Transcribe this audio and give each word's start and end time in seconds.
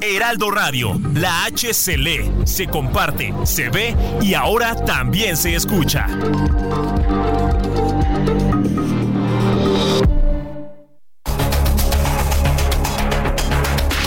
Heraldo 0.00 0.50
Radio, 0.50 0.98
la 1.14 1.44
H 1.44 1.74
se 1.74 1.98
lee, 1.98 2.30
se 2.44 2.66
comparte, 2.66 3.34
se 3.44 3.68
ve 3.68 3.94
y 4.22 4.34
ahora 4.34 4.74
también 4.84 5.36
se 5.36 5.54
escucha. 5.54 6.06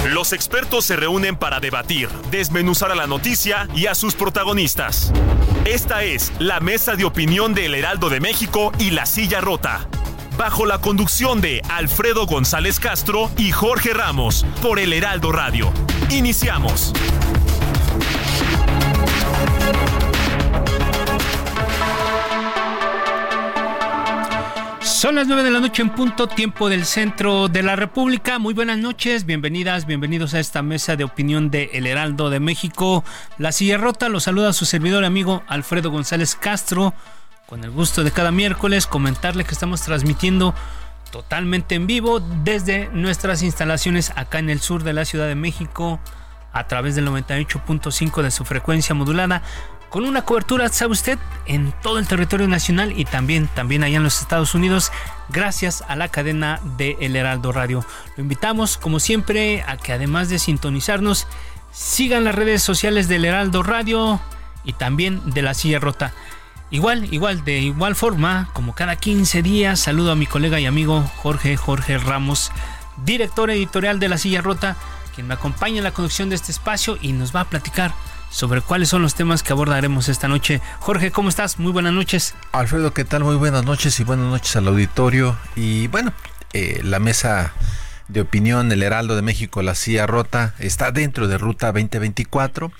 Los 0.07 0.33
expertos 0.33 0.85
se 0.85 0.95
reúnen 0.95 1.37
para 1.37 1.59
debatir, 1.59 2.09
desmenuzar 2.31 2.91
a 2.91 2.95
la 2.95 3.07
noticia 3.07 3.67
y 3.75 3.85
a 3.85 3.95
sus 3.95 4.15
protagonistas. 4.15 5.13
Esta 5.65 6.03
es 6.03 6.33
la 6.39 6.59
mesa 6.59 6.95
de 6.95 7.05
opinión 7.05 7.53
del 7.53 7.75
Heraldo 7.75 8.09
de 8.09 8.19
México 8.19 8.71
y 8.79 8.91
La 8.91 9.05
Silla 9.05 9.39
Rota. 9.39 9.87
Bajo 10.39 10.65
la 10.65 10.79
conducción 10.79 11.41
de 11.41 11.61
Alfredo 11.67 12.25
González 12.25 12.79
Castro 12.79 13.29
y 13.35 13.51
Jorge 13.51 13.93
Ramos 13.93 14.45
por 14.61 14.79
el 14.79 14.93
Heraldo 14.93 15.33
Radio. 15.33 15.69
Iniciamos. 16.11 16.93
Son 24.79 25.15
las 25.15 25.27
9 25.27 25.43
de 25.43 25.51
la 25.51 25.59
noche 25.59 25.81
en 25.81 25.89
punto, 25.89 26.27
tiempo 26.27 26.69
del 26.69 26.85
centro 26.85 27.49
de 27.49 27.61
la 27.61 27.75
República. 27.75 28.39
Muy 28.39 28.53
buenas 28.53 28.77
noches, 28.77 29.25
bienvenidas, 29.25 29.85
bienvenidos 29.85 30.33
a 30.35 30.39
esta 30.39 30.61
mesa 30.61 30.95
de 30.95 31.03
opinión 31.03 31.51
de 31.51 31.71
El 31.73 31.85
Heraldo 31.85 32.29
de 32.29 32.39
México. 32.39 33.03
La 33.37 33.51
silla 33.51 33.77
rota 33.77 34.07
los 34.07 34.23
saluda 34.23 34.53
su 34.53 34.63
servidor 34.63 35.03
y 35.03 35.07
amigo 35.07 35.43
Alfredo 35.47 35.91
González 35.91 36.35
Castro. 36.35 36.93
Con 37.49 37.63
el 37.63 37.71
gusto 37.71 38.03
de 38.03 38.11
cada 38.11 38.31
miércoles 38.31 38.85
comentarle 38.85 39.43
que 39.43 39.53
estamos 39.53 39.81
transmitiendo 39.81 40.53
totalmente 41.11 41.73
en 41.73 41.87
vivo 41.87 42.19
desde 42.19 42.89
nuestras 42.89 43.41
instalaciones 43.41 44.13
acá 44.15 44.37
en 44.37 44.51
el 44.51 44.59
sur 44.59 44.83
de 44.83 44.93
la 44.93 45.03
Ciudad 45.03 45.25
de 45.27 45.33
México 45.33 45.99
a 46.53 46.67
través 46.67 46.93
del 46.93 47.07
98.5 47.07 48.21
de 48.21 48.29
su 48.29 48.45
frecuencia 48.45 48.93
modulada 48.93 49.41
con 49.89 50.05
una 50.05 50.23
cobertura, 50.23 50.69
sabe 50.69 50.91
usted, 50.91 51.17
en 51.47 51.73
todo 51.81 51.97
el 51.97 52.07
territorio 52.07 52.47
nacional 52.47 52.93
y 52.95 53.05
también, 53.05 53.47
también 53.47 53.83
allá 53.83 53.97
en 53.97 54.03
los 54.03 54.21
Estados 54.21 54.53
Unidos, 54.53 54.91
gracias 55.29 55.83
a 55.87 55.95
la 55.95 56.09
cadena 56.09 56.59
de 56.77 56.97
El 57.01 57.15
Heraldo 57.15 57.51
Radio. 57.51 57.83
Lo 58.15 58.21
invitamos, 58.21 58.77
como 58.77 58.99
siempre, 58.99 59.63
a 59.63 59.77
que 59.77 59.91
además 59.91 60.29
de 60.29 60.37
sintonizarnos, 60.37 61.25
sigan 61.71 62.25
las 62.25 62.35
redes 62.35 62.61
sociales 62.61 63.07
del 63.07 63.25
Heraldo 63.25 63.63
Radio 63.63 64.21
y 64.63 64.73
también 64.73 65.31
de 65.31 65.41
la 65.41 65.55
Silla 65.55 65.79
Rota. 65.79 66.13
Igual, 66.71 67.11
igual, 67.11 67.43
de 67.43 67.59
igual 67.59 67.95
forma, 67.95 68.49
como 68.53 68.75
cada 68.75 68.95
15 68.95 69.41
días, 69.41 69.79
saludo 69.79 70.11
a 70.11 70.15
mi 70.15 70.27
colega 70.27 70.59
y 70.59 70.67
amigo 70.67 71.01
Jorge 71.17 71.57
Jorge 71.57 71.97
Ramos, 71.97 72.51
director 73.03 73.49
editorial 73.49 73.99
de 73.99 74.07
La 74.07 74.19
Silla 74.19 74.41
Rota, 74.41 74.75
quien 75.15 75.27
me 75.27 75.33
acompaña 75.33 75.79
en 75.79 75.83
la 75.83 75.93
conducción 75.93 76.29
de 76.29 76.35
este 76.35 76.51
espacio 76.51 76.99
y 77.01 77.13
nos 77.13 77.35
va 77.35 77.41
a 77.41 77.49
platicar 77.49 77.91
sobre 78.29 78.61
cuáles 78.61 78.89
son 78.89 79.01
los 79.01 79.15
temas 79.15 79.41
que 79.41 79.51
abordaremos 79.51 80.09
esta 80.09 80.27
noche. 80.27 80.61
Jorge, 80.79 81.09
¿cómo 81.09 81.29
estás? 81.29 81.57
Muy 81.57 81.71
buenas 81.71 81.93
noches. 81.93 82.35
Alfredo, 82.51 82.93
¿qué 82.93 83.03
tal? 83.03 83.23
Muy 83.23 83.35
buenas 83.35 83.65
noches 83.65 83.99
y 83.99 84.03
buenas 84.03 84.27
noches 84.27 84.55
al 84.55 84.67
auditorio. 84.67 85.35
Y 85.55 85.87
bueno, 85.87 86.13
eh, 86.53 86.81
la 86.83 86.99
mesa 86.99 87.51
de 88.09 88.21
opinión, 88.21 88.71
el 88.71 88.83
Heraldo 88.83 89.15
de 89.15 89.21
México, 89.21 89.61
la 89.61 89.75
CIA 89.75 90.05
Rota, 90.05 90.53
está 90.59 90.91
dentro 90.91 91.27
de 91.27 91.37
Ruta 91.37 91.67
2024. 91.71 92.71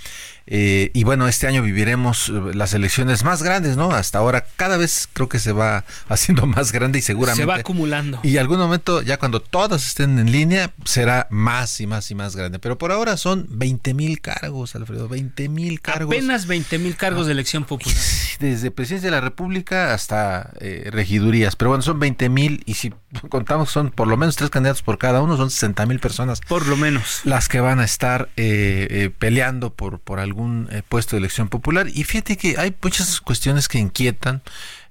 Eh, 0.52 0.90
y 0.96 1.04
bueno, 1.04 1.28
este 1.28 1.46
año 1.46 1.62
viviremos 1.62 2.30
eh, 2.30 2.56
las 2.56 2.74
elecciones 2.74 3.24
más 3.24 3.44
grandes, 3.44 3.78
¿no? 3.78 3.92
Hasta 3.92 4.18
ahora 4.18 4.46
cada 4.56 4.78
vez 4.78 5.08
creo 5.14 5.30
que 5.30 5.38
se 5.38 5.52
va 5.52 5.86
haciendo 6.10 6.48
más 6.48 6.72
grande 6.72 6.98
y 6.98 7.02
seguramente... 7.04 7.44
Se 7.44 7.46
va 7.46 7.58
acumulando. 7.58 8.20
Y 8.24 8.38
algún 8.38 8.58
momento, 8.58 9.04
ya 9.04 9.18
cuando 9.18 9.42
todas 9.42 9.86
estén 9.86 10.18
en 10.18 10.32
línea, 10.32 10.74
será 10.86 11.28
más 11.30 11.80
y 11.80 11.86
más 11.86 12.10
y 12.10 12.16
más 12.16 12.36
grande. 12.36 12.58
Pero 12.58 12.80
por 12.80 12.92
ahora 12.92 13.16
son 13.16 13.46
20 13.52 13.94
mil 13.94 14.22
cargos, 14.22 14.76
Alfredo, 14.76 15.08
20 15.08 15.50
mil 15.50 15.82
cargos. 15.82 16.16
Apenas 16.16 16.48
20 16.48 16.80
mil 16.80 16.96
cargos 16.96 17.28
de 17.28 17.34
elección 17.34 17.64
popular. 17.64 17.96
Desde 18.40 18.72
presidencia 18.72 19.12
de 19.12 19.16
la 19.16 19.22
República 19.22 19.94
hasta 19.94 20.52
eh, 20.60 20.90
regidurías. 20.92 21.56
Pero 21.56 21.70
bueno, 21.70 21.84
son 21.84 22.00
20 22.00 22.28
mil 22.30 22.64
y 22.66 22.74
si 22.74 22.92
contamos 23.30 23.70
son 23.70 23.92
por 23.92 24.08
lo 24.08 24.18
menos 24.18 24.36
tres 24.36 24.50
candidatos 24.50 24.82
por 24.82 24.98
cada 24.98 25.22
uno, 25.22 25.38
son 25.38 25.52
60 25.52 25.86
mil 25.86 26.00
personas. 26.00 26.42
Por 26.42 26.66
lo 26.66 26.76
menos. 26.76 27.22
Las 27.24 27.50
que 27.50 27.60
van 27.60 27.80
a 27.80 27.84
estar 27.84 28.30
eh, 28.36 28.88
eh, 28.90 29.12
peleando 29.16 29.74
por, 29.74 30.00
por 30.00 30.20
algún 30.20 30.39
eh, 30.72 30.82
puesto 30.88 31.16
de 31.16 31.20
elección 31.20 31.50
popular. 31.50 31.88
Y 31.88 32.04
fíjate 32.04 32.38
que 32.38 32.56
hay 32.58 32.76
muchas 32.82 33.22
cuestiones 33.22 33.68
que 33.68 33.80
inquietan 33.80 34.42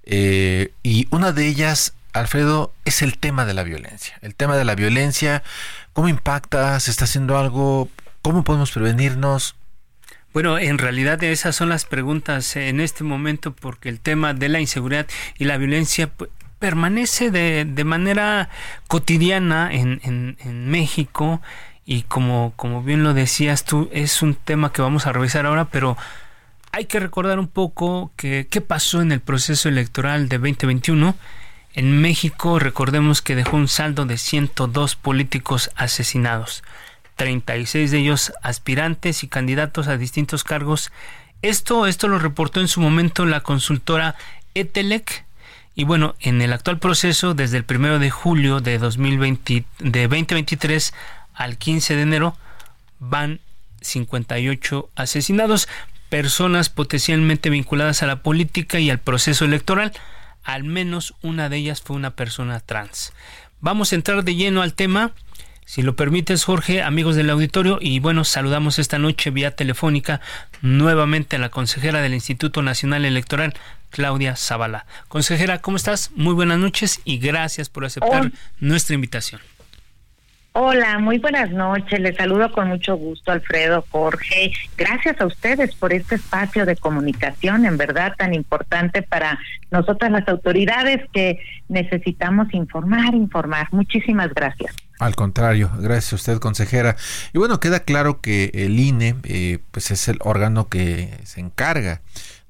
eh, 0.05 0.73
y 0.83 1.07
una 1.11 1.33
de 1.33 1.47
ellas, 1.47 1.95
Alfredo, 2.13 2.73
es 2.85 3.03
el 3.03 3.19
tema 3.19 3.45
de 3.45 3.55
la 3.55 3.63
violencia. 3.63 4.19
El 4.23 4.35
tema 4.35 4.57
de 4.57 4.65
la 4.65 4.75
violencia, 4.75 5.43
¿cómo 5.93 6.09
impacta? 6.09 6.81
¿Se 6.81 6.91
está 6.91 7.05
haciendo 7.05 7.39
algo? 7.39 7.89
¿Cómo 8.23 8.43
podemos 8.43 8.73
prevenirnos? 8.73 9.55
Bueno, 10.33 10.59
en 10.59 10.79
realidad 10.79 11.23
esas 11.23 11.57
son 11.57 11.69
las 11.69 11.85
preguntas 11.85 12.57
en 12.57 12.81
este 12.81 13.05
momento 13.05 13.55
porque 13.55 13.89
el 13.89 14.01
tema 14.01 14.35
de 14.35 14.49
la 14.49 14.61
inseguridad 14.61 15.07
y 15.39 15.45
la 15.45 15.57
violencia 15.57 16.09
pues, 16.09 16.31
permanece 16.59 17.31
de, 17.31 17.65
de, 17.65 17.85
manera 17.85 18.49
cotidiana 18.89 19.71
en, 19.73 20.01
en, 20.03 20.37
en 20.41 20.69
México 20.71 21.41
y 21.91 22.03
como, 22.03 22.53
como 22.57 22.83
bien 22.83 23.03
lo 23.03 23.15
decías 23.15 23.65
tú, 23.65 23.89
es 23.95 24.21
un 24.21 24.35
tema 24.35 24.75
que 24.75 24.83
vamos 24.83 25.07
a 25.07 25.13
revisar 25.13 25.47
ahora, 25.47 25.71
pero 25.71 25.97
hay 26.71 26.85
que 26.85 27.01
recordar 27.01 27.39
un 27.39 27.49
poco 27.49 28.13
que, 28.15 28.47
qué 28.51 28.61
pasó 28.61 29.01
en 29.01 29.11
el 29.11 29.21
proceso 29.21 29.71
electoral 29.71 30.29
de 30.29 30.37
2021. 30.37 31.17
En 31.73 31.99
México, 32.03 32.59
recordemos 32.59 33.23
que 33.23 33.35
dejó 33.35 33.57
un 33.57 33.69
saldo 33.69 34.05
de 34.05 34.19
102 34.19 34.97
políticos 34.97 35.71
asesinados, 35.77 36.63
36 37.17 37.91
de 37.91 37.99
ellos 38.01 38.35
aspirantes 38.43 39.25
y 39.25 39.29
candidatos 39.29 39.89
a 39.89 39.97
distintos 39.97 40.45
cargos. 40.45 40.93
Esto, 41.41 41.87
esto 41.87 42.07
lo 42.07 42.19
reportó 42.19 42.61
en 42.61 42.69
su 42.69 42.83
momento 42.83 43.25
la 43.25 43.41
consultora 43.41 44.15
Etelec. 44.53 45.25
Y 45.75 45.85
bueno, 45.85 46.17
en 46.21 46.43
el 46.43 46.53
actual 46.53 46.81
proceso, 46.81 47.33
desde 47.33 47.57
el 47.57 47.65
primero 47.65 47.99
de 47.99 48.11
julio 48.11 48.61
de 48.61 48.77
2020, 48.77 49.65
de 49.79 50.03
2023 50.03 50.93
al 51.39 51.57
15 51.57 51.95
de 51.95 52.03
enero 52.03 52.37
van 52.99 53.41
58 53.81 54.91
asesinados, 54.97 55.69
personas 56.09 56.69
potencialmente 56.69 57.49
vinculadas 57.49 58.03
a 58.03 58.07
la 58.07 58.23
política 58.23 58.81
y 58.81 58.91
al 58.91 58.99
proceso 58.99 59.45
electoral. 59.45 59.93
Al 60.43 60.65
menos 60.65 61.15
una 61.23 61.49
de 61.49 61.59
ellas 61.59 61.81
fue 61.81 61.97
una 61.97 62.11
persona 62.11 62.59
trans. 62.61 63.13
Vamos 63.61 63.93
a 63.93 63.95
entrar 63.95 64.25
de 64.25 64.35
lleno 64.35 64.63
al 64.63 64.75
tema. 64.75 65.13
Si 65.65 65.83
lo 65.83 65.95
permites, 65.95 66.45
Jorge, 66.45 66.83
amigos 66.83 67.15
del 67.15 67.31
auditorio, 67.31 67.79
y 67.81 68.01
bueno, 68.01 68.25
saludamos 68.25 68.79
esta 68.79 68.99
noche 68.99 69.31
vía 69.31 69.55
telefónica 69.55 70.21
nuevamente 70.61 71.37
a 71.37 71.39
la 71.39 71.51
consejera 71.51 72.01
del 72.01 72.15
Instituto 72.15 72.63
Nacional 72.63 73.05
Electoral, 73.05 73.55
Claudia 73.91 74.35
Zavala. 74.35 74.87
Consejera, 75.07 75.61
¿cómo 75.61 75.77
estás? 75.77 76.11
Muy 76.17 76.35
buenas 76.35 76.59
noches 76.59 77.01
y 77.05 77.19
gracias 77.19 77.69
por 77.69 77.85
aceptar 77.85 78.33
nuestra 78.59 78.95
invitación. 78.95 79.41
Hola, 80.61 80.99
muy 80.99 81.19
buenas 81.19 81.53
noches. 81.53 82.01
Les 82.01 82.17
saludo 82.17 82.51
con 82.51 82.67
mucho 82.67 82.97
gusto, 82.97 83.31
Alfredo, 83.31 83.85
Jorge. 83.91 84.51
Gracias 84.77 85.21
a 85.21 85.27
ustedes 85.27 85.73
por 85.77 85.93
este 85.93 86.17
espacio 86.17 86.67
de 86.67 86.75
comunicación, 86.75 87.65
en 87.65 87.77
verdad 87.77 88.15
tan 88.19 88.35
importante 88.35 89.03
para 89.03 89.39
nosotras 89.71 90.11
las 90.11 90.27
autoridades 90.27 91.09
que 91.13 91.39
necesitamos 91.69 92.53
informar, 92.55 93.15
informar. 93.15 93.69
Muchísimas 93.71 94.35
gracias. 94.35 94.75
Al 94.99 95.15
contrario, 95.15 95.71
gracias 95.79 96.13
a 96.13 96.17
usted, 96.17 96.39
consejera. 96.41 96.97
Y 97.33 97.39
bueno, 97.39 97.61
queda 97.61 97.85
claro 97.85 98.21
que 98.21 98.51
el 98.53 98.81
INE, 98.81 99.15
eh, 99.23 99.61
pues 99.71 99.93
es 99.93 100.09
el 100.09 100.19
órgano 100.23 100.69
que 100.69 101.09
se 101.23 101.39
encarga 101.39 102.01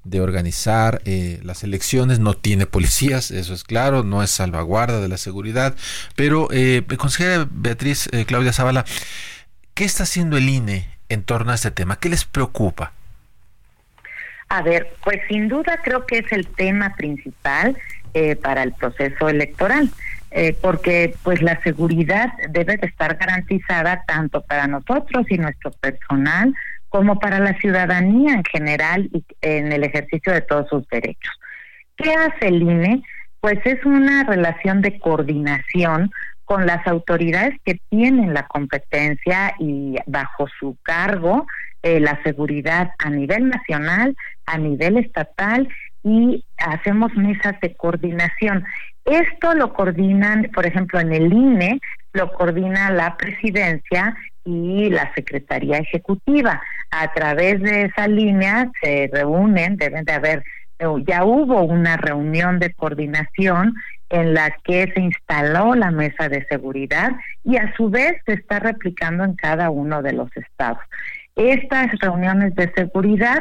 de 0.03 0.21
organizar 0.21 1.01
eh, 1.05 1.39
las 1.43 1.63
elecciones, 1.63 2.19
no 2.19 2.33
tiene 2.33 2.65
policías, 2.65 3.31
eso 3.31 3.53
es 3.53 3.63
claro, 3.63 4.03
no 4.03 4.23
es 4.23 4.29
salvaguarda 4.29 5.01
de 5.01 5.07
la 5.07 5.17
seguridad, 5.17 5.75
pero 6.15 6.47
eh, 6.51 6.83
consejera 6.97 7.47
Beatriz 7.49 8.09
eh, 8.11 8.25
Claudia 8.25 8.53
Zavala, 8.53 8.85
¿qué 9.73 9.83
está 9.83 10.03
haciendo 10.03 10.37
el 10.37 10.49
INE 10.49 10.87
en 11.09 11.23
torno 11.23 11.51
a 11.51 11.55
este 11.55 11.71
tema? 11.71 11.97
¿Qué 11.99 12.09
les 12.09 12.25
preocupa? 12.25 12.93
A 14.47 14.61
ver, 14.63 14.95
pues 15.03 15.19
sin 15.27 15.47
duda 15.47 15.79
creo 15.83 16.05
que 16.07 16.19
es 16.19 16.31
el 16.31 16.47
tema 16.47 16.95
principal 16.95 17.77
eh, 18.13 18.35
para 18.35 18.63
el 18.63 18.73
proceso 18.73 19.29
electoral. 19.29 19.89
eh, 20.31 20.55
porque 20.61 21.15
pues 21.23 21.41
la 21.41 21.61
seguridad 21.63 22.31
debe 22.49 22.77
de 22.77 22.87
estar 22.87 23.15
garantizada 23.15 24.03
tanto 24.05 24.41
para 24.41 24.67
nosotros 24.67 25.25
y 25.29 25.37
nuestro 25.37 25.71
personal 25.71 26.53
como 26.89 27.19
para 27.19 27.39
la 27.39 27.53
ciudadanía 27.59 28.33
en 28.33 28.43
general 28.43 29.09
y 29.13 29.23
en 29.41 29.71
el 29.71 29.83
ejercicio 29.83 30.33
de 30.33 30.41
todos 30.41 30.67
sus 30.69 30.87
derechos. 30.89 31.33
¿Qué 31.95 32.13
hace 32.13 32.47
el 32.47 32.61
INE? 32.61 33.03
Pues 33.39 33.59
es 33.65 33.83
una 33.85 34.23
relación 34.23 34.81
de 34.81 34.99
coordinación 34.99 36.11
con 36.45 36.65
las 36.65 36.85
autoridades 36.87 37.55
que 37.63 37.79
tienen 37.89 38.33
la 38.33 38.47
competencia 38.47 39.53
y 39.59 39.95
bajo 40.07 40.47
su 40.59 40.77
cargo 40.81 41.45
eh, 41.83 41.99
la 41.99 42.21
seguridad 42.23 42.91
a 42.97 43.09
nivel 43.09 43.47
nacional, 43.47 44.15
a 44.45 44.57
nivel 44.57 44.97
estatal 44.97 45.69
y 46.03 46.43
hacemos 46.57 47.13
mesas 47.15 47.59
de 47.61 47.73
coordinación. 47.75 48.65
Esto 49.05 49.53
lo 49.53 49.73
coordinan, 49.73 50.49
por 50.53 50.65
ejemplo, 50.65 50.99
en 50.99 51.13
el 51.13 51.31
INE, 51.31 51.79
lo 52.13 52.31
coordina 52.33 52.89
la 52.91 53.15
presidencia 53.15 54.15
y 54.45 54.89
la 54.89 55.13
Secretaría 55.13 55.77
Ejecutiva. 55.77 56.61
A 56.91 57.13
través 57.13 57.61
de 57.61 57.83
esa 57.83 58.07
línea 58.07 58.69
se 58.81 59.09
reúnen, 59.11 59.77
deben 59.77 60.05
de 60.05 60.13
haber, 60.13 60.43
ya 61.05 61.23
hubo 61.23 61.63
una 61.63 61.97
reunión 61.97 62.59
de 62.59 62.73
coordinación 62.73 63.75
en 64.09 64.33
la 64.33 64.51
que 64.63 64.91
se 64.93 65.01
instaló 65.01 65.75
la 65.75 65.91
mesa 65.91 66.29
de 66.29 66.45
seguridad 66.45 67.11
y 67.43 67.57
a 67.57 67.73
su 67.75 67.89
vez 67.89 68.13
se 68.25 68.33
está 68.33 68.59
replicando 68.59 69.23
en 69.23 69.35
cada 69.35 69.69
uno 69.69 70.01
de 70.01 70.13
los 70.13 70.29
estados. 70.35 70.81
Estas 71.35 71.91
reuniones 71.99 72.55
de 72.55 72.71
seguridad 72.75 73.39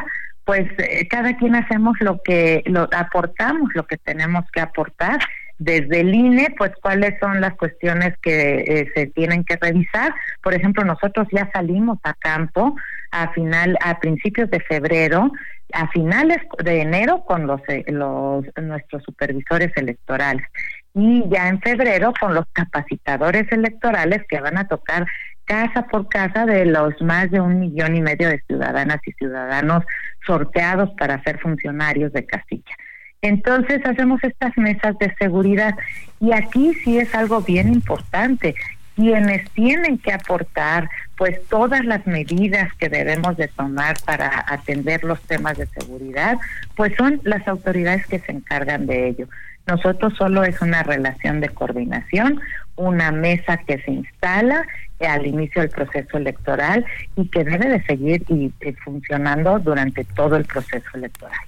pues 0.49 0.67
eh, 0.79 1.07
cada 1.09 1.37
quien 1.37 1.55
hacemos 1.55 2.01
lo 2.01 2.23
que 2.23 2.63
lo 2.65 2.89
aportamos 2.97 3.69
lo 3.75 3.87
que 3.87 3.99
tenemos 3.99 4.47
que 4.51 4.63
aportar 4.63 5.19
desde 5.59 6.01
el 6.01 6.15
INE, 6.15 6.55
pues 6.57 6.73
cuáles 6.81 7.19
son 7.21 7.41
las 7.41 7.55
cuestiones 7.55 8.15
que 8.23 8.61
eh, 8.61 8.93
se 8.95 9.07
tienen 9.07 9.45
que 9.45 9.57
revisar. 9.57 10.15
Por 10.43 10.55
ejemplo, 10.55 10.85
nosotros 10.85 11.27
ya 11.33 11.51
salimos 11.53 11.99
a 12.05 12.15
campo 12.15 12.77
a 13.11 13.33
final, 13.33 13.77
a 13.83 13.99
principios 13.99 14.51
de 14.51 14.61
febrero, 14.61 15.33
a 15.73 15.89
finales 15.89 16.39
de 16.63 16.81
enero 16.81 17.25
con 17.25 17.47
los, 17.47 17.61
eh, 17.69 17.85
los 17.89 18.45
nuestros 18.61 19.03
supervisores 19.03 19.73
electorales 19.77 20.47
y 20.95 21.29
ya 21.29 21.49
en 21.49 21.61
febrero 21.61 22.13
con 22.19 22.35
los 22.35 22.45
capacitadores 22.53 23.51
electorales 23.53 24.23
que 24.29 24.41
van 24.41 24.59
a 24.59 24.67
tocar 24.67 25.07
casa 25.45 25.87
por 25.87 26.09
casa 26.09 26.45
de 26.45 26.67
los 26.67 27.01
más 27.01 27.31
de 27.31 27.41
un 27.41 27.61
millón 27.61 27.97
y 27.97 28.01
medio 28.01 28.29
de 28.29 28.43
ciudadanas 28.47 28.99
y 29.07 29.13
ciudadanos 29.13 29.85
sorteados 30.27 30.91
para 30.99 31.23
ser 31.23 31.39
funcionarios 31.41 32.13
de 32.13 32.27
casilla. 32.27 32.77
Entonces 33.23 33.85
hacemos 33.85 34.23
estas 34.23 34.57
mesas 34.57 34.99
de 34.99 35.15
seguridad 35.17 35.75
y 36.21 36.33
aquí 36.33 36.75
sí 36.85 36.99
es 36.99 37.15
algo 37.15 37.41
bien 37.41 37.73
importante. 37.73 38.55
Quienes 38.95 39.49
tienen 39.51 39.99
que 39.99 40.13
aportar 40.13 40.91
pues 41.17 41.41
todas 41.49 41.85
las 41.85 42.07
medidas 42.07 42.73
que 42.75 42.89
debemos 42.89 43.37
de 43.37 43.49
tomar 43.49 43.97
para 44.05 44.45
atender 44.49 45.05
los 45.05 45.21
temas 45.23 45.57
de 45.57 45.67
seguridad, 45.67 46.37
pues 46.77 46.95
son 46.97 47.21
las 47.25 47.47
autoridades 47.47 48.07
que 48.07 48.19
se 48.19 48.33
encargan 48.33 48.87
de 48.87 49.09
ello. 49.09 49.29
Nosotros 49.69 50.15
solo 50.17 50.45
es 50.45 50.61
una 50.63 50.83
relación 50.83 51.41
de 51.41 51.51
coordinación, 51.51 52.41
una 52.77 53.13
mesa 53.13 53.59
que 53.59 53.79
se 53.83 53.91
instala 53.91 54.65
al 55.07 55.27
inicio 55.27 55.61
del 55.63 55.71
proceso 55.71 56.17
electoral 56.17 56.85
y 57.17 57.29
que 57.29 57.45
debe 57.45 57.69
de 57.69 57.83
seguir 57.85 58.25
y, 58.29 58.53
funcionando 58.85 59.59
durante 59.59 60.05
todo 60.05 60.37
el 60.37 60.45
proceso 60.45 60.89
electoral. 60.95 61.39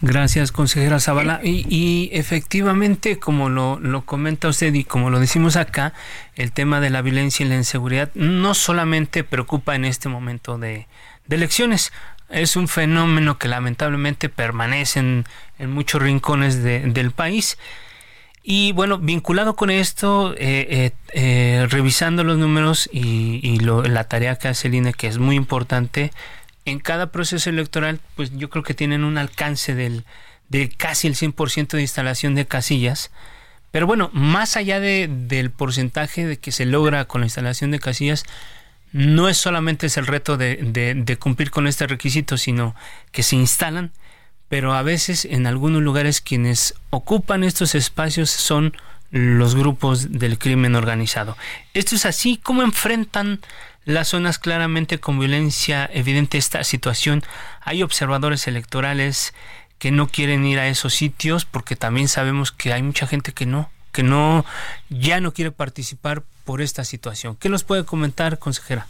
Gracias, 0.00 0.52
consejera 0.52 1.00
Zavala. 1.00 1.40
Y, 1.42 2.10
efectivamente, 2.12 3.18
como 3.18 3.48
lo, 3.48 3.78
lo 3.80 4.02
comenta 4.02 4.48
usted 4.48 4.72
y 4.72 4.84
como 4.84 5.10
lo 5.10 5.18
decimos 5.18 5.56
acá, 5.56 5.92
el 6.36 6.52
tema 6.52 6.80
de 6.80 6.90
la 6.90 7.02
violencia 7.02 7.44
y 7.44 7.48
la 7.48 7.56
inseguridad 7.56 8.10
no 8.14 8.54
solamente 8.54 9.24
preocupa 9.24 9.74
en 9.74 9.84
este 9.84 10.08
momento 10.08 10.58
de, 10.58 10.86
elecciones, 11.28 11.92
es 12.34 12.56
un 12.56 12.68
fenómeno 12.68 13.38
que 13.38 13.48
lamentablemente 13.48 14.28
permanece 14.28 15.00
en, 15.00 15.24
muchos 15.58 16.02
rincones 16.02 16.62
del 16.62 17.10
país 17.12 17.56
y 18.46 18.72
bueno, 18.72 18.98
vinculado 18.98 19.56
con 19.56 19.70
esto, 19.70 20.34
eh, 20.36 20.66
eh, 20.68 20.92
eh, 21.14 21.66
revisando 21.70 22.24
los 22.24 22.36
números 22.36 22.90
y, 22.92 23.58
la 23.60 24.04
tarea 24.04 24.36
que 24.36 24.48
hace 24.48 24.68
el 24.68 24.74
INE, 24.74 24.92
que 24.92 25.06
es 25.06 25.16
muy 25.16 25.34
importante, 25.34 26.12
en 26.66 26.78
cada 26.78 27.10
proceso 27.10 27.48
electoral, 27.48 28.00
pues 28.16 28.36
yo 28.36 28.50
creo 28.50 28.62
que 28.62 28.74
tienen 28.74 29.02
un 29.02 29.16
alcance 29.16 29.74
del, 29.74 30.04
de 30.50 30.68
casi 30.68 31.06
el 31.06 31.14
100% 31.14 31.68
de 31.68 31.80
instalación 31.80 32.34
de 32.34 32.46
casillas. 32.46 33.10
Pero 33.70 33.86
bueno, 33.86 34.10
más 34.12 34.58
allá 34.58 34.78
de, 34.78 35.08
del 35.08 35.50
porcentaje 35.50 36.26
de 36.26 36.36
que 36.36 36.52
se 36.52 36.66
logra 36.66 37.06
con 37.06 37.22
la 37.22 37.26
instalación 37.26 37.70
de 37.70 37.78
casillas, 37.78 38.24
no 38.94 39.28
es 39.28 39.36
solamente 39.36 39.88
es 39.88 39.98
el 39.98 40.06
reto 40.06 40.38
de, 40.38 40.56
de 40.96 41.16
cumplir 41.18 41.50
con 41.50 41.66
este 41.66 41.86
requisito, 41.86 42.38
sino 42.38 42.74
que 43.12 43.22
se 43.22 43.36
instalan 43.36 43.92
pero 44.48 44.72
a 44.74 44.82
veces 44.82 45.24
en 45.24 45.48
algunos 45.48 45.82
lugares 45.82 46.20
quienes 46.20 46.74
ocupan 46.90 47.44
estos 47.44 47.74
espacios 47.74 48.30
son 48.30 48.76
los 49.10 49.54
grupos 49.54 50.12
del 50.12 50.38
crimen 50.38 50.74
organizado. 50.74 51.36
Esto 51.72 51.94
es 51.94 52.06
así, 52.06 52.38
¿cómo 52.42 52.62
enfrentan 52.62 53.40
las 53.84 54.08
zonas 54.08 54.38
claramente 54.38 54.98
con 54.98 55.18
violencia 55.18 55.88
evidente 55.92 56.38
esta 56.38 56.64
situación? 56.64 57.22
Hay 57.62 57.82
observadores 57.82 58.46
electorales 58.46 59.34
que 59.78 59.90
no 59.90 60.08
quieren 60.08 60.44
ir 60.46 60.58
a 60.58 60.68
esos 60.68 60.94
sitios 60.94 61.44
porque 61.44 61.76
también 61.76 62.08
sabemos 62.08 62.52
que 62.52 62.72
hay 62.72 62.82
mucha 62.82 63.06
gente 63.06 63.32
que 63.32 63.46
no, 63.46 63.70
que 63.94 64.02
no, 64.02 64.44
ya 64.90 65.20
no 65.20 65.32
quiere 65.32 65.52
participar 65.52 66.22
por 66.44 66.60
esta 66.60 66.84
situación. 66.84 67.36
¿Qué 67.36 67.48
nos 67.48 67.64
puede 67.64 67.86
comentar, 67.86 68.38
consejera? 68.38 68.86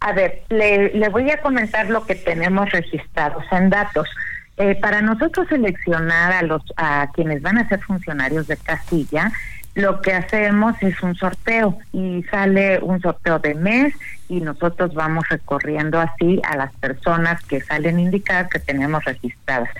A 0.00 0.12
ver, 0.12 0.44
le, 0.50 1.08
voy 1.08 1.28
a 1.30 1.40
comentar 1.40 1.88
lo 1.90 2.06
que 2.06 2.14
tenemos 2.14 2.70
registrados 2.70 3.44
en 3.50 3.70
datos. 3.70 4.06
Eh, 4.58 4.76
para 4.80 5.00
nosotros 5.02 5.48
seleccionar 5.48 6.32
a 6.32 6.42
los 6.42 6.62
a 6.76 7.10
quienes 7.14 7.42
van 7.42 7.58
a 7.58 7.68
ser 7.68 7.80
funcionarios 7.80 8.46
de 8.46 8.56
Castilla, 8.56 9.32
lo 9.74 10.00
que 10.00 10.12
hacemos 10.12 10.74
es 10.82 11.00
un 11.02 11.14
sorteo 11.14 11.78
y 11.92 12.24
sale 12.24 12.80
un 12.80 13.00
sorteo 13.00 13.38
de 13.38 13.54
mes 13.54 13.94
y 14.28 14.40
nosotros 14.40 14.92
vamos 14.94 15.28
recorriendo 15.28 16.00
así 16.00 16.40
a 16.44 16.56
las 16.56 16.72
personas 16.74 17.42
que 17.44 17.60
salen 17.60 18.00
indicadas 18.00 18.50
que 18.50 18.58
tenemos 18.58 19.04
registradas. 19.04 19.70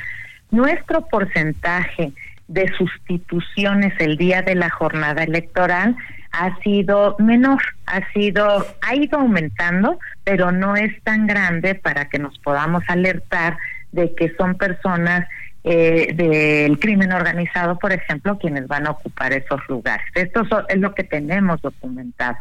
Nuestro 0.50 1.06
porcentaje 1.06 2.12
de 2.49 2.73
sustituciones 2.77 3.93
el 3.99 4.17
día 4.17 4.43
de 4.43 4.55
la 4.55 4.71
jornada 4.71 5.23
electoral 5.23 5.97
ha 6.33 6.59
sido 6.61 7.17
menor, 7.19 7.62
ha 7.87 8.00
sido 8.12 8.67
ha 8.83 8.95
ido 8.95 9.19
aumentando, 9.19 9.99
pero 10.25 10.52
no 10.52 10.76
es 10.76 11.00
tan 11.02 11.26
grande 11.26 11.75
para 11.75 12.09
que 12.09 12.19
nos 12.19 12.38
podamos 12.38 12.83
alertar 12.88 13.59
de 13.93 14.14
que 14.14 14.35
son 14.37 14.57
personas 14.57 15.26
eh, 15.64 16.12
del 16.14 16.78
crimen 16.78 17.12
organizado, 17.12 17.78
por 17.78 17.93
ejemplo, 17.93 18.38
quienes 18.38 18.67
van 18.67 18.87
a 18.87 18.93
ocupar 18.93 19.33
esos 19.33 19.61
lugares. 19.69 20.07
Esto 20.14 20.43
es 20.69 20.78
lo 20.78 20.95
que 20.95 21.05
tenemos 21.05 21.61
documentado. 21.61 22.38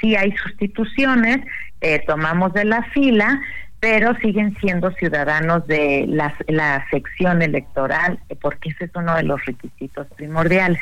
Si 0.00 0.14
hay 0.14 0.32
sustituciones, 0.36 1.38
eh, 1.80 2.04
tomamos 2.06 2.52
de 2.52 2.64
la 2.64 2.82
fila, 2.84 3.40
pero 3.80 4.14
siguen 4.16 4.56
siendo 4.60 4.90
ciudadanos 4.92 5.66
de 5.66 6.04
la, 6.08 6.34
la 6.48 6.84
sección 6.90 7.42
electoral, 7.42 8.18
porque 8.40 8.70
ese 8.70 8.86
es 8.86 8.90
uno 8.94 9.14
de 9.14 9.22
los 9.22 9.44
requisitos 9.44 10.06
primordiales. 10.16 10.80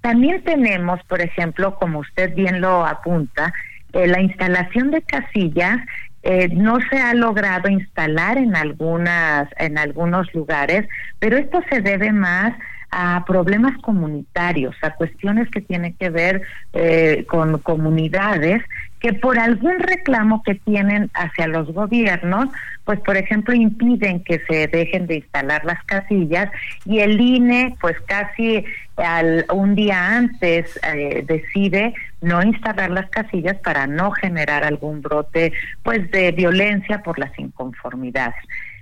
También 0.00 0.42
tenemos, 0.42 1.02
por 1.04 1.20
ejemplo, 1.20 1.76
como 1.76 2.00
usted 2.00 2.34
bien 2.34 2.60
lo 2.60 2.84
apunta, 2.84 3.54
eh, 3.92 4.06
la 4.06 4.20
instalación 4.20 4.90
de 4.90 5.02
casillas 5.02 5.78
eh, 6.24 6.48
no 6.52 6.78
se 6.90 6.98
ha 6.98 7.14
logrado 7.14 7.68
instalar 7.68 8.38
en 8.38 8.56
algunas 8.56 9.48
en 9.58 9.78
algunos 9.78 10.32
lugares, 10.34 10.88
pero 11.18 11.36
esto 11.36 11.62
se 11.70 11.80
debe 11.80 12.12
más 12.12 12.54
a 12.90 13.24
problemas 13.26 13.76
comunitarios, 13.82 14.74
a 14.82 14.90
cuestiones 14.94 15.50
que 15.50 15.60
tienen 15.60 15.94
que 15.94 16.10
ver 16.10 16.42
eh, 16.72 17.24
con 17.28 17.58
comunidades 17.58 18.62
que 19.04 19.12
por 19.12 19.38
algún 19.38 19.80
reclamo 19.80 20.42
que 20.42 20.54
tienen 20.54 21.10
hacia 21.12 21.46
los 21.46 21.70
gobiernos, 21.74 22.48
pues 22.86 22.98
por 23.00 23.18
ejemplo 23.18 23.52
impiden 23.52 24.24
que 24.24 24.40
se 24.48 24.66
dejen 24.66 25.06
de 25.06 25.16
instalar 25.16 25.62
las 25.66 25.84
casillas 25.84 26.50
y 26.86 27.00
el 27.00 27.20
INE 27.20 27.76
pues 27.82 28.00
casi 28.06 28.64
al, 28.96 29.44
un 29.52 29.74
día 29.74 30.16
antes 30.16 30.80
eh, 30.94 31.22
decide 31.26 31.92
no 32.22 32.42
instalar 32.42 32.90
las 32.92 33.10
casillas 33.10 33.58
para 33.58 33.86
no 33.86 34.10
generar 34.10 34.64
algún 34.64 35.02
brote 35.02 35.52
pues 35.82 36.10
de 36.10 36.32
violencia 36.32 37.02
por 37.02 37.18
las 37.18 37.38
inconformidades 37.38 38.36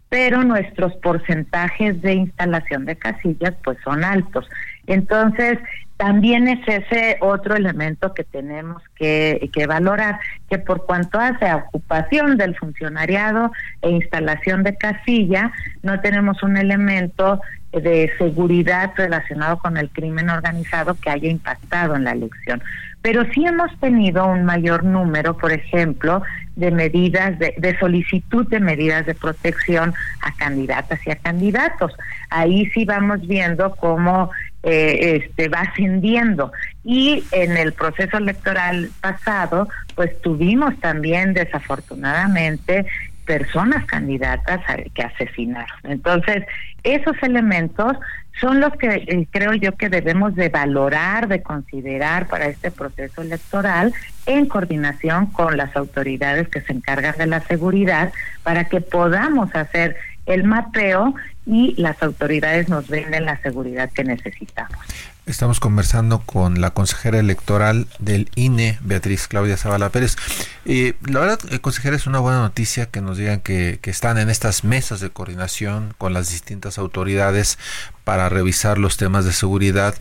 pero 0.09 0.45
nuestros 0.45 0.95
porcentajes 0.97 2.01
de 2.03 2.13
instalación 2.13 2.85
de 2.85 2.97
casillas 2.97 3.55
pues 3.65 3.79
son 3.83 4.05
altos. 4.05 4.47
Entonces, 4.87 5.59
también 5.97 6.49
es 6.49 6.61
ese 6.67 7.19
otro 7.21 7.55
elemento 7.55 8.13
que 8.13 8.25
tenemos 8.25 8.83
que, 8.97 9.51
que, 9.53 9.67
valorar, 9.67 10.19
que 10.49 10.59
por 10.59 10.85
cuanto 10.85 11.19
hace 11.21 11.53
ocupación 11.55 12.37
del 12.37 12.57
funcionariado 12.57 13.53
e 13.83 13.91
instalación 13.91 14.63
de 14.63 14.77
casilla, 14.77 15.53
no 15.83 16.01
tenemos 16.01 16.43
un 16.43 16.57
elemento 16.57 17.41
de 17.73 18.13
seguridad 18.19 18.93
relacionado 18.97 19.59
con 19.59 19.77
el 19.77 19.89
crimen 19.91 20.29
organizado 20.29 20.95
que 20.95 21.11
haya 21.11 21.31
impactado 21.31 21.97
en 21.97 22.05
la 22.05 22.13
elección. 22.13 22.63
Pero 23.01 23.25
sí 23.33 23.45
hemos 23.47 23.77
tenido 23.81 24.27
un 24.27 24.45
mayor 24.45 24.85
número, 24.85 25.37
por 25.37 25.53
ejemplo, 25.53 26.23
de 26.55 26.71
medidas, 26.71 27.39
de, 27.39 27.55
de 27.59 27.79
solicitud 27.79 28.47
de 28.49 28.61
medidas 28.61 29.07
de 29.07 29.15
protección 29.15 29.95
a 30.21 30.33
candidatas 30.35 31.01
y 31.07 31.11
a 31.11 31.17
candidatos. 31.17 31.93
Ahí 32.31 32.67
sí 32.75 32.85
vamos 32.85 33.27
viendo 33.27 33.75
cómo 33.77 34.31
eh, 34.63 35.23
este, 35.25 35.49
va 35.49 35.61
ascendiendo. 35.61 36.53
Y 36.85 37.25
en 37.33 37.57
el 37.57 37.73
proceso 37.73 38.19
electoral 38.19 38.91
pasado, 39.01 39.69
pues 39.95 40.21
tuvimos 40.21 40.79
también 40.81 41.35
desafortunadamente 41.35 42.87
personas 43.27 43.85
candidatas 43.87 44.61
que 44.95 45.03
asesinaron. 45.03 45.79
Entonces, 45.85 46.45
esos 46.83 47.17
elementos 47.23 47.97
son 48.41 48.61
los 48.61 48.73
que 48.75 48.89
eh, 48.89 49.27
creo 49.31 49.53
yo 49.55 49.77
que 49.77 49.89
debemos 49.89 50.35
de 50.35 50.49
valorar, 50.49 51.29
de 51.29 51.43
considerar 51.43 52.27
para 52.29 52.47
este 52.47 52.71
proceso 52.71 53.23
electoral 53.23 53.93
en 54.27 54.47
coordinación 54.47 55.27
con 55.27 55.57
las 55.57 55.75
autoridades 55.77 56.49
que 56.49 56.61
se 56.61 56.73
encargan 56.73 57.17
de 57.19 57.27
la 57.27 57.41
seguridad 57.41 58.13
para 58.43 58.65
que 58.65 58.81
podamos 58.81 59.55
hacer 59.55 59.97
el 60.27 60.45
mapeo 60.45 61.15
y 61.47 61.75
las 61.81 62.03
autoridades 62.03 62.69
nos 62.69 62.87
brinden 62.89 63.25
la 63.25 63.41
seguridad 63.43 63.91
que 63.91 64.05
necesitamos. 64.05 64.79
Estamos 65.25 65.61
conversando 65.61 66.19
con 66.19 66.61
la 66.61 66.71
consejera 66.71 67.21
electoral 67.21 67.87
del 68.01 68.29
INE, 68.35 68.81
Beatriz 68.83 69.29
Claudia 69.29 69.57
Zavala 69.57 69.91
Pérez. 69.91 70.17
y 70.65 70.95
la 71.09 71.21
verdad, 71.21 71.39
eh, 71.53 71.61
consejera, 71.61 71.95
es 71.95 72.09
una 72.09 72.19
buena 72.19 72.41
noticia 72.41 72.87
que 72.87 73.01
nos 73.01 73.19
digan 73.19 73.39
que, 73.39 73.79
están 73.85 74.19
en 74.19 74.31
estas 74.31 74.65
mesas 74.65 74.99
de 74.99 75.11
coordinación 75.11 75.95
con 75.97 76.13
las 76.13 76.31
distintas 76.31 76.77
autoridades 76.77 77.57
para 78.03 78.29
revisar 78.31 78.79
los 78.79 78.97
temas 78.97 79.25
de 79.25 79.33
seguridad, 79.33 79.95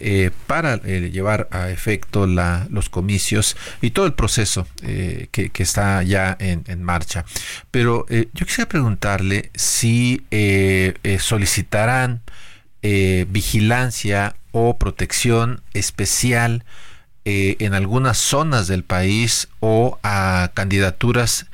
eh, 0.00 0.30
para 0.46 0.80
eh, 0.84 1.10
llevar 1.12 1.48
a 1.50 1.68
efecto 1.68 2.26
la, 2.26 2.66
los 2.70 2.88
comicios 2.88 3.58
y 3.82 3.90
todo 3.90 4.06
el 4.06 4.14
proceso 4.14 4.66
que, 4.80 5.50
que, 5.52 5.62
está 5.62 6.02
ya 6.02 6.34
en, 6.40 6.64
en 6.66 6.82
marcha. 6.82 7.26
Pero 7.70 8.06
yo 8.08 8.46
quisiera 8.46 8.70
preguntarle 8.70 9.50
si 9.54 10.24
solicitarán 11.18 12.22
vigilancia 12.80 14.34
o 14.52 14.78
protección 14.78 15.62
especial 15.74 16.64
eh, 17.24 17.56
en 17.60 17.74
algunas 17.74 18.18
zonas 18.18 18.66
del 18.66 18.84
país 18.84 19.48
o 19.60 19.98
a 20.02 20.50
candidaturas 20.54 21.46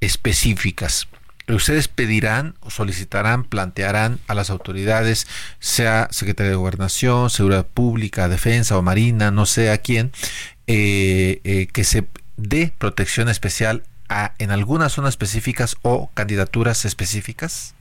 específicas. 0.00 1.08
Ustedes 1.48 1.88
pedirán 1.88 2.54
o 2.60 2.70
solicitarán, 2.70 3.44
plantearán 3.44 4.18
a 4.28 4.34
las 4.34 4.48
autoridades, 4.48 5.26
sea 5.60 6.08
Secretaría 6.10 6.50
de 6.50 6.56
Gobernación, 6.56 7.28
Seguridad 7.28 7.66
Pública, 7.66 8.28
Defensa 8.28 8.78
o 8.78 8.82
Marina, 8.82 9.30
no 9.30 9.44
sé 9.44 9.70
a 9.70 9.78
quién, 9.78 10.12
eh, 10.66 11.40
eh, 11.44 11.66
que 11.70 11.84
se 11.84 12.06
dé 12.38 12.72
protección 12.78 13.28
especial 13.28 13.82
a, 14.08 14.32
en 14.38 14.50
algunas 14.50 14.92
zonas 14.92 15.10
específicas 15.10 15.76
o 15.82 16.10
candidaturas 16.14 16.84
específicas? 16.86 17.74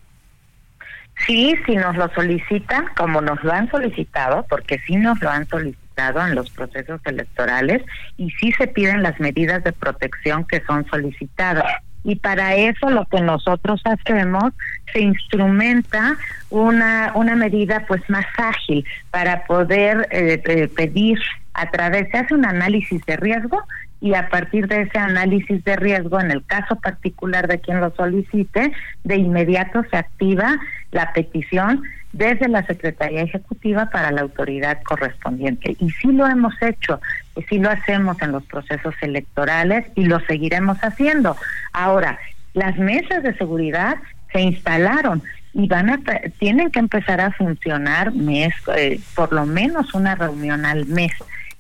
Sí, 1.25 1.55
si 1.65 1.75
nos 1.75 1.95
lo 1.95 2.09
solicitan, 2.13 2.85
como 2.97 3.21
nos 3.21 3.41
lo 3.43 3.53
han 3.53 3.69
solicitado, 3.69 4.45
porque 4.49 4.79
sí 4.85 4.95
nos 4.95 5.21
lo 5.21 5.29
han 5.29 5.47
solicitado 5.47 6.25
en 6.25 6.35
los 6.35 6.49
procesos 6.49 6.99
electorales 7.05 7.81
y 8.17 8.31
sí 8.31 8.51
se 8.53 8.67
piden 8.67 9.03
las 9.03 9.19
medidas 9.19 9.63
de 9.63 9.71
protección 9.73 10.45
que 10.45 10.61
son 10.65 10.85
solicitadas. 10.87 11.65
Y 12.03 12.15
para 12.17 12.55
eso 12.55 12.89
lo 12.89 13.05
que 13.05 13.21
nosotros 13.21 13.81
hacemos, 13.85 14.53
se 14.91 14.99
instrumenta 14.99 16.17
una, 16.49 17.13
una 17.15 17.35
medida 17.35 17.85
pues 17.87 18.01
más 18.09 18.25
ágil 18.37 18.85
para 19.09 19.45
poder 19.45 20.07
eh, 20.11 20.41
eh, 20.45 20.67
pedir 20.67 21.19
a 21.53 21.69
través, 21.69 22.09
se 22.11 22.17
hace 22.17 22.33
un 22.33 22.45
análisis 22.45 23.05
de 23.05 23.15
riesgo 23.15 23.63
y 24.03 24.15
a 24.15 24.27
partir 24.27 24.67
de 24.67 24.81
ese 24.81 24.99
análisis 24.99 25.63
de 25.63 25.77
riesgo, 25.77 26.19
en 26.19 26.29
el 26.29 26.43
caso 26.43 26.75
particular 26.75 27.47
de 27.47 27.61
quien 27.61 27.79
lo 27.79 27.89
solicite, 27.95 28.73
de 29.05 29.15
inmediato 29.15 29.81
se 29.89 29.95
activa 29.95 30.57
la 30.91 31.13
petición 31.13 31.83
desde 32.11 32.49
la 32.49 32.65
Secretaría 32.65 33.21
Ejecutiva 33.21 33.89
para 33.89 34.11
la 34.11 34.19
autoridad 34.19 34.83
correspondiente. 34.83 35.77
Y 35.79 35.89
sí 35.91 36.11
lo 36.11 36.27
hemos 36.27 36.53
hecho, 36.61 36.99
y 37.37 37.43
sí 37.43 37.59
lo 37.59 37.69
hacemos 37.69 38.21
en 38.21 38.33
los 38.33 38.43
procesos 38.43 38.93
electorales 38.99 39.85
y 39.95 40.03
lo 40.03 40.19
seguiremos 40.19 40.79
haciendo. 40.79 41.37
Ahora, 41.71 42.19
las 42.53 42.77
mesas 42.77 43.23
de 43.23 43.33
seguridad 43.37 43.95
se 44.33 44.41
instalaron 44.41 45.23
y 45.53 45.69
van 45.69 45.89
a 45.89 45.99
tienen 46.39 46.71
que 46.71 46.79
empezar 46.79 47.21
a 47.21 47.31
funcionar 47.31 48.11
mes 48.11 48.53
eh, 48.75 48.99
por 49.15 49.31
lo 49.31 49.45
menos 49.45 49.93
una 49.93 50.15
reunión 50.15 50.65
al 50.65 50.87
mes 50.87 51.13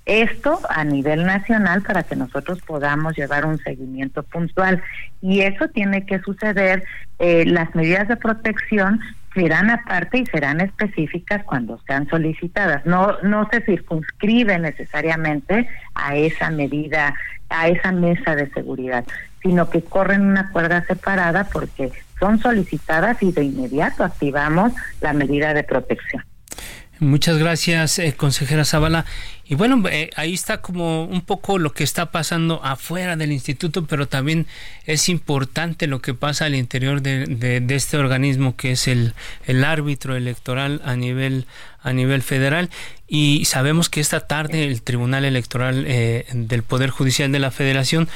esto 0.05 0.59
a 0.69 0.83
nivel 0.83 1.25
nacional 1.25 1.81
para 1.81 2.03
que 2.03 2.15
nosotros 2.15 2.59
podamos 2.61 3.15
llevar 3.15 3.45
un 3.45 3.57
seguimiento 3.59 4.23
puntual. 4.23 4.81
Y 5.21 5.41
eso 5.41 5.69
tiene 5.69 6.05
que 6.05 6.19
suceder, 6.19 6.83
eh, 7.19 7.45
las 7.45 7.73
medidas 7.73 8.07
de 8.07 8.17
protección 8.17 8.99
serán 9.33 9.69
aparte 9.69 10.19
y 10.19 10.25
serán 10.25 10.61
específicas 10.61 11.43
cuando 11.43 11.79
sean 11.87 12.07
solicitadas. 12.07 12.85
No, 12.85 13.19
no 13.23 13.47
se 13.51 13.61
circunscribe 13.61 14.59
necesariamente 14.59 15.67
a 15.95 16.15
esa 16.15 16.51
medida, 16.51 17.15
a 17.49 17.67
esa 17.67 17.91
mesa 17.91 18.35
de 18.35 18.49
seguridad, 18.51 19.05
sino 19.41 19.69
que 19.69 19.83
corren 19.83 20.21
una 20.21 20.51
cuerda 20.51 20.83
separada 20.85 21.45
porque 21.51 21.91
son 22.19 22.39
solicitadas 22.39 23.21
y 23.23 23.31
de 23.31 23.43
inmediato 23.43 24.03
activamos 24.03 24.73
la 25.01 25.13
medida 25.13 25.53
de 25.53 25.63
protección. 25.63 26.23
Muchas 26.99 27.37
gracias, 27.37 27.97
eh, 27.99 28.13
consejera 28.15 28.65
Zavala. 28.65 29.05
Y 29.45 29.55
bueno, 29.55 29.83
eh, 29.89 30.09
ahí 30.15 30.33
está 30.33 30.61
como 30.61 31.03
un 31.03 31.21
poco 31.21 31.57
lo 31.57 31.73
que 31.73 31.83
está 31.83 32.11
pasando 32.11 32.63
afuera 32.63 33.15
del 33.15 33.31
instituto, 33.31 33.85
pero 33.85 34.07
también 34.07 34.47
es 34.85 35.09
importante 35.09 35.87
lo 35.87 36.01
que 36.01 36.13
pasa 36.13 36.45
al 36.45 36.55
interior 36.55 37.01
de, 37.01 37.65
este 37.69 37.97
organismo 37.97 38.55
que 38.55 38.71
es 38.71 38.87
el, 38.87 39.13
el, 39.45 39.63
árbitro 39.65 40.15
electoral 40.15 40.81
a 40.85 40.95
nivel, 40.95 41.45
a 41.81 41.93
nivel 41.93 42.21
federal. 42.21 42.69
Y 43.07 43.45
sabemos 43.45 43.89
que 43.89 43.99
esta 43.99 44.21
tarde 44.21 44.63
el 44.63 44.81
Tribunal 44.81 45.25
Electoral 45.25 45.83
eh, 45.87 46.25
del 46.31 46.63
Poder 46.63 46.89
Judicial 46.89 47.31
de 47.31 47.39
la 47.39 47.51
Federación 47.51 48.07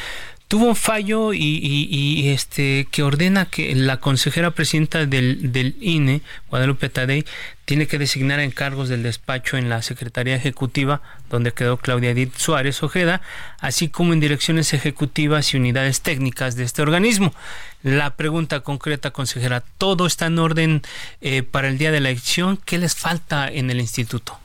tuvo 0.48 0.66
un 0.66 0.76
fallo 0.76 1.34
y, 1.34 2.30
este 2.30 2.88
que 2.92 3.04
ordena 3.04 3.46
que 3.46 3.74
la 3.76 3.98
consejera 3.98 4.52
presidenta 4.52 5.06
del, 5.06 5.52
del 5.52 5.76
INE, 5.82 6.22
Guadalupe 6.50 6.90
Tadei, 6.90 7.26
tiene 7.66 7.88
que 7.88 8.00
designar 8.00 8.40
encargos 8.40 8.88
del 8.88 9.04
despacho 9.04 9.58
en 9.58 9.70
la 9.70 9.82
Secretaría 9.82 10.36
Ejecutiva, 10.36 11.02
donde 11.30 11.52
quedó 11.52 11.78
Claudia 11.78 12.12
Edith 12.12 12.36
Suárez 12.38 12.82
Ojeda, 12.82 13.22
así 13.60 13.90
como 13.90 14.14
en 14.14 14.22
direcciones 14.22 14.74
ejecutivas 14.74 15.54
y 15.54 15.58
unidades 15.58 16.02
técnicas 16.02 16.56
de 16.56 16.64
este 16.64 16.82
organismo. 16.82 17.34
La 17.84 18.16
pregunta 18.16 18.62
concreta, 18.62 19.12
consejera, 19.12 19.64
¿todo 19.78 20.06
está 20.06 20.28
en 20.28 20.40
orden 20.40 20.82
eh, 21.20 21.44
para 21.44 21.68
el 21.68 21.78
día 21.78 21.92
de 21.92 22.00
la 22.00 22.10
elección? 22.10 22.58
¿Qué 22.58 22.78
les 22.78 22.96
falta 22.96 23.50
en 23.50 23.70
el 23.70 23.82
instituto? 23.82 24.40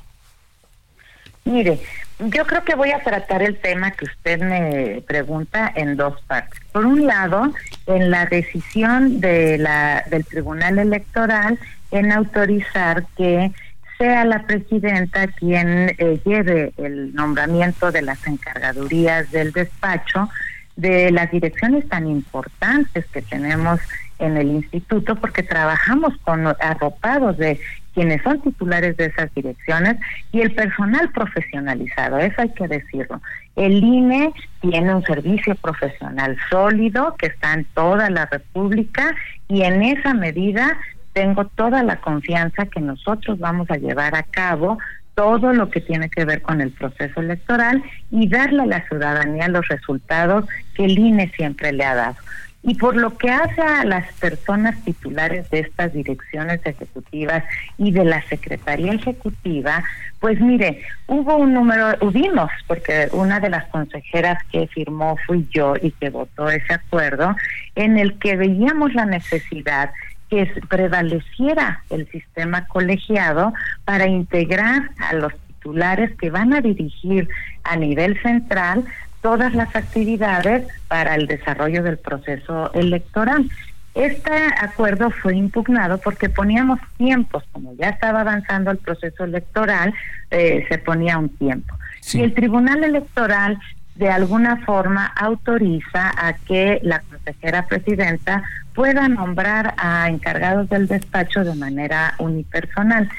Mire, 1.44 1.80
yo 2.18 2.46
creo 2.46 2.64
que 2.64 2.74
voy 2.74 2.92
a 2.92 3.02
tratar 3.02 3.42
el 3.42 3.58
tema 3.58 3.90
que 3.90 4.04
usted 4.04 4.40
me 4.40 5.02
pregunta 5.06 5.72
en 5.74 5.96
dos 5.96 6.20
partes. 6.22 6.60
Por 6.72 6.86
un 6.86 7.06
lado, 7.06 7.52
en 7.86 8.10
la 8.10 8.26
decisión 8.26 9.20
de 9.20 9.58
la, 9.58 10.04
del 10.08 10.24
Tribunal 10.24 10.78
Electoral 10.78 11.58
en 11.90 12.12
autorizar 12.12 13.04
que 13.16 13.52
sea 13.98 14.24
la 14.24 14.46
presidenta 14.46 15.26
quien 15.28 15.94
eh, 15.98 16.20
lleve 16.24 16.72
el 16.76 17.14
nombramiento 17.14 17.92
de 17.92 18.02
las 18.02 18.26
encargadurías 18.26 19.30
del 19.30 19.52
despacho 19.52 20.28
de 20.76 21.10
las 21.10 21.30
direcciones 21.30 21.88
tan 21.88 22.06
importantes 22.06 23.04
que 23.12 23.22
tenemos 23.22 23.80
en 24.22 24.36
el 24.36 24.48
instituto 24.48 25.16
porque 25.16 25.42
trabajamos 25.42 26.16
con 26.24 26.46
arropados 26.46 27.36
de 27.38 27.60
quienes 27.94 28.22
son 28.22 28.40
titulares 28.40 28.96
de 28.96 29.06
esas 29.06 29.32
direcciones 29.34 29.96
y 30.32 30.40
el 30.40 30.54
personal 30.54 31.10
profesionalizado, 31.10 32.18
eso 32.18 32.40
hay 32.40 32.50
que 32.50 32.68
decirlo. 32.68 33.20
El 33.56 33.84
INE 33.84 34.32
tiene 34.60 34.94
un 34.94 35.04
servicio 35.04 35.54
profesional 35.56 36.38
sólido 36.48 37.16
que 37.18 37.26
está 37.26 37.52
en 37.52 37.66
toda 37.74 38.08
la 38.08 38.26
República 38.26 39.14
y 39.48 39.62
en 39.62 39.82
esa 39.82 40.14
medida 40.14 40.78
tengo 41.12 41.44
toda 41.46 41.82
la 41.82 41.96
confianza 41.96 42.66
que 42.66 42.80
nosotros 42.80 43.38
vamos 43.38 43.70
a 43.70 43.76
llevar 43.76 44.14
a 44.14 44.22
cabo 44.22 44.78
todo 45.14 45.52
lo 45.52 45.68
que 45.68 45.82
tiene 45.82 46.08
que 46.08 46.24
ver 46.24 46.40
con 46.40 46.62
el 46.62 46.70
proceso 46.70 47.20
electoral 47.20 47.82
y 48.10 48.28
darle 48.28 48.62
a 48.62 48.66
la 48.66 48.88
ciudadanía 48.88 49.48
los 49.48 49.68
resultados 49.68 50.46
que 50.74 50.86
el 50.86 50.98
INE 50.98 51.30
siempre 51.36 51.72
le 51.72 51.84
ha 51.84 51.94
dado. 51.94 52.16
Y 52.64 52.74
por 52.74 52.96
lo 52.96 53.16
que 53.16 53.28
hace 53.28 53.60
a 53.60 53.84
las 53.84 54.12
personas 54.14 54.80
titulares 54.84 55.50
de 55.50 55.60
estas 55.60 55.92
direcciones 55.92 56.60
ejecutivas 56.64 57.42
y 57.76 57.90
de 57.90 58.04
la 58.04 58.22
Secretaría 58.28 58.92
Ejecutiva, 58.92 59.82
pues 60.20 60.40
mire, 60.40 60.82
hubo 61.08 61.36
un 61.36 61.54
número, 61.54 61.96
hubimos, 62.00 62.50
porque 62.68 63.08
una 63.12 63.40
de 63.40 63.50
las 63.50 63.64
consejeras 63.66 64.38
que 64.52 64.68
firmó 64.68 65.16
fui 65.26 65.48
yo 65.50 65.74
y 65.82 65.90
que 65.90 66.10
votó 66.10 66.48
ese 66.48 66.74
acuerdo, 66.74 67.34
en 67.74 67.98
el 67.98 68.16
que 68.20 68.36
veíamos 68.36 68.94
la 68.94 69.06
necesidad 69.06 69.90
que 70.30 70.46
prevaleciera 70.68 71.82
el 71.90 72.08
sistema 72.10 72.66
colegiado 72.66 73.52
para 73.84 74.06
integrar 74.06 74.90
a 74.98 75.14
los 75.14 75.32
titulares 75.48 76.16
que 76.18 76.30
van 76.30 76.54
a 76.54 76.60
dirigir 76.60 77.28
a 77.64 77.76
nivel 77.76 78.20
central 78.22 78.84
todas 79.22 79.54
las 79.54 79.74
actividades 79.74 80.66
para 80.88 81.14
el 81.14 81.26
desarrollo 81.26 81.82
del 81.82 81.98
proceso 81.98 82.72
electoral. 82.74 83.48
Este 83.94 84.32
acuerdo 84.58 85.10
fue 85.10 85.36
impugnado 85.36 85.98
porque 85.98 86.28
poníamos 86.28 86.80
tiempos, 86.96 87.44
como 87.52 87.74
ya 87.76 87.90
estaba 87.90 88.22
avanzando 88.22 88.70
el 88.70 88.78
proceso 88.78 89.24
electoral, 89.24 89.94
eh, 90.30 90.64
se 90.68 90.78
ponía 90.78 91.18
un 91.18 91.28
tiempo. 91.28 91.74
Y 92.12 92.20
el 92.20 92.34
Tribunal 92.34 92.84
Electoral 92.84 93.58
de 93.94 94.10
alguna 94.10 94.56
forma 94.64 95.06
autoriza 95.06 96.10
a 96.16 96.32
que 96.32 96.80
la 96.82 97.00
consejera 97.00 97.66
presidenta 97.66 98.42
pueda 98.74 99.06
nombrar 99.08 99.74
a 99.76 100.08
encargados 100.08 100.68
del 100.70 100.88
despacho 100.88 101.44
de 101.44 101.54
manera 101.54 102.14
unipersonal. 102.18 103.10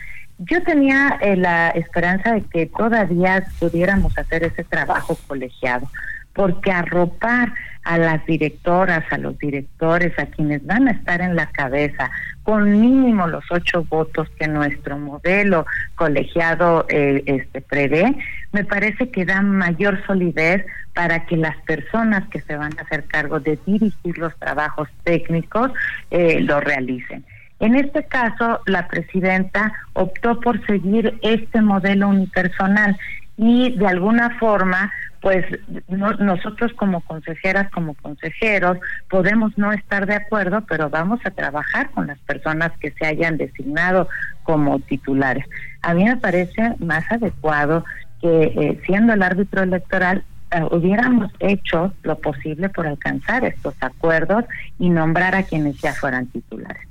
Yo 0.49 0.61
tenía 0.63 1.17
eh, 1.21 1.35
la 1.35 1.69
esperanza 1.69 2.33
de 2.33 2.41
que 2.41 2.65
todavía 2.65 3.43
pudiéramos 3.59 4.17
hacer 4.17 4.43
ese 4.43 4.63
trabajo 4.63 5.17
colegiado, 5.27 5.87
porque 6.33 6.71
arropar 6.71 7.53
a 7.83 7.97
las 7.97 8.25
directoras, 8.25 9.03
a 9.11 9.17
los 9.17 9.37
directores, 9.37 10.17
a 10.17 10.25
quienes 10.25 10.65
van 10.65 10.87
a 10.87 10.91
estar 10.91 11.21
en 11.21 11.35
la 11.35 11.47
cabeza, 11.47 12.09
con 12.43 12.79
mínimo 12.79 13.27
los 13.27 13.43
ocho 13.51 13.83
votos 13.83 14.29
que 14.39 14.47
nuestro 14.47 14.97
modelo 14.97 15.65
colegiado 15.95 16.85
eh, 16.89 17.23
este, 17.25 17.61
prevé, 17.61 18.15
me 18.51 18.65
parece 18.65 19.09
que 19.09 19.25
da 19.25 19.41
mayor 19.41 20.05
solidez 20.05 20.65
para 20.93 21.25
que 21.25 21.37
las 21.37 21.55
personas 21.63 22.27
que 22.29 22.41
se 22.41 22.55
van 22.55 22.71
a 22.77 22.81
hacer 22.81 23.05
cargo 23.05 23.39
de 23.39 23.57
dirigir 23.65 24.17
los 24.17 24.35
trabajos 24.39 24.89
técnicos 25.03 25.71
eh, 26.11 26.39
lo 26.41 26.59
realicen. 26.59 27.23
En 27.63 27.75
este 27.75 28.03
caso, 28.03 28.59
la 28.65 28.89
presidenta 28.89 29.71
optó 29.93 30.37
por 30.41 30.65
seguir 30.65 31.17
este 31.21 31.61
modelo 31.61 32.09
unipersonal 32.09 32.97
y 33.37 33.71
de 33.77 33.87
alguna 33.87 34.37
forma 34.37 34.91
pues 35.21 35.45
nosotros 35.87 36.73
como 36.73 36.99
consejeras, 36.99 37.71
como 37.71 37.93
consejeros, 37.93 38.79
podemos 39.09 39.57
no 39.57 39.71
estar 39.71 40.05
de 40.05 40.15
acuerdo, 40.15 40.65
pero 40.67 40.89
vamos 40.89 41.21
a 41.23 41.31
trabajar 41.31 41.91
con 41.91 42.07
las 42.07 42.19
personas 42.19 42.73
que 42.81 42.91
se 42.91 43.05
hayan 43.05 43.37
designado 43.37 44.09
como 44.43 44.81
titulares. 44.81 45.45
A 45.83 45.93
mí 45.93 46.03
me 46.03 46.17
parece 46.17 46.75
más 46.79 47.09
adecuado 47.09 47.85
que 48.19 48.43
eh, 48.43 48.81
siendo 48.85 49.13
el 49.13 49.23
árbitro 49.23 49.63
electoral 49.63 50.25
eh, 50.51 50.61
hubiéramos 50.69 51.31
hecho 51.39 51.93
lo 52.03 52.17
posible 52.17 52.67
por 52.67 52.87
alcanzar 52.87 53.45
estos 53.45 53.75
acuerdos 53.79 54.43
y 54.77 54.89
nombrar 54.89 55.33
a 55.33 55.43
quienes 55.43 55.79
ya 55.79 55.93
fueran 55.93 56.27
titulares. 56.27 56.89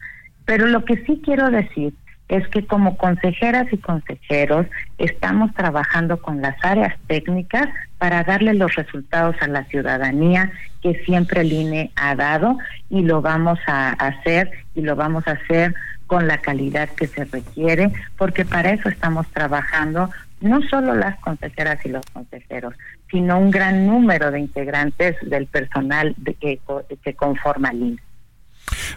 Pero 0.52 0.66
lo 0.66 0.84
que 0.84 1.02
sí 1.06 1.18
quiero 1.24 1.50
decir 1.50 1.94
es 2.28 2.46
que 2.48 2.66
como 2.66 2.98
consejeras 2.98 3.72
y 3.72 3.78
consejeros 3.78 4.66
estamos 4.98 5.50
trabajando 5.54 6.20
con 6.20 6.42
las 6.42 6.62
áreas 6.62 6.94
técnicas 7.06 7.70
para 7.96 8.22
darle 8.22 8.52
los 8.52 8.74
resultados 8.74 9.34
a 9.40 9.46
la 9.46 9.64
ciudadanía 9.64 10.52
que 10.82 11.02
siempre 11.06 11.40
el 11.40 11.54
INE 11.54 11.90
ha 11.96 12.14
dado 12.16 12.58
y 12.90 13.00
lo 13.00 13.22
vamos 13.22 13.60
a 13.66 13.92
hacer 13.92 14.50
y 14.74 14.82
lo 14.82 14.94
vamos 14.94 15.26
a 15.26 15.30
hacer 15.42 15.74
con 16.06 16.28
la 16.28 16.36
calidad 16.36 16.90
que 16.90 17.06
se 17.06 17.24
requiere, 17.24 17.90
porque 18.18 18.44
para 18.44 18.72
eso 18.72 18.90
estamos 18.90 19.26
trabajando 19.28 20.10
no 20.42 20.60
solo 20.68 20.94
las 20.94 21.18
consejeras 21.20 21.78
y 21.86 21.88
los 21.88 22.04
consejeros, 22.12 22.74
sino 23.10 23.38
un 23.38 23.50
gran 23.50 23.86
número 23.86 24.30
de 24.30 24.40
integrantes 24.40 25.16
del 25.22 25.46
personal 25.46 26.14
de 26.18 26.34
que, 26.34 26.60
que 27.02 27.14
conforma 27.14 27.70
el 27.70 27.80
INE. 27.80 28.02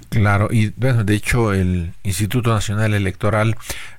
Claro, 0.10 0.50
y 0.52 0.74
bueno, 0.78 1.04
de 1.04 1.16
hecho 1.16 1.54
el 1.54 1.94
Instituto 2.04 2.54
Nacional 2.54 2.94
Electoral 2.94 3.58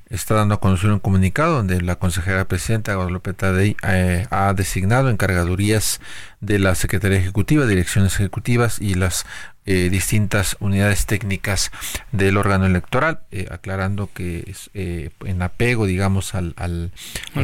está 0.09 0.35
dando 0.35 0.55
a 0.55 0.61
conocer 0.61 0.91
un 0.91 1.01
comunicado 1.01 1.57
donde 1.57 1.81
la 1.83 1.97
consejera 1.97 2.47
presidenta 2.47 2.95
Guadalupe 2.95 3.33
Tadei 3.33 3.77
eh, 3.83 4.27
ha 4.31 4.53
designado 4.55 5.11
encargadurías 5.11 6.01
de 6.41 6.59
la 6.59 6.75
Secretaría 6.75 7.19
Ejecutiva, 7.19 7.67
direcciones 7.67 8.15
ejecutivas 8.15 8.81
y 8.81 8.95
las 8.95 9.27
eh, 9.67 9.89
distintas 9.91 10.57
unidades 10.61 11.07
técnicas 11.07 11.71
del 12.13 12.37
órgano 12.37 12.67
electoral, 12.67 13.21
eh, 13.31 13.47
aclarando 13.51 14.11
que 14.13 14.45
es, 14.47 14.71
en 14.75 15.43
apego, 15.43 15.87
digamos, 15.87 16.35
al, 16.35 16.55
al, 16.57 16.93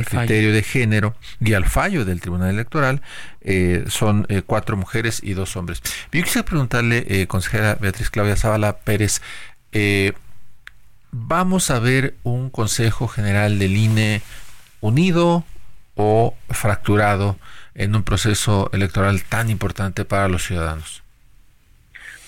criterio 0.05 0.53
de 0.53 0.63
género 0.63 1.15
y 1.41 1.55
al 1.55 1.67
fallo 1.67 2.05
del 2.05 2.21
Tribunal 2.21 2.51
Electoral, 2.51 3.03
son 3.89 4.27
cuatro 4.47 4.77
mujeres 4.77 5.21
y 5.23 5.35
dos 5.35 5.57
hombres. 5.57 5.83
Yo 6.13 6.23
quisiera 6.23 6.45
preguntarle, 6.45 7.27
consejera 7.27 7.77
Beatriz 7.81 8.11
Claudia 8.11 8.37
Zavala 8.37 8.79
Pérez, 8.79 9.21
eh, 9.73 10.13
vamos 11.11 11.71
a 11.71 11.79
ver 11.79 12.15
un 12.23 12.51
Consejo 12.51 13.09
General 13.09 13.59
del 13.59 13.77
INE 13.77 14.23
unido 14.81 15.45
o 15.95 16.35
fracturado 16.51 17.39
en 17.75 17.97
un 17.97 18.03
proceso 18.03 18.71
electoral 18.73 19.23
tan 19.23 19.51
importante 19.51 20.05
para 20.05 20.29
los 20.29 20.47
ciudadanos? 20.47 21.02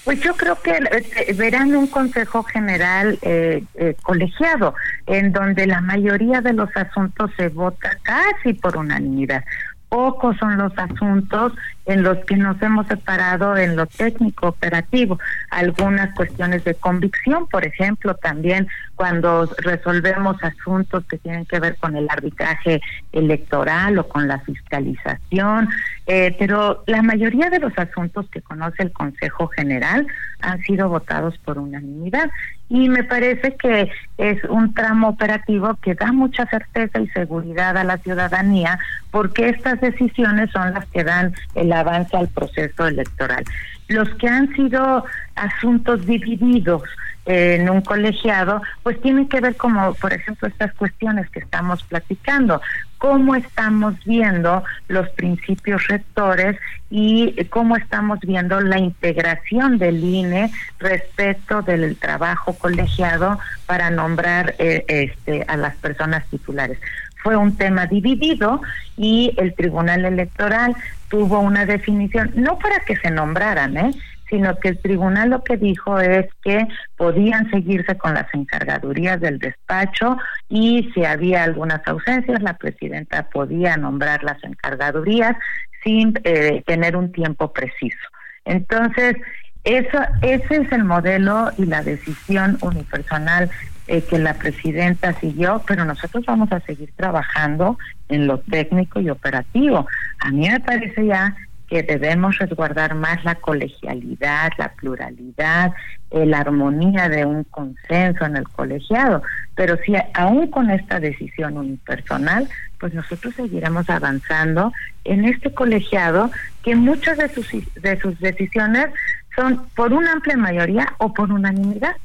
Pues 0.05 0.21
yo 0.21 0.37
creo 0.37 0.61
que 0.61 0.73
eh, 0.73 1.33
verán 1.35 1.75
un 1.75 1.87
Consejo 1.87 2.43
General 2.43 3.19
eh, 3.23 3.65
eh, 3.75 3.97
colegiado, 4.03 4.75
en 5.07 5.33
donde 5.33 5.67
la 5.67 5.81
mayoría 5.81 6.43
de 6.43 6.53
los 6.53 6.69
asuntos 6.77 7.31
se 7.37 7.49
vota 7.49 7.91
casi 8.03 8.53
por 8.53 8.77
unanimidad. 8.77 9.45
Pocos 9.89 10.37
son 10.37 10.59
los 10.59 10.77
asuntos 10.77 11.53
en 11.87 12.03
los 12.03 12.19
que 12.25 12.37
nos 12.37 12.61
hemos 12.63 12.87
separado 12.87 13.57
en 13.57 13.77
lo 13.77 13.87
técnico 13.87 14.49
operativo. 14.49 15.19
Algunas 15.51 16.15
cuestiones 16.15 16.65
de 16.65 16.75
convicción, 16.75 17.47
por 17.47 17.65
ejemplo, 17.65 18.15
también 18.15 18.69
cuando 18.95 19.49
resolvemos 19.59 20.37
asuntos 20.43 21.05
que 21.07 21.19
tienen 21.19 21.45
que 21.47 21.61
ver 21.61 21.77
con 21.77 21.97
el 21.97 22.09
arbitraje 22.09 22.81
electoral 23.13 23.99
o 23.99 24.09
con 24.09 24.29
la 24.29 24.39
fiscalización, 24.41 25.69
eh, 26.07 26.35
pero 26.39 26.85
la 26.87 27.03
mayoría 27.03 27.51
de 27.51 27.59
los 27.59 27.77
asuntos 27.77 28.29
que 28.31 28.41
conoce 28.41 28.83
el 28.83 28.93
Consejo 28.93 29.49
General 29.49 30.07
han 30.41 30.61
sido 30.63 30.89
votados 30.89 31.37
por 31.39 31.59
unanimidad 31.59 32.31
y 32.69 32.89
me 32.89 33.05
parece 33.05 33.57
que 33.57 33.91
es 34.19 34.43
un 34.45 34.73
tramo 34.75 35.09
operativo 35.09 35.75
que 35.83 35.95
da 35.95 36.13
mucha 36.13 36.47
certeza 36.47 37.01
y 37.01 37.09
seguridad 37.09 37.77
a 37.77 37.85
la 37.85 37.99
ciudadanía 37.99 38.79
porque 39.11 39.51
estas 39.51 39.81
decisiones 39.81 40.51
son 40.51 40.73
las 40.73 40.87
que 40.87 41.05
dan 41.05 41.35
el 41.55 41.73
avance 41.75 42.17
al 42.17 42.29
proceso 42.29 42.87
electoral. 42.87 43.45
Los 43.89 44.09
que 44.15 44.29
han 44.29 44.55
sido 44.55 45.05
asuntos 45.35 46.07
divididos 46.07 46.83
en 47.27 47.71
un 47.71 47.81
colegiado, 47.81 48.63
pues 48.83 49.01
tienen 49.01 49.29
que 49.29 49.41
ver 49.41 49.57
como, 49.57 49.95
por 49.95 50.13
ejemplo, 50.13 50.47
estas 50.47 50.73
cuestiones 50.75 51.29
que 51.31 51.41
estamos 51.41 51.83
platicando, 51.85 52.61
cómo 52.99 53.35
estamos 53.35 53.95
viendo 54.05 54.63
los 54.89 55.09
principios 55.11 55.87
rectores 55.89 56.59
y 56.91 57.45
cómo 57.47 57.77
estamos 57.77 58.21
viendo 58.21 58.61
la 58.61 58.79
integración 58.79 59.79
del 59.79 60.03
INE 60.05 60.51
respecto 60.79 61.63
del 61.63 61.97
trabajo 61.97 62.55
colegiado 62.55 63.39
para 63.67 63.91
nombrar 63.91 64.55
eh, 64.59 64.85
este, 64.89 65.45
a 65.49 65.57
las 65.57 65.75
personas 65.77 66.27
titulares. 66.27 66.79
Fue 67.23 67.37
un 67.37 67.57
tema 67.57 67.87
dividido 67.87 68.61
y 68.99 69.35
el 69.39 69.55
Tribunal 69.55 70.05
Electoral 70.05 70.77
tuvo 71.09 71.41
una 71.41 71.67
definición, 71.67 72.33
no 72.35 72.59
para 72.59 72.81
que 72.81 72.97
se 72.97 73.11
nombraran, 73.11 73.77
¿eh? 73.77 73.91
sino 74.29 74.57
que 74.57 74.71
el 74.71 74.79
tribunal 74.79 75.31
lo 75.31 75.45
que 75.45 75.57
dijo 75.57 76.01
es 76.01 76.27
que 76.43 76.67
podían 76.97 77.49
seguirse 77.51 77.97
con 77.97 78.15
las 78.15 78.27
encargadurías 78.35 79.21
del 79.21 79.39
despacho 79.39 80.17
y 80.49 80.91
si 80.95 81.05
había 81.05 81.45
algunas 81.45 81.87
ausencias, 81.87 82.43
la 82.43 82.57
presidenta 82.57 83.29
podía 83.29 83.77
nombrar 83.77 84.25
las 84.25 84.43
encargadurías 84.43 85.37
sin 85.83 86.19
eh, 86.25 86.63
tener 86.67 86.97
un 86.97 87.13
tiempo 87.13 87.53
preciso. 87.53 88.09
Entonces, 88.45 89.17
eso, 89.65 89.99
ese 90.23 90.57
es 90.57 90.73
el 90.73 90.85
modelo 90.85 91.51
y 91.57 91.67
la 91.67 91.83
decisión 91.83 92.59
unipersonal 92.61 93.51
eh, 93.87 94.03
que 94.03 94.19
la 94.19 94.35
presidenta 94.35 95.13
siguió, 95.21 95.63
pero 95.67 95.85
nosotros 95.85 96.25
vamos 96.27 96.51
a 96.53 96.61
seguir 96.61 96.91
trabajando 96.97 97.79
en 98.09 98.27
lo 98.27 98.39
técnico 98.39 99.01
y 99.01 99.11
operativo. 99.11 99.87
A 100.21 100.31
mí 100.31 100.49
me 100.49 100.61
parece 100.61 101.07
ya 101.07 101.37
que 101.69 101.83
debemos 101.83 102.39
resguardar 102.39 102.95
más 102.95 103.25
la 103.25 103.35
colegialidad, 103.37 104.53
la 104.59 104.73
pluralidad, 104.73 105.73
eh, 106.11 106.27
la 106.27 106.41
armonía 106.41 107.09
de 107.09 107.25
un 107.25 107.45
consenso 107.45 108.25
en 108.25 108.37
el 108.37 108.49
colegiado. 108.49 109.23
Pero 109.55 109.77
si 109.85 109.95
aún 110.15 110.51
con 110.51 110.71
esta 110.71 111.01
decisión 111.01 111.57
unipersonal, 111.57 112.49
pues 112.79 112.95
nosotros 112.95 113.35
seguiremos 113.35 113.89
avanzando 113.89 114.73
en 115.05 115.25
este 115.25 115.53
colegiado 115.53 116.31
que 116.63 116.77
muchas 116.77 117.19
de 117.19 117.29
sus, 117.29 117.49
de 117.83 117.99
sus 118.01 118.19
decisiones 118.21 118.89
son 119.35 119.67
por 119.75 119.93
una 119.93 120.13
amplia 120.13 120.37
mayoría 120.37 120.95
o 120.99 121.13
por 121.13 121.33
unanimidad. 121.33 121.97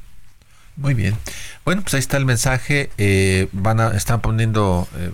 Muy 0.77 0.93
bien. 0.93 1.15
Bueno, 1.69 1.83
pues 1.83 1.93
ahí 1.93 1.99
está 1.99 2.17
el 2.17 2.25
mensaje. 2.25 2.89
Eh, 2.97 3.47
van 3.51 3.79
a, 3.79 3.89
están 3.89 4.21
poniendo 4.21 4.87
eh, 4.97 5.11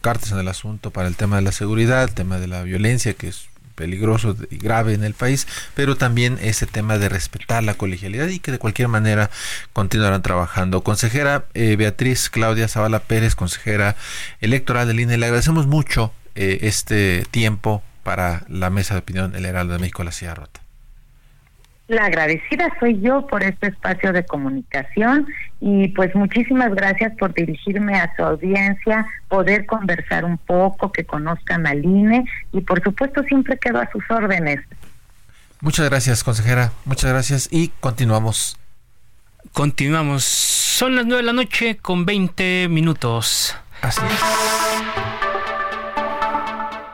cartas 0.00 0.32
en 0.32 0.38
el 0.38 0.48
asunto 0.48 0.90
para 0.90 1.08
el 1.08 1.14
tema 1.14 1.36
de 1.36 1.42
la 1.42 1.52
seguridad, 1.52 2.04
el 2.04 2.14
tema 2.14 2.38
de 2.38 2.46
la 2.46 2.62
violencia, 2.62 3.12
que 3.12 3.28
es 3.28 3.50
peligroso 3.74 4.34
y 4.50 4.56
grave 4.56 4.94
en 4.94 5.04
el 5.04 5.12
país, 5.12 5.46
pero 5.74 5.94
también 5.94 6.38
ese 6.40 6.64
tema 6.64 6.96
de 6.96 7.10
respetar 7.10 7.62
la 7.64 7.74
colegialidad 7.74 8.28
y 8.28 8.38
que 8.38 8.50
de 8.50 8.58
cualquier 8.58 8.88
manera 8.88 9.28
continuarán 9.74 10.22
trabajando. 10.22 10.82
Consejera 10.82 11.44
eh, 11.52 11.76
Beatriz 11.76 12.30
Claudia 12.30 12.66
Zavala 12.66 13.00
Pérez, 13.00 13.34
consejera 13.34 13.94
electoral 14.40 14.88
del 14.88 15.00
INE, 15.00 15.18
le 15.18 15.26
agradecemos 15.26 15.66
mucho 15.66 16.14
eh, 16.34 16.60
este 16.62 17.26
tiempo 17.30 17.82
para 18.04 18.46
la 18.48 18.70
mesa 18.70 18.94
de 18.94 19.00
opinión 19.00 19.34
El 19.34 19.44
Heraldo 19.44 19.74
de 19.74 19.80
México, 19.80 20.02
la 20.02 20.12
Silla 20.12 20.34
Rota. 20.34 20.62
La 21.88 22.04
agradecida 22.04 22.70
soy 22.78 23.00
yo 23.00 23.26
por 23.26 23.42
este 23.42 23.68
espacio 23.68 24.12
de 24.12 24.24
comunicación 24.24 25.26
y 25.58 25.88
pues 25.88 26.14
muchísimas 26.14 26.74
gracias 26.74 27.16
por 27.16 27.32
dirigirme 27.32 27.94
a 27.94 28.14
su 28.14 28.22
audiencia, 28.22 29.06
poder 29.28 29.64
conversar 29.64 30.26
un 30.26 30.36
poco, 30.36 30.92
que 30.92 31.04
conozcan 31.04 31.66
al 31.66 31.82
INE 31.82 32.26
y 32.52 32.60
por 32.60 32.82
supuesto 32.82 33.22
siempre 33.22 33.58
quedo 33.58 33.80
a 33.80 33.90
sus 33.90 34.04
órdenes. 34.10 34.60
Muchas 35.62 35.88
gracias, 35.88 36.22
consejera. 36.22 36.72
Muchas 36.84 37.10
gracias 37.10 37.48
y 37.50 37.72
continuamos. 37.80 38.58
Continuamos. 39.52 40.24
Son 40.24 40.94
las 40.94 41.06
nueve 41.06 41.22
de 41.22 41.26
la 41.26 41.32
noche 41.32 41.78
con 41.78 42.04
20 42.04 42.68
minutos. 42.68 43.56
Así 43.80 44.02
es. 44.04 44.87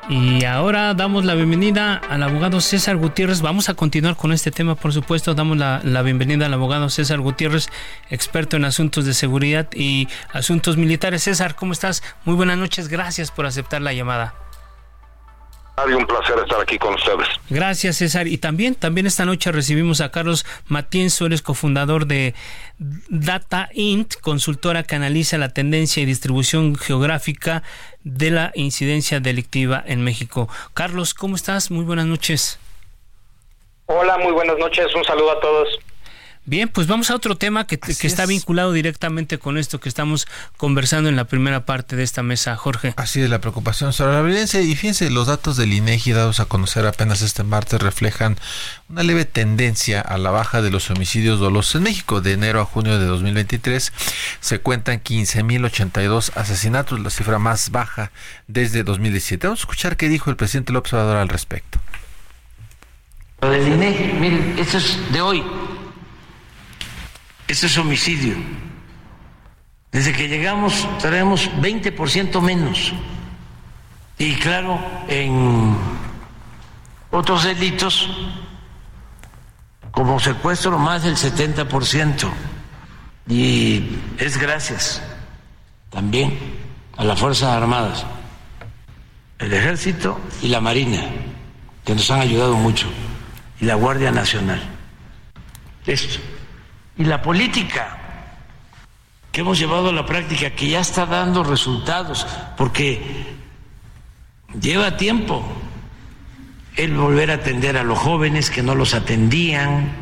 Y 0.08 0.44
ahora 0.44 0.92
damos 0.92 1.24
la 1.24 1.34
bienvenida 1.34 1.94
al 1.96 2.22
abogado 2.22 2.60
César 2.60 2.98
Gutiérrez. 2.98 3.40
Vamos 3.40 3.70
a 3.70 3.74
continuar 3.74 4.16
con 4.16 4.32
este 4.32 4.50
tema, 4.50 4.74
por 4.74 4.92
supuesto. 4.92 5.34
Damos 5.34 5.56
la, 5.56 6.02
bienvenida 6.02 6.44
al 6.46 6.52
abogado 6.52 6.90
César 6.90 7.20
Gutiérrez, 7.20 7.68
experto 8.10 8.56
en 8.56 8.66
asuntos 8.66 9.06
de 9.06 9.14
seguridad 9.14 9.66
y 9.72 10.08
asuntos 10.30 10.76
militares. 10.76 11.22
César, 11.22 11.54
¿cómo 11.54 11.72
estás? 11.72 12.02
Muy 12.26 12.34
buenas 12.34 12.58
noches. 12.58 12.88
Gracias 12.88 13.30
por 13.30 13.46
aceptar 13.46 13.80
la 13.80 13.94
llamada. 13.94 14.43
Un 15.76 16.06
placer 16.06 16.36
estar 16.38 16.60
aquí 16.60 16.78
con 16.78 16.94
ustedes. 16.94 17.26
Gracias, 17.50 17.96
César. 17.96 18.28
Y 18.28 18.38
también, 18.38 18.76
también 18.76 19.06
esta 19.06 19.24
noche 19.24 19.50
recibimos 19.50 20.00
a 20.00 20.10
Carlos 20.10 20.46
Matienzo, 20.68 21.26
eres 21.26 21.42
cofundador 21.42 22.06
de 22.06 22.34
Data 22.78 23.68
Int, 23.74 24.14
consultora 24.20 24.84
que 24.84 24.94
analiza 24.94 25.36
la 25.36 25.48
tendencia 25.48 26.02
y 26.02 26.06
distribución 26.06 26.76
geográfica 26.76 27.64
de 28.04 28.30
la 28.30 28.52
incidencia 28.54 29.18
delictiva 29.18 29.82
en 29.84 30.02
México. 30.02 30.48
Carlos, 30.74 31.12
¿cómo 31.12 31.34
estás? 31.34 31.72
Muy 31.72 31.84
buenas 31.84 32.06
noches. 32.06 32.58
Hola, 33.86 34.16
muy 34.18 34.32
buenas 34.32 34.56
noches. 34.58 34.94
Un 34.94 35.04
saludo 35.04 35.32
a 35.32 35.40
todos. 35.40 35.68
Bien, 36.46 36.68
pues 36.68 36.86
vamos 36.86 37.10
a 37.10 37.14
otro 37.14 37.38
tema 37.38 37.66
que, 37.66 37.80
está 38.02 38.26
vinculado 38.26 38.72
directamente 38.72 39.38
con 39.38 39.56
esto 39.56 39.80
que 39.80 39.88
estamos 39.88 40.26
conversando 40.58 41.08
en 41.08 41.16
la 41.16 41.24
primera 41.24 41.64
parte 41.64 41.96
de 41.96 42.02
esta 42.02 42.22
mesa, 42.22 42.54
Jorge. 42.54 42.92
Así 42.98 43.22
es, 43.22 43.30
la 43.30 43.40
preocupación 43.40 43.94
sobre 43.94 44.12
la 44.12 44.20
violencia. 44.20 44.60
Y 44.60 44.76
fíjense, 44.76 45.08
los 45.08 45.26
datos 45.26 45.56
del 45.56 45.72
INEGI 45.72 46.12
dados 46.12 46.40
a 46.40 46.44
conocer 46.44 46.86
apenas 46.86 47.22
este 47.22 47.44
martes 47.44 47.80
reflejan 47.80 48.36
una 48.90 49.02
leve 49.02 49.24
tendencia 49.24 50.02
a 50.02 50.18
la 50.18 50.30
baja 50.30 50.60
de 50.60 50.70
los 50.70 50.90
homicidios 50.90 51.40
dolosos 51.40 51.76
en 51.76 51.84
México. 51.84 52.20
De 52.20 52.32
enero 52.32 52.60
a 52.60 52.66
junio 52.66 52.98
de 52.98 53.06
2023 53.06 53.90
se 54.40 54.58
cuentan 54.58 55.02
15.082 55.02 56.32
asesinatos, 56.34 57.00
la 57.00 57.08
cifra 57.08 57.38
más 57.38 57.70
baja 57.70 58.12
desde 58.48 58.84
2017. 58.84 59.46
Vamos 59.46 59.60
a 59.60 59.62
escuchar 59.62 59.96
qué 59.96 60.10
dijo 60.10 60.28
el 60.28 60.36
presidente 60.36 60.74
López 60.74 60.92
Obrador 60.92 61.16
al 61.16 61.30
respecto. 61.30 61.80
Lo 63.40 63.48
del 63.48 63.66
INEGI, 63.66 64.12
miren, 64.20 64.58
esto 64.58 64.76
es 64.76 64.98
de 65.10 65.22
hoy 65.22 65.42
eso 67.48 67.66
es 67.66 67.78
homicidio. 67.78 68.34
Desde 69.92 70.12
que 70.12 70.28
llegamos 70.28 70.88
traemos 70.98 71.50
20% 71.60 72.40
menos. 72.40 72.92
Y 74.18 74.34
claro, 74.34 74.80
en 75.08 75.76
otros 77.10 77.44
delitos, 77.44 78.08
como 79.90 80.18
secuestro, 80.18 80.78
más 80.78 81.04
del 81.04 81.16
70%. 81.16 82.30
Y 83.28 83.98
es 84.18 84.36
gracias 84.36 85.02
también 85.90 86.38
a 86.96 87.04
las 87.04 87.18
Fuerzas 87.18 87.50
Armadas, 87.50 88.04
el 89.38 89.52
Ejército 89.52 90.20
y 90.42 90.48
la 90.48 90.60
Marina, 90.60 91.04
que 91.84 91.94
nos 91.94 92.10
han 92.10 92.20
ayudado 92.20 92.56
mucho, 92.56 92.88
y 93.60 93.64
la 93.64 93.76
Guardia 93.76 94.10
Nacional. 94.10 94.62
Esto 95.86 96.18
y 96.96 97.04
la 97.04 97.22
política 97.22 97.98
que 99.32 99.40
hemos 99.40 99.58
llevado 99.58 99.88
a 99.88 99.92
la 99.92 100.06
práctica, 100.06 100.50
que 100.50 100.68
ya 100.68 100.80
está 100.80 101.06
dando 101.06 101.42
resultados, 101.42 102.24
porque 102.56 103.34
lleva 104.60 104.96
tiempo 104.96 105.44
el 106.76 106.96
volver 106.96 107.32
a 107.32 107.34
atender 107.34 107.76
a 107.76 107.82
los 107.82 107.98
jóvenes 107.98 108.50
que 108.50 108.62
no 108.62 108.76
los 108.76 108.94
atendían, 108.94 109.92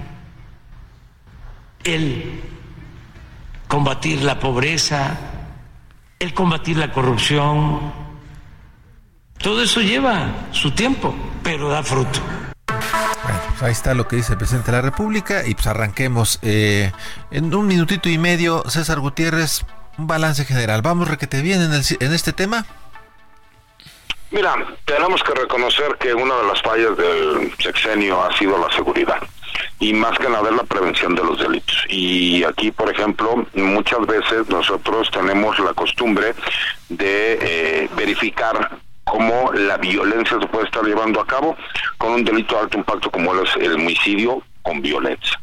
el 1.84 2.42
combatir 3.68 4.22
la 4.22 4.38
pobreza, 4.38 5.16
el 6.18 6.34
combatir 6.34 6.76
la 6.76 6.92
corrupción. 6.92 7.92
Todo 9.38 9.62
eso 9.62 9.80
lleva 9.80 10.48
su 10.52 10.72
tiempo, 10.72 11.14
pero 11.42 11.70
da 11.70 11.82
fruto. 11.82 12.20
Ahí 13.62 13.72
está 13.72 13.94
lo 13.94 14.08
que 14.08 14.16
dice 14.16 14.32
el 14.32 14.38
presidente 14.38 14.70
de 14.70 14.76
la 14.78 14.82
República 14.82 15.46
y 15.46 15.54
pues 15.54 15.66
arranquemos. 15.66 16.38
Eh, 16.42 16.92
en 17.30 17.54
un 17.54 17.66
minutito 17.66 18.08
y 18.08 18.18
medio, 18.18 18.62
César 18.68 19.00
Gutiérrez, 19.00 19.64
un 19.98 20.06
balance 20.06 20.44
general. 20.44 20.82
¿Vamos 20.82 21.08
requete 21.08 21.42
bien 21.42 21.62
en, 21.62 21.72
el, 21.72 21.82
en 22.00 22.12
este 22.12 22.32
tema? 22.32 22.66
Mira, 24.30 24.54
tenemos 24.86 25.22
que 25.22 25.34
reconocer 25.34 25.96
que 26.00 26.14
una 26.14 26.34
de 26.36 26.46
las 26.46 26.62
fallas 26.62 26.96
del 26.96 27.52
sexenio 27.58 28.22
ha 28.22 28.36
sido 28.38 28.56
la 28.58 28.74
seguridad 28.74 29.22
y 29.78 29.92
más 29.92 30.18
que 30.18 30.28
nada 30.28 30.50
la 30.50 30.62
prevención 30.62 31.14
de 31.14 31.22
los 31.22 31.38
delitos. 31.38 31.84
Y 31.88 32.42
aquí, 32.44 32.70
por 32.70 32.90
ejemplo, 32.90 33.46
muchas 33.54 34.06
veces 34.06 34.48
nosotros 34.48 35.10
tenemos 35.10 35.58
la 35.58 35.74
costumbre 35.74 36.34
de 36.88 37.38
eh, 37.40 37.90
verificar 37.94 38.78
cómo 39.12 39.52
la 39.52 39.76
violencia 39.76 40.38
se 40.40 40.46
puede 40.46 40.64
estar 40.64 40.82
llevando 40.82 41.20
a 41.20 41.26
cabo 41.26 41.54
con 41.98 42.12
un 42.12 42.24
delito 42.24 42.54
de 42.54 42.62
alto 42.62 42.78
impacto 42.78 43.10
como 43.10 43.34
es 43.34 43.54
el 43.56 43.74
homicidio 43.74 44.42
con 44.62 44.80
violencia. 44.80 45.38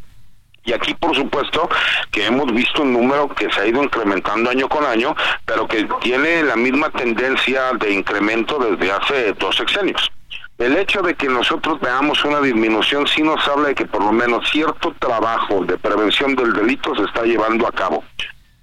Y 0.64 0.74
aquí, 0.74 0.96
por 0.96 1.16
supuesto, 1.16 1.70
que 2.10 2.26
hemos 2.26 2.52
visto 2.52 2.82
un 2.82 2.94
número 2.94 3.30
que 3.30 3.48
se 3.52 3.62
ha 3.62 3.68
ido 3.68 3.84
incrementando 3.84 4.50
año 4.50 4.68
con 4.68 4.84
año, 4.84 5.16
pero 5.46 5.68
que 5.68 5.88
tiene 6.02 6.42
la 6.42 6.56
misma 6.56 6.90
tendencia 6.90 7.74
de 7.74 7.94
incremento 7.94 8.58
desde 8.58 8.92
hace 8.92 9.34
dos 9.34 9.56
sexenios. 9.56 10.12
El 10.58 10.76
hecho 10.76 11.04
de 11.04 11.14
que 11.14 11.28
nosotros 11.28 11.80
veamos 11.80 12.26
una 12.26 12.42
disminución 12.42 13.06
sí 13.08 13.22
nos 13.22 13.48
habla 13.48 13.68
de 13.68 13.76
que 13.76 13.86
por 13.86 14.04
lo 14.04 14.12
menos 14.12 14.50
cierto 14.50 14.96
trabajo 14.98 15.64
de 15.64 15.78
prevención 15.78 16.36
del 16.36 16.54
delito 16.54 16.96
se 16.96 17.04
está 17.04 17.22
llevando 17.22 17.68
a 17.68 17.72
cabo 17.72 18.04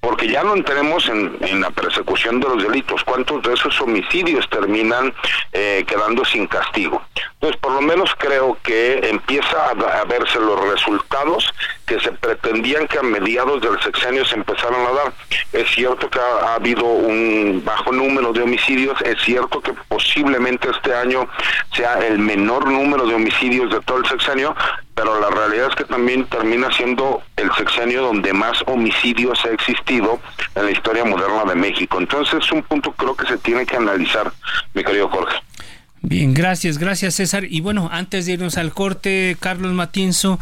porque 0.07 0.29
ya 0.29 0.45
no 0.45 0.55
entremos 0.55 1.09
en, 1.09 1.61
la 1.61 1.71
persecución 1.71 2.39
de 2.39 2.47
los 2.47 2.63
delitos, 2.63 3.03
cuántos 3.03 3.43
de 3.43 3.55
esos 3.55 3.81
homicidios 3.81 4.49
terminan 4.49 5.13
eh, 5.53 5.85
quedando 5.85 6.25
sin 6.25 6.47
castigo. 6.47 7.03
Entonces, 7.47 7.63
por 7.63 7.73
lo 7.75 7.81
menos 7.81 8.11
creo 8.19 8.59
que 8.65 9.09
empieza 9.09 9.71
a, 9.71 10.05
verse 10.07 10.41
los 10.41 10.69
resultados 10.69 11.49
que 11.87 12.01
se 12.01 12.11
pretendían 12.11 12.89
que 12.89 12.99
a 12.99 13.03
mediados 13.05 13.63
del 13.63 13.81
sexenio 13.83 14.25
se 14.25 14.35
empezaran 14.35 14.85
a 14.85 14.91
dar. 14.91 15.13
Es 15.53 15.71
cierto 15.71 16.11
que 16.11 16.19
ha, 16.19 16.55
habido 16.55 16.83
un 16.85 17.63
bajo 17.65 17.93
número 17.93 18.33
de 18.33 18.43
homicidios, 18.43 19.01
es 19.03 19.23
cierto 19.23 19.61
que 19.61 19.73
posiblemente 19.87 20.69
este 20.71 20.93
año 20.93 21.29
sea 21.73 22.05
el 22.05 22.19
menor 22.19 22.67
número 22.67 23.07
de 23.07 23.15
homicidios 23.15 23.71
de 23.71 23.81
todo 23.83 23.99
el 23.99 24.07
sexenio, 24.07 24.57
pero 24.97 25.21
la 25.21 25.31
realidad 25.31 25.69
es 25.69 25.77
que 25.77 25.85
también 25.85 26.27
termina 26.27 26.73
siendo 26.73 27.23
el 27.37 27.53
sexenio 27.55 28.03
donde 28.03 28.33
más 28.33 28.61
homicidios 28.67 29.45
ha 29.45 29.51
existido 29.51 30.19
en 30.57 30.65
la 30.65 30.71
historia 30.73 31.05
moderna 31.05 31.45
de 31.45 31.55
México. 31.55 31.99
Entonces 32.01 32.43
es 32.43 32.51
un 32.51 32.65
punto 32.65 32.91
creo 32.91 33.15
que 33.15 33.29
se 33.29 33.39
tiene 33.39 33.65
que 33.65 33.77
analizar, 33.77 34.33
mi 34.75 34.83
querido 34.83 35.09
Jorge. 35.09 35.46
Bien, 36.09 36.35
gracias, 36.35 36.79
gracias 36.79 37.17
César. 37.17 37.47
Y 37.51 37.61
bueno, 37.61 37.89
antes 37.91 38.27
de 38.27 38.35
irnos 38.35 38.59
al 38.59 38.73
corte, 38.73 39.37
Carlos 39.41 39.73
Matienzo, 39.73 40.39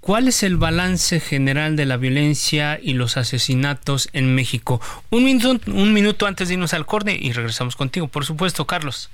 ¿cuál 0.00 0.28
es 0.28 0.42
el 0.42 0.56
balance 0.56 1.20
general 1.20 1.76
de 1.76 1.84
la 1.84 1.98
violencia 1.98 2.80
y 2.82 2.94
los 2.94 3.18
asesinatos 3.18 4.08
en 4.14 4.34
México? 4.34 4.80
Un 5.10 5.24
minuto, 5.24 5.60
un 5.70 5.92
minuto 5.92 6.26
antes 6.26 6.48
de 6.48 6.54
irnos 6.54 6.72
al 6.72 6.86
corte 6.86 7.18
y 7.20 7.32
regresamos 7.32 7.76
contigo, 7.76 8.08
por 8.08 8.24
supuesto, 8.24 8.66
Carlos. 8.66 9.10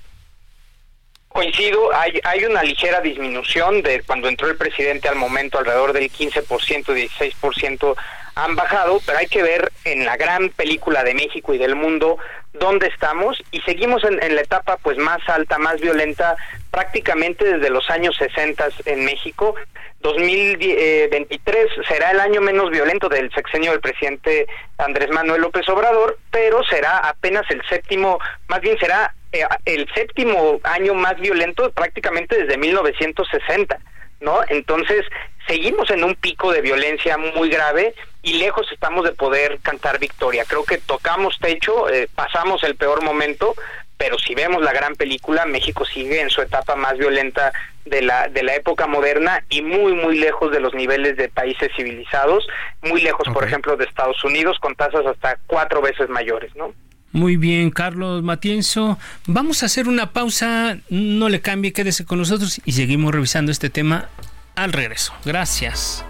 Coincido, 1.31 1.95
hay, 1.95 2.21
hay 2.25 2.45
una 2.45 2.65
ligera 2.65 3.01
disminución 3.01 3.83
de 3.83 4.03
cuando 4.03 4.29
entró 4.29 4.49
el 4.49 4.57
presidente 4.57 5.09
al 5.09 5.15
momento, 5.15 5.59
alrededor 5.59 5.93
del 5.93 6.11
15%, 6.11 6.45
16% 6.45 7.97
han 8.35 8.57
bajado, 8.57 9.01
pero 9.07 9.19
hay 9.19 9.27
que 9.27 9.43
ver 9.43 9.71
en 9.85 10.05
la 10.05 10.17
gran 10.17 10.49
película 10.51 11.05
de 11.05 11.15
México 11.15 11.55
y 11.55 11.59
del 11.59 11.77
mundo 11.77 12.19
dónde 12.53 12.89
estamos 12.89 13.41
y 13.53 13.61
seguimos 13.61 14.03
en, 14.05 14.21
en 14.23 14.35
la 14.35 14.41
etapa 14.41 14.77
pues 14.79 14.99
más 14.99 15.21
alta, 15.29 15.59
más 15.59 15.81
violenta 15.81 16.37
prácticamente 16.71 17.45
desde 17.45 17.71
los 17.71 17.89
años 17.91 18.17
60 18.17 18.69
en 18.87 19.05
México. 19.05 19.55
2023 20.01 21.67
será 21.87 22.11
el 22.11 22.21
año 22.21 22.41
menos 22.41 22.71
violento 22.71 23.09
del 23.09 23.31
sexenio 23.33 23.71
del 23.73 23.81
presidente 23.81 24.47
Andrés 24.79 25.11
Manuel 25.11 25.43
López 25.43 25.69
Obrador, 25.69 26.19
pero 26.31 26.65
será 26.65 26.99
apenas 26.99 27.45
el 27.51 27.63
séptimo, 27.69 28.19
más 28.49 28.61
bien 28.61 28.79
será 28.79 29.15
eh, 29.15 29.20
el 29.65 29.89
séptimo 29.95 30.61
año 30.65 30.95
más 30.95 31.19
violento 31.21 31.71
prácticamente 31.73 32.37
desde 32.37 32.59
1960, 32.59 33.79
¿no? 34.21 34.41
Entonces, 34.49 35.05
seguimos 35.47 35.91
en 35.91 36.05
un 36.05 36.15
pico 36.15 36.53
de 36.53 36.61
violencia 36.61 37.17
muy 37.17 37.49
grave 37.49 37.95
y 38.23 38.35
lejos 38.35 38.71
estamos 38.73 39.05
de 39.05 39.13
poder 39.13 39.59
cantar 39.61 39.99
victoria. 39.99 40.45
Creo 40.47 40.65
que 40.65 40.79
tocamos 40.79 41.39
techo, 41.41 41.89
eh, 41.89 42.09
pasamos 42.15 42.63
el 42.65 42.77
peor 42.77 43.03
momento, 43.03 43.55
pero 43.97 44.19
si 44.19 44.35
vemos 44.35 44.63
la 44.63 44.73
gran 44.73 44.95
película, 44.95 45.47
México 45.47 45.85
sigue 45.85 46.21
en 46.21 46.31
su 46.31 46.41
etapa 46.41 46.75
más 46.75 46.97
violenta 46.99 47.53
de 47.85 48.03
la, 48.03 48.29
de 48.29 48.43
la 48.43 48.55
época 48.55 48.87
moderna 48.87 49.45
y 49.49 49.63
muy, 49.63 49.93
muy 49.95 50.19
lejos 50.19 50.53
de 50.53 50.61
los 50.61 50.75
niveles 50.75 51.17
de 51.17 51.29
países 51.29 51.71
civilizados, 51.77 52.47
muy 52.83 53.01
lejos, 53.01 53.27
por 53.33 53.45
ejemplo, 53.45 53.77
de 53.77 53.85
Estados 53.85 54.23
Unidos, 54.25 54.59
con 54.59 54.75
tasas 54.75 55.05
hasta 55.07 55.39
cuatro 55.47 55.81
veces 55.81 56.09
mayores, 56.09 56.55
¿no? 56.57 56.73
Muy 57.13 57.37
bien, 57.37 57.71
Carlos 57.71 58.23
Matienzo. 58.23 58.99
Vamos 59.27 59.63
a 59.63 59.67
hacer 59.67 59.89
una 59.89 60.13
pausa, 60.13 60.79
no 60.91 61.29
le 61.29 61.41
cambie, 61.41 61.73
quédese 61.73 62.05
con 62.05 62.19
nosotros 62.19 62.61
y 62.65 62.73
seguimos 62.73 63.13
revisando 63.13 63.51
este 63.51 63.69
tema 63.71 64.09
al 64.55 64.73
regreso. 64.73 65.13
Gracias. 65.25 66.05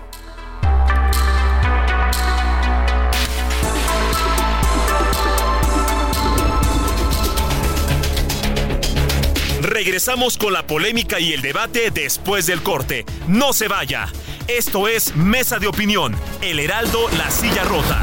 Regresamos 9.62 10.36
con 10.36 10.52
la 10.52 10.66
polémica 10.66 11.20
y 11.20 11.32
el 11.32 11.40
debate 11.42 11.90
después 11.90 12.44
del 12.44 12.60
corte. 12.62 13.06
No 13.28 13.52
se 13.52 13.68
vaya. 13.68 14.08
Esto 14.48 14.88
es 14.88 15.14
Mesa 15.16 15.58
de 15.58 15.68
Opinión, 15.68 16.14
El 16.42 16.58
Heraldo, 16.58 17.08
La 17.16 17.30
Silla 17.30 17.64
Rota. 17.64 18.02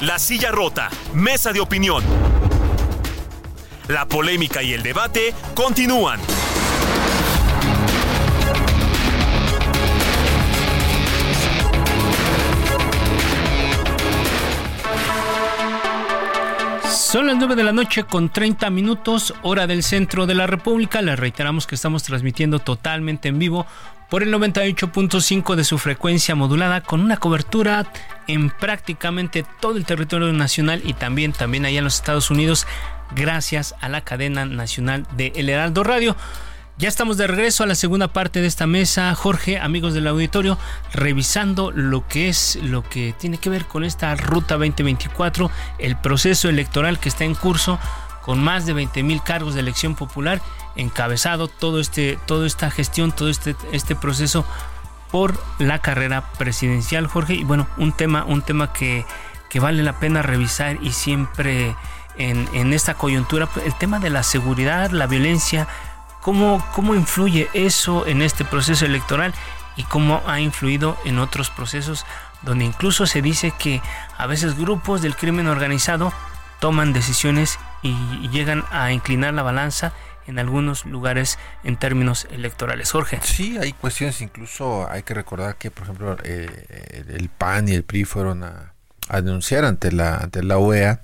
La 0.00 0.18
Silla 0.18 0.50
Rota, 0.50 0.88
Mesa 1.12 1.52
de 1.52 1.60
Opinión. 1.60 2.02
La 3.88 4.08
polémica 4.08 4.62
y 4.62 4.72
el 4.72 4.82
debate 4.82 5.34
continúan. 5.54 6.18
Son 16.88 17.26
las 17.26 17.36
9 17.36 17.54
de 17.54 17.62
la 17.62 17.72
noche 17.72 18.04
con 18.04 18.30
30 18.30 18.70
minutos, 18.70 19.34
hora 19.42 19.66
del 19.66 19.82
centro 19.82 20.24
de 20.24 20.36
la 20.36 20.46
República. 20.46 21.02
Les 21.02 21.18
reiteramos 21.18 21.66
que 21.66 21.74
estamos 21.74 22.02
transmitiendo 22.02 22.60
totalmente 22.60 23.28
en 23.28 23.38
vivo 23.38 23.66
por 24.10 24.24
el 24.24 24.34
98.5 24.34 25.54
de 25.54 25.64
su 25.64 25.78
frecuencia 25.78 26.34
modulada 26.34 26.80
con 26.80 27.00
una 27.00 27.16
cobertura 27.16 27.90
en 28.26 28.50
prácticamente 28.50 29.46
todo 29.60 29.76
el 29.76 29.86
territorio 29.86 30.32
nacional 30.32 30.82
y 30.84 30.94
también, 30.94 31.32
también 31.32 31.64
allá 31.64 31.78
en 31.78 31.84
los 31.84 31.94
Estados 31.94 32.30
Unidos 32.30 32.66
gracias 33.14 33.74
a 33.80 33.88
la 33.88 34.02
cadena 34.02 34.44
nacional 34.44 35.06
de 35.16 35.32
El 35.36 35.48
Heraldo 35.48 35.84
Radio. 35.84 36.16
Ya 36.76 36.88
estamos 36.88 37.18
de 37.18 37.26
regreso 37.26 37.62
a 37.62 37.66
la 37.66 37.74
segunda 37.74 38.08
parte 38.08 38.40
de 38.40 38.46
esta 38.46 38.66
mesa, 38.66 39.14
Jorge, 39.14 39.58
amigos 39.58 39.92
del 39.92 40.06
auditorio, 40.06 40.58
revisando 40.92 41.70
lo 41.72 42.08
que 42.08 42.30
es 42.30 42.58
lo 42.62 42.82
que 42.82 43.14
tiene 43.18 43.36
que 43.36 43.50
ver 43.50 43.66
con 43.66 43.84
esta 43.84 44.14
ruta 44.14 44.56
2024, 44.56 45.50
el 45.78 45.96
proceso 45.96 46.48
electoral 46.48 46.98
que 46.98 47.10
está 47.10 47.24
en 47.24 47.34
curso 47.34 47.78
con 48.30 48.44
más 48.44 48.64
de 48.64 48.74
20 48.74 49.02
mil 49.02 49.20
cargos 49.24 49.54
de 49.54 49.60
elección 49.60 49.96
popular, 49.96 50.40
encabezado 50.76 51.48
todo 51.48 51.80
este, 51.80 52.16
toda 52.26 52.46
esta 52.46 52.70
gestión, 52.70 53.10
todo 53.10 53.28
este, 53.28 53.56
este 53.72 53.96
proceso 53.96 54.46
por 55.10 55.36
la 55.58 55.80
carrera 55.80 56.30
presidencial, 56.38 57.08
Jorge. 57.08 57.34
Y 57.34 57.42
bueno, 57.42 57.66
un 57.76 57.90
tema, 57.90 58.24
un 58.24 58.42
tema 58.42 58.72
que, 58.72 59.04
que 59.48 59.58
vale 59.58 59.82
la 59.82 59.98
pena 59.98 60.22
revisar 60.22 60.78
y 60.80 60.92
siempre 60.92 61.74
en, 62.18 62.48
en 62.52 62.72
esta 62.72 62.94
coyuntura, 62.94 63.48
el 63.64 63.74
tema 63.74 63.98
de 63.98 64.10
la 64.10 64.22
seguridad, 64.22 64.92
la 64.92 65.08
violencia, 65.08 65.66
¿Cómo, 66.20 66.64
¿Cómo 66.72 66.94
influye 66.94 67.48
eso 67.52 68.06
en 68.06 68.22
este 68.22 68.44
proceso 68.44 68.86
electoral 68.86 69.34
y 69.74 69.82
cómo 69.82 70.22
ha 70.24 70.38
influido 70.38 70.96
en 71.04 71.18
otros 71.18 71.50
procesos 71.50 72.06
donde 72.42 72.64
incluso 72.64 73.06
se 73.06 73.22
dice 73.22 73.52
que 73.58 73.82
a 74.16 74.28
veces 74.28 74.56
grupos 74.56 75.02
del 75.02 75.16
crimen 75.16 75.48
organizado 75.48 76.12
toman 76.60 76.92
decisiones 76.92 77.58
y 77.82 78.28
llegan 78.28 78.64
a 78.70 78.92
inclinar 78.92 79.34
la 79.34 79.42
balanza 79.42 79.92
en 80.26 80.38
algunos 80.38 80.86
lugares 80.86 81.38
en 81.64 81.76
términos 81.76 82.26
electorales. 82.30 82.90
Jorge. 82.90 83.20
Sí, 83.22 83.58
hay 83.58 83.72
cuestiones, 83.72 84.20
incluso 84.20 84.88
hay 84.88 85.02
que 85.02 85.14
recordar 85.14 85.56
que, 85.56 85.70
por 85.70 85.84
ejemplo, 85.84 86.16
eh, 86.24 87.04
el 87.08 87.28
PAN 87.28 87.68
y 87.68 87.72
el 87.74 87.82
PRI 87.82 88.04
fueron 88.04 88.44
a, 88.44 88.72
denunciar 89.08 89.64
ante 89.64 89.90
la, 89.90 90.16
ante 90.16 90.42
la 90.42 90.58
OEA 90.58 91.02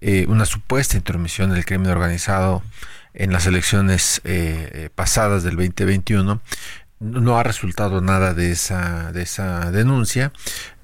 eh, 0.00 0.26
una 0.28 0.44
supuesta 0.44 0.96
intromisión 0.96 1.52
del 1.52 1.64
crimen 1.64 1.90
organizado 1.90 2.62
en 3.14 3.32
las 3.32 3.46
elecciones 3.46 4.20
eh, 4.22 4.70
eh, 4.72 4.90
pasadas 4.94 5.42
del 5.42 5.56
2021 5.56 6.40
no 7.00 7.38
ha 7.38 7.42
resultado 7.42 8.00
nada 8.00 8.32
de 8.32 8.52
esa 8.52 9.10
de 9.12 9.22
esa 9.22 9.72
denuncia 9.72 10.32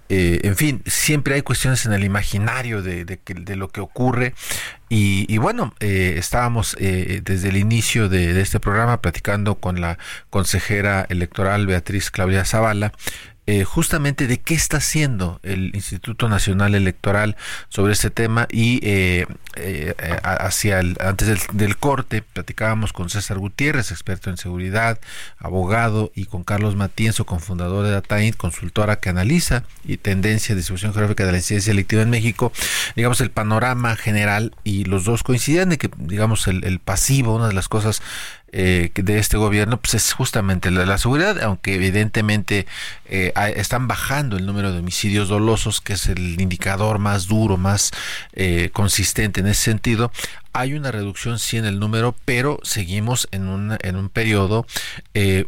eh, 0.08 0.40
en 0.42 0.56
fin, 0.56 0.82
siempre 0.86 1.34
hay 1.34 1.42
cuestiones 1.42 1.86
en 1.86 1.92
el 1.92 2.04
imaginario 2.04 2.82
de, 2.82 3.04
de, 3.04 3.56
lo 3.56 3.68
que 3.68 3.80
ocurre. 3.80 4.34
Y, 4.88 5.38
bueno, 5.38 5.74
estábamos 5.80 6.76
desde 6.78 7.48
el 7.48 7.56
inicio 7.56 8.08
de, 8.08 8.32
de, 8.32 8.42
este 8.42 8.60
programa 8.60 9.00
platicando 9.00 9.56
con 9.56 9.80
la 9.80 9.98
consejera 10.30 11.04
electoral 11.08 11.66
Beatriz 11.66 12.12
Claudia 12.12 12.44
Zavala 12.44 12.92
eh, 13.46 13.64
justamente 13.64 14.26
de 14.26 14.40
qué 14.40 14.54
está 14.54 14.78
haciendo 14.78 15.38
el 15.42 15.74
Instituto 15.74 16.30
Nacional 16.30 16.74
Electoral 16.74 17.36
sobre 17.68 17.92
este 17.92 18.08
tema 18.08 18.48
y 18.50 18.80
eh, 18.82 19.26
eh, 19.56 19.94
hacia 20.22 20.80
el, 20.80 20.96
antes 20.98 21.46
del, 21.52 21.76
corte 21.76 22.22
platicábamos 22.22 22.94
con 22.94 23.10
César 23.10 23.38
Gutiérrez, 23.38 23.90
experto 23.90 24.30
en 24.30 24.38
seguridad, 24.38 24.98
abogado, 25.36 26.10
y 26.14 26.24
con 26.24 26.42
Carlos 26.42 26.74
Matienzo, 26.74 27.26
cofundador 27.26 27.84
de 27.84 27.92
DataInt, 27.92 28.36
consultora 28.36 28.96
que 28.96 29.10
analiza 29.10 29.64
y 29.84 29.98
tendencia 29.98 30.54
de 30.54 30.60
distribución 30.60 30.94
geográfica 30.94 31.26
de 31.26 31.32
la 31.32 31.38
incidencia 31.38 31.70
electiva 31.70 32.00
en 32.00 32.08
México, 32.08 32.50
digamos 32.96 33.20
el 33.20 33.30
panorama 33.30 33.94
general 33.96 34.54
y 34.64 34.84
los 34.84 35.04
dos 35.04 35.22
coinciden 35.22 35.68
de 35.68 35.76
que 35.76 35.90
digamos 35.98 36.48
el, 36.48 36.64
el 36.64 36.78
pasivo, 36.78 37.34
una 37.34 37.48
de 37.48 37.54
las 37.54 37.68
cosas 37.68 38.00
eh, 38.56 38.92
de 38.94 39.18
este 39.18 39.36
gobierno 39.36 39.80
pues 39.80 39.94
es 39.94 40.12
justamente 40.12 40.70
la, 40.70 40.96
seguridad, 40.96 41.42
aunque 41.42 41.74
evidentemente 41.74 42.66
eh, 43.04 43.32
están 43.56 43.88
bajando 43.88 44.36
el 44.36 44.46
número 44.46 44.70
de 44.70 44.78
homicidios 44.78 45.28
dolosos, 45.28 45.80
que 45.80 45.94
es 45.94 46.06
el 46.06 46.40
indicador 46.40 47.00
más 47.00 47.26
duro, 47.26 47.56
más 47.56 47.90
eh, 48.32 48.70
consistente 48.72 49.40
en 49.40 49.48
ese 49.48 49.62
sentido. 49.62 50.12
Hay 50.52 50.74
una 50.74 50.92
reducción 50.92 51.40
sí 51.40 51.56
en 51.56 51.64
el 51.64 51.80
número, 51.80 52.14
pero 52.24 52.60
seguimos 52.62 53.26
en 53.32 53.48
un, 53.48 53.76
en 53.80 53.96
un 53.96 54.08
periodo 54.08 54.66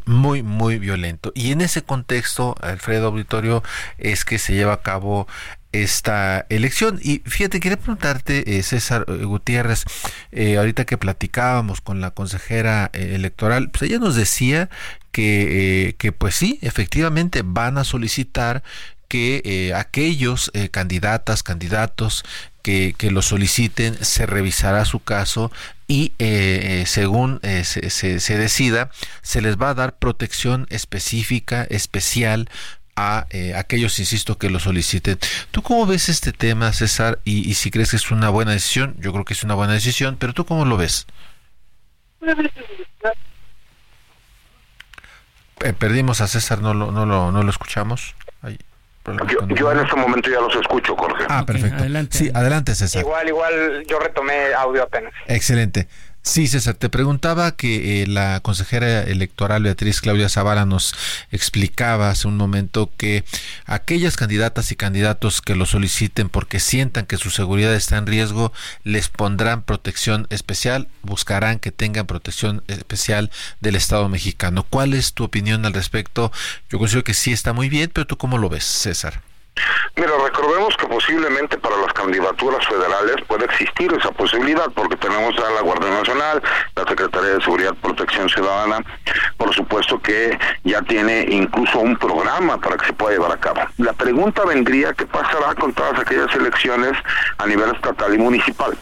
muy, 0.05 0.43
muy 0.43 0.81
violento. 0.81 1.31
Y 1.37 1.53
en 1.53 1.61
ese 1.61 1.83
contexto, 1.83 2.57
Alfredo 2.61 3.07
Auditorio, 3.07 3.63
es 3.99 4.25
que 4.25 4.41
se 4.41 4.55
lleva 4.55 4.73
a 4.73 4.83
cabo 4.83 5.29
esta 5.83 6.47
elección. 6.49 6.99
Y 7.03 7.23
fíjate, 7.25 7.61
quería 7.61 7.79
preguntarte, 7.79 8.57
eh, 8.59 8.63
César 8.63 9.05
eh, 9.09 9.25
Gutiérrez, 9.25 9.85
eh, 10.33 10.57
ahorita 10.57 10.85
que 10.85 10.99
platicábamos 10.99 11.81
con 11.81 12.01
la 12.01 12.11
consejera 12.11 12.91
electoral, 12.93 13.71
pues 13.71 13.83
ella 13.83 13.99
nos 13.99 14.17
decía 14.17 14.71
que, 15.13 15.95
que 15.99 16.13
pues 16.13 16.35
sí, 16.35 16.59
efectivamente 16.63 17.43
van 17.45 17.79
a 17.79 17.85
solicitar 17.85 18.63
que 19.09 19.73
aquellos 19.75 20.51
candidatas, 20.73 21.45
candidatos 21.45 22.25
que, 22.63 22.95
que, 22.99 23.13
lo 23.13 23.23
soliciten, 23.23 23.97
se 24.05 24.27
revisará 24.27 24.85
su 24.85 24.99
caso 24.99 25.53
y 25.87 26.13
según 26.87 27.41
se, 27.63 27.91
se, 27.91 28.37
decida, 28.37 28.91
se 29.23 29.41
les 29.41 29.57
va 29.57 29.71
a 29.71 29.75
dar 29.75 29.97
protección 29.97 30.67
específica, 30.71 31.65
especial 31.71 32.51
a 32.97 33.27
aquellos, 33.57 33.99
insisto, 33.99 34.39
que 34.39 34.51
lo 34.51 34.59
soliciten. 34.59 35.19
¿Tú 35.51 35.63
cómo 35.63 35.87
ves 35.87 36.09
este 36.09 36.33
tema, 36.33 36.73
César? 36.73 37.19
Y, 37.25 37.49
y, 37.49 37.55
si 37.55 37.71
crees 37.71 37.91
que 37.91 37.97
es 37.97 38.11
una 38.11 38.31
buena 38.31 38.53
decisión, 38.53 38.97
yo 38.99 39.13
creo 39.13 39.25
que 39.25 39.35
es 39.35 39.45
una 39.45 39.55
buena 39.55 39.75
decisión, 39.75 40.17
pero 40.19 40.33
¿tú 40.33 40.45
cómo 40.47 40.65
lo 40.65 40.77
ves? 40.77 41.07
perdimos 45.79 46.21
a 46.21 46.27
César, 46.27 46.61
no 46.61 46.75
lo, 46.75 46.91
no 46.91 47.07
lo, 47.07 47.33
no 47.33 47.43
lo 47.43 47.51
escuchamos. 47.51 48.15
Ahí. 48.43 48.59
Yo, 49.55 49.71
en 49.71 49.79
este 49.79 49.95
momento 49.95 50.29
ya 50.29 50.41
los 50.41 50.55
escucho, 50.57 50.97
Jorge. 50.97 51.25
Ah, 51.29 51.45
perfecto. 51.47 51.79
adelante. 51.79 52.19
Sí, 52.19 52.31
adelante, 52.35 52.75
César. 52.75 53.03
Igual, 53.03 53.29
igual, 53.29 53.85
yo 53.89 54.01
retomé 54.01 54.53
audio 54.55 54.83
apenas. 54.83 55.13
Excelente. 55.27 55.87
Sí, 56.27 56.49
César, 56.49 56.75
te 56.75 56.89
preguntaba 56.89 57.53
que 57.53 58.03
eh, 58.03 58.07
la 58.09 58.41
consejera 58.41 59.03
electoral 59.05 59.63
Beatriz 59.63 60.01
Claudia 60.01 60.29
Zavala 60.29 60.67
nos 60.67 60.93
explicaba 61.31 62.11
hace 62.11 62.27
un 62.27 62.37
momento 62.37 62.91
que 62.97 63.25
aquellas 63.65 64.17
candidatas 64.17 64.73
y 64.73 64.77
candidatos 64.77 65.41
que 65.41 65.55
lo 65.55 65.67
soliciten 65.67 66.29
porque 66.29 66.59
sientan 66.59 67.07
que 67.07 67.17
su 67.17 67.31
seguridad 67.31 67.73
está 67.73 67.97
en 67.97 68.09
riesgo, 68.09 68.53
les 68.83 69.09
pondrán 69.09 69.63
protección 69.63 70.27
especial, 70.31 70.89
buscarán 71.03 71.61
que 71.61 71.71
tengan 71.71 72.09
protección 72.09 72.65
especial 72.67 73.31
del 73.61 73.77
Estado 73.77 74.09
mexicano. 74.09 74.67
¿Cuál 74.69 74.95
es 74.95 75.15
tu 75.15 75.23
opinión 75.23 75.65
al 75.65 75.75
respecto? 75.75 76.33
Yo 76.69 76.81
considero 76.81 77.05
que 77.05 77.15
sí 77.15 77.33
está 77.33 77.53
muy 77.53 77.69
bien, 77.69 77.89
pero 77.95 78.05
tú 78.09 78.17
cómo 78.17 78.37
lo 78.37 78.49
ves, 78.49 78.65
César? 78.65 79.23
Mira, 79.97 80.13
recordemos 80.23 80.77
que 80.77 80.87
posiblemente 80.87 81.57
para 81.57 81.77
las 81.79 81.93
candidaturas 81.95 82.67
federales 82.67 83.17
puede 83.27 83.47
existir 83.47 83.91
esa 83.95 84.11
posibilidad, 84.11 84.71
porque 84.75 84.97
tenemos 84.97 85.35
a 85.39 85.51
la 85.53 85.63
Guardia 85.63 85.89
Nacional, 85.89 86.43
la 86.75 86.85
Secretaría 86.85 87.31
de 87.31 87.41
Seguridad 87.41 87.73
y 87.73 87.83
Protección 87.83 88.29
Ciudadana, 88.29 88.85
por 89.39 89.55
supuesto 89.55 89.99
que 90.01 90.39
ya 90.65 90.83
tiene 90.83 91.27
incluso 91.31 91.79
un 91.79 91.97
programa 91.97 92.59
para 92.59 92.77
que 92.77 92.87
se 92.87 92.93
pueda 92.93 93.15
llevar 93.15 93.33
a 93.33 93.41
cabo. 93.41 93.63
La 93.79 93.95
pregunta 93.95 94.45
vendría, 94.45 94.93
¿qué 94.93 95.07
pasará 95.07 95.55
con 95.55 95.73
todas 95.73 95.99
aquellas 95.99 96.35
elecciones 96.35 96.93
a 97.39 97.47
nivel 97.47 97.75
estatal 97.75 98.13
y 98.15 98.19
municipal? 98.19 98.77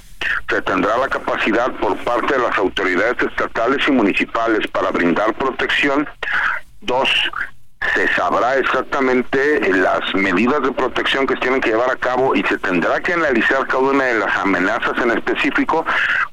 se 0.49 0.63
tendrá 0.63 0.97
la 0.97 1.09
capacidad 1.09 1.71
por 1.73 1.97
parte 1.99 2.35
de 2.35 2.41
las 2.41 2.57
autoridades 2.57 3.17
estatales 3.21 3.87
y 3.87 3.91
municipales 3.93 4.67
para 4.69 4.91
brindar 4.91 5.35
protección. 5.35 6.09
Dos, 6.81 7.09
se 7.95 8.09
sabrá 8.15 8.57
exactamente 8.57 9.61
las 9.73 10.15
medidas 10.15 10.63
de 10.63 10.73
protección 10.73 11.27
que 11.27 11.35
se 11.35 11.41
tienen 11.41 11.61
que 11.61 11.71
llevar 11.71 11.91
a 11.91 11.97
cabo 11.97 12.35
y 12.35 12.43
se 12.45 12.59
tendrá 12.59 13.01
que 13.01 13.13
analizar 13.13 13.67
cada 13.67 13.83
una 13.83 14.05
de 14.05 14.19
las 14.19 14.37
amenazas 14.37 14.97
en 14.99 15.11
específico, 15.11 15.85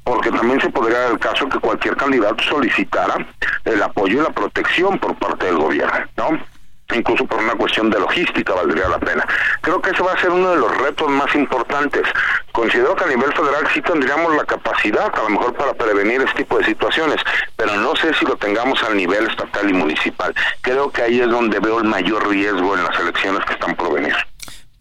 porque 0.03 0.31
también 0.31 0.61
se 0.61 0.69
podría 0.69 0.99
dar 0.99 1.11
el 1.11 1.19
caso 1.19 1.47
que 1.49 1.59
cualquier 1.59 1.95
candidato 1.97 2.43
solicitara 2.43 3.25
el 3.65 3.83
apoyo 3.83 4.21
y 4.21 4.23
la 4.23 4.31
protección 4.31 4.97
por 4.99 5.15
parte 5.15 5.45
del 5.47 5.57
gobierno, 5.57 6.05
¿no? 6.17 6.50
Incluso 6.95 7.25
por 7.25 7.39
una 7.39 7.55
cuestión 7.55 7.89
de 7.89 7.99
logística 7.99 8.53
valdría 8.53 8.87
la 8.89 8.99
pena. 8.99 9.25
Creo 9.61 9.81
que 9.81 9.91
ese 9.91 10.03
va 10.03 10.13
a 10.13 10.19
ser 10.19 10.29
uno 10.29 10.51
de 10.51 10.57
los 10.57 10.77
retos 10.77 11.09
más 11.09 11.33
importantes. 11.35 12.03
Considero 12.51 12.95
que 12.95 13.03
a 13.05 13.07
nivel 13.07 13.31
federal 13.33 13.67
sí 13.73 13.81
tendríamos 13.81 14.35
la 14.35 14.45
capacidad, 14.45 15.11
a 15.13 15.23
lo 15.23 15.29
mejor, 15.29 15.53
para 15.53 15.73
prevenir 15.73 16.21
este 16.21 16.43
tipo 16.43 16.57
de 16.57 16.65
situaciones, 16.65 17.17
pero 17.55 17.75
no 17.75 17.95
sé 17.95 18.13
si 18.13 18.25
lo 18.25 18.35
tengamos 18.35 18.81
al 18.83 18.97
nivel 18.97 19.27
estatal 19.27 19.69
y 19.69 19.73
municipal. 19.73 20.33
Creo 20.61 20.91
que 20.91 21.01
ahí 21.03 21.19
es 21.19 21.29
donde 21.29 21.59
veo 21.59 21.79
el 21.79 21.85
mayor 21.85 22.27
riesgo 22.27 22.75
en 22.75 22.83
las 22.83 22.99
elecciones 22.99 23.45
que 23.45 23.53
están 23.53 23.75
por 23.75 23.93
venir 23.93 24.15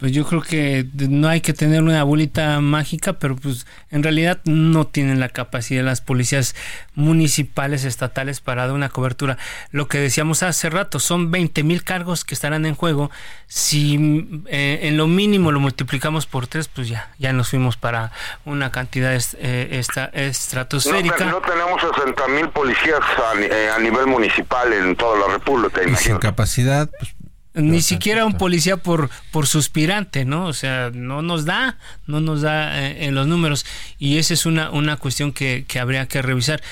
pues 0.01 0.13
yo 0.13 0.25
creo 0.25 0.41
que 0.41 0.87
no 0.95 1.29
hay 1.29 1.43
que 1.43 1.53
tener 1.53 1.83
una 1.83 2.03
bolita 2.05 2.59
mágica, 2.61 3.13
pero 3.13 3.37
pues 3.37 3.67
en 3.91 4.03
realidad 4.03 4.41
no 4.45 4.87
tienen 4.87 5.21
la 5.21 5.29
capacidad 5.29 5.85
las 5.85 6.01
policías 6.01 6.57
municipales, 6.95 7.85
estatales 7.85 8.41
para 8.41 8.67
dar 8.67 8.75
una 8.75 8.89
cobertura. 8.89 9.37
Lo 9.73 9.89
que 9.89 9.99
decíamos 9.99 10.43
hace 10.43 10.71
rato, 10.71 11.01
son 11.01 11.31
20 11.31 11.63
mil 11.65 11.85
cargos 11.85 12.25
que 12.25 12.33
estarán 12.33 12.65
en 12.65 12.75
juego. 12.75 13.11
Si 13.47 14.43
eh, 14.47 14.81
en 14.85 14.97
lo 14.97 15.07
mínimo 15.07 15.53
lo 15.53 15.61
multiplicamos 15.61 16.25
por 16.25 16.47
tres, 16.47 16.69
pues 16.69 16.89
ya, 16.89 17.13
ya 17.19 17.35
nos 17.35 17.51
fuimos 17.51 17.77
para 17.77 18.11
una 18.47 18.71
cantidad 18.73 19.13
eh, 19.13 19.69
esta, 19.73 20.07
estratosférica. 20.07 21.27
No, 21.27 21.43
tenemos 21.43 21.79
60 21.95 22.29
mil 22.29 22.49
policías 22.49 23.01
a, 23.01 23.39
eh, 23.39 23.71
a, 23.71 23.79
nivel 23.79 24.07
municipal 24.07 24.73
en 24.73 24.97
toda 24.97 25.27
la 25.27 25.35
República. 25.35 25.83
Y 25.87 25.95
sin 25.97 26.17
capacidad, 26.17 26.89
pues 26.99 27.15
ni 27.55 27.83
siquiera 27.83 28.25
un 28.25 28.35
policía 28.35 28.77
por, 28.77 29.11
por 29.33 29.47
suspirante, 29.47 30.25
¿no? 30.25 30.47
O 30.47 30.53
sea, 30.53 30.91
no 30.93 31.23
nos 31.23 31.45
da, 31.45 31.79
no 32.07 32.21
nos 32.21 32.43
da 32.43 32.81
eh, 32.81 33.07
en 33.07 33.15
los 33.15 33.27
números. 33.27 33.67
Y 33.99 34.19
esa 34.19 34.35
es 34.35 34.47
una, 34.47 34.71
una 34.71 34.97
cuestión 34.97 35.33
que, 35.33 35.65
que 35.67 35.81
habría 35.81 36.07
que 36.07 36.23
revisar. 36.23 36.63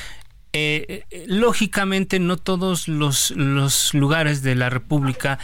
Eh, 0.53 1.05
eh, 1.11 1.25
lógicamente 1.27 2.19
no 2.21 2.37
todos 2.37 2.89
los, 2.89 3.33
los, 3.33 3.93
lugares 3.93 4.43
de 4.43 4.55
la 4.55 4.71
República 4.71 5.39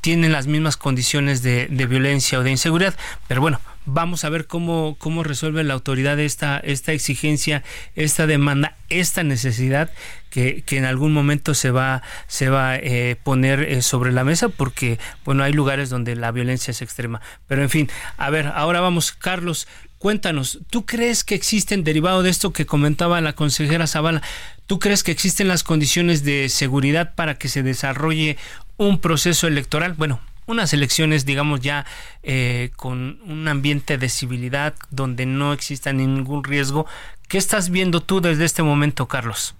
tienen 0.00 0.32
las 0.32 0.46
mismas 0.46 0.78
condiciones 0.78 1.42
de, 1.42 1.66
de, 1.66 1.86
violencia 1.86 2.38
o 2.38 2.42
de 2.42 2.50
inseguridad, 2.50 2.94
pero 3.28 3.42
bueno, 3.42 3.60
vamos 3.86 4.24
a 4.24 4.28
ver 4.28 4.46
cómo, 4.46 4.96
cómo 4.98 5.22
resuelve 5.22 5.64
la 5.64 5.74
autoridad 5.74 6.18
esta, 6.20 6.58
esta 6.58 6.92
exigencia, 6.92 7.62
esta 7.94 8.26
demanda, 8.26 8.76
esta 8.90 9.22
necesidad 9.22 9.90
que, 10.28 10.62
que 10.62 10.76
en 10.76 10.84
algún 10.84 11.12
momento 11.12 11.54
se 11.54 11.70
va, 11.70 12.02
se 12.26 12.50
va 12.50 12.72
a 12.72 12.76
eh, 12.76 13.16
poner 13.22 13.62
eh, 13.62 13.82
sobre 13.82 14.12
la 14.12 14.24
mesa 14.24 14.48
porque, 14.48 14.98
bueno, 15.24 15.44
hay 15.44 15.52
lugares 15.52 15.88
donde 15.88 16.16
la 16.16 16.32
violencia 16.32 16.72
es 16.72 16.82
extrema. 16.82 17.20
Pero 17.46 17.62
en 17.62 17.70
fin, 17.70 17.88
a 18.16 18.28
ver, 18.30 18.48
ahora 18.48 18.80
vamos, 18.80 19.12
Carlos, 19.12 19.66
cuéntanos, 19.98 20.58
¿tú 20.68 20.84
crees 20.84 21.24
que 21.24 21.34
existen, 21.34 21.84
derivado 21.84 22.22
de 22.22 22.30
esto 22.30 22.52
que 22.52 22.66
comentaba 22.66 23.20
la 23.20 23.34
consejera 23.34 23.86
Zavala, 23.86 24.22
¿tú 24.66 24.78
crees 24.78 25.02
que 25.02 25.12
existen 25.12 25.48
las 25.48 25.62
condiciones 25.62 26.24
de 26.24 26.48
seguridad 26.48 27.14
para 27.14 27.38
que 27.38 27.48
se 27.48 27.62
desarrolle 27.62 28.36
un 28.76 28.98
proceso 29.00 29.46
electoral? 29.46 29.94
Bueno, 29.94 30.20
unas 30.46 30.72
elecciones, 30.72 31.26
digamos, 31.26 31.60
ya 31.60 31.84
eh, 32.22 32.70
con 32.76 33.20
un 33.24 33.48
ambiente 33.48 33.98
de 33.98 34.08
civilidad 34.08 34.74
donde 34.90 35.26
no 35.26 35.52
exista 35.52 35.92
ningún 35.92 36.44
riesgo. 36.44 36.86
¿Qué 37.28 37.38
estás 37.38 37.70
viendo 37.70 38.00
tú 38.00 38.20
desde 38.20 38.44
este 38.44 38.62
momento, 38.62 39.06
Carlos? 39.06 39.54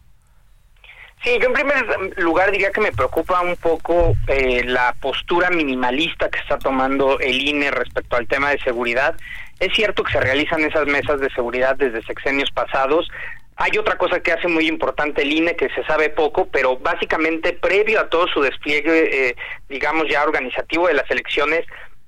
Sí, 1.25 1.31
yo 1.41 1.49
en 1.49 1.55
primer 1.55 2.19
lugar 2.19 2.53
diría 2.53 2.71
que 2.71 2.81
me 2.81 2.93
preocupa 2.93 3.41
un 3.41 3.57
poco 3.57 4.15
eh, 4.29 4.63
la 4.65 4.95
postura 5.01 5.51
minimalista 5.51 6.29
que 6.29 6.39
está 6.39 6.59
tomando 6.59 7.19
el 7.19 7.41
INE 7.41 7.71
respecto 7.71 8.17
al 8.17 8.29
tema 8.29 8.51
de 8.51 8.59
seguridad. 8.61 9.17
Es 9.59 9.73
cierto 9.75 10.05
que 10.05 10.13
se 10.13 10.21
realizan 10.21 10.61
esas 10.63 10.87
mesas 10.87 11.19
de 11.19 11.31
seguridad 11.31 11.75
desde 11.77 12.03
sexenios 12.03 12.51
pasados, 12.51 13.11
hay 13.57 13.79
otra 13.79 13.97
cosa 13.97 14.21
que 14.21 14.33
hace 14.33 14.49
muy 14.49 14.69
importante 14.69 15.23
el 15.23 15.33
INE 15.33 15.57
que 15.57 15.71
se 15.71 15.83
sabe 15.85 16.11
poco, 16.11 16.47
pero 16.49 16.77
básicamente 16.77 17.55
previo 17.55 18.01
a 18.01 18.09
todo 18.09 18.29
su 18.29 18.43
despliegue, 18.43 19.29
eh, 19.29 19.37
digamos 19.69 20.07
ya 20.11 20.23
organizativo 20.23 20.89
de 20.89 20.95
las 20.95 21.11
elecciones, 21.11 21.65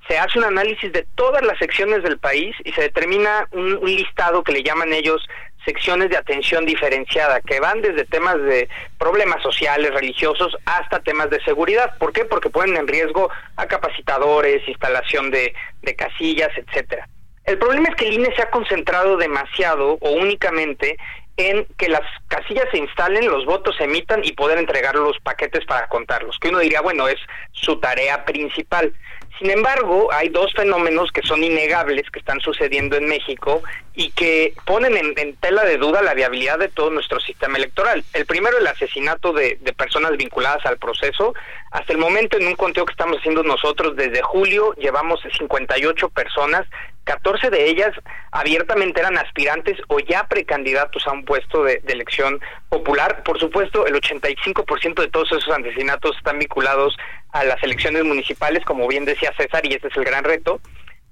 se 0.08 0.18
hace 0.18 0.38
un 0.38 0.44
análisis 0.44 0.92
de 0.92 1.06
todas 1.14 1.42
las 1.42 1.58
secciones 1.58 2.02
del 2.02 2.18
país 2.18 2.54
y 2.64 2.72
se 2.72 2.82
determina 2.82 3.46
un, 3.52 3.80
listado 3.84 4.42
que 4.42 4.52
le 4.52 4.62
llaman 4.62 4.92
ellos 4.92 5.26
secciones 5.64 6.08
de 6.10 6.16
atención 6.16 6.64
diferenciada, 6.64 7.40
que 7.42 7.60
van 7.60 7.82
desde 7.82 8.04
temas 8.04 8.40
de 8.42 8.68
problemas 8.98 9.42
sociales, 9.42 9.92
religiosos, 9.92 10.56
hasta 10.64 11.00
temas 11.00 11.28
de 11.28 11.42
seguridad. 11.44 11.96
¿Por 11.98 12.12
qué? 12.12 12.24
Porque 12.24 12.48
ponen 12.48 12.76
en 12.76 12.88
riesgo 12.88 13.30
a 13.56 13.66
capacitadores, 13.66 14.66
instalación 14.66 15.30
de, 15.30 15.52
de 15.82 15.96
casillas, 15.96 16.50
etcétera. 16.56 17.06
El 17.44 17.58
problema 17.58 17.88
es 17.88 17.96
que 17.96 18.06
el 18.06 18.14
INE 18.14 18.34
se 18.34 18.42
ha 18.42 18.50
concentrado 18.50 19.16
demasiado 19.16 19.98
o 20.00 20.10
únicamente 20.10 20.96
en 21.38 21.66
que 21.78 21.88
las 21.88 22.02
casillas 22.26 22.66
se 22.72 22.78
instalen, 22.78 23.28
los 23.28 23.46
votos 23.46 23.76
se 23.76 23.84
emitan 23.84 24.24
y 24.24 24.32
poder 24.32 24.58
entregar 24.58 24.96
los 24.96 25.18
paquetes 25.20 25.64
para 25.64 25.88
contarlos, 25.88 26.36
que 26.38 26.48
uno 26.48 26.58
diría, 26.58 26.80
bueno, 26.80 27.08
es 27.08 27.18
su 27.52 27.78
tarea 27.78 28.24
principal. 28.24 28.92
Sin 29.38 29.50
embargo, 29.50 30.08
hay 30.12 30.30
dos 30.30 30.52
fenómenos 30.52 31.12
que 31.12 31.22
son 31.22 31.44
innegables 31.44 32.10
que 32.10 32.18
están 32.18 32.40
sucediendo 32.40 32.96
en 32.96 33.06
México 33.06 33.62
y 33.94 34.10
que 34.10 34.52
ponen 34.64 34.96
en, 34.96 35.36
tela 35.36 35.64
de 35.64 35.76
duda 35.76 36.02
la 36.02 36.14
viabilidad 36.14 36.58
de 36.58 36.68
todo 36.68 36.90
nuestro 36.90 37.20
sistema 37.20 37.56
electoral. 37.56 38.04
El 38.14 38.26
primero, 38.26 38.58
el 38.58 38.66
asesinato 38.66 39.32
de, 39.32 39.58
de, 39.60 39.72
personas 39.72 40.16
vinculadas 40.16 40.66
al 40.66 40.78
proceso. 40.78 41.34
Hasta 41.70 41.92
el 41.92 41.98
momento, 41.98 42.38
en 42.38 42.46
un 42.46 42.54
conteo 42.54 42.86
que 42.86 42.92
estamos 42.92 43.18
haciendo 43.18 43.42
nosotros, 43.42 43.94
desde 43.96 44.22
julio 44.22 44.74
llevamos 44.74 45.20
58 45.36 46.08
personas 46.10 46.66
14 47.08 47.48
de 47.48 47.70
ellas 47.70 47.90
abiertamente 48.32 49.00
eran 49.00 49.16
aspirantes 49.16 49.78
o 49.88 49.98
ya 49.98 50.28
precandidatos 50.28 51.06
a 51.06 51.12
un 51.12 51.24
puesto 51.24 51.64
de, 51.64 51.82
elección 51.88 52.38
popular. 52.68 53.22
Por 53.22 53.40
supuesto, 53.40 53.86
el 53.86 53.94
85% 53.94 55.00
de 55.00 55.08
todos 55.08 55.32
esos 55.32 55.48
asesinatos 55.48 56.14
están 56.18 56.38
vinculados 56.38 56.98
a 57.32 57.44
las 57.44 57.62
elecciones 57.62 58.04
municipales, 58.04 58.62
como 58.66 58.86
bien 58.86 59.06
decía 59.06 59.32
César, 59.38 59.64
y 59.64 59.72
este 59.72 59.88
es 59.88 59.96
el 59.96 60.04
gran 60.04 60.22
reto. 60.22 60.60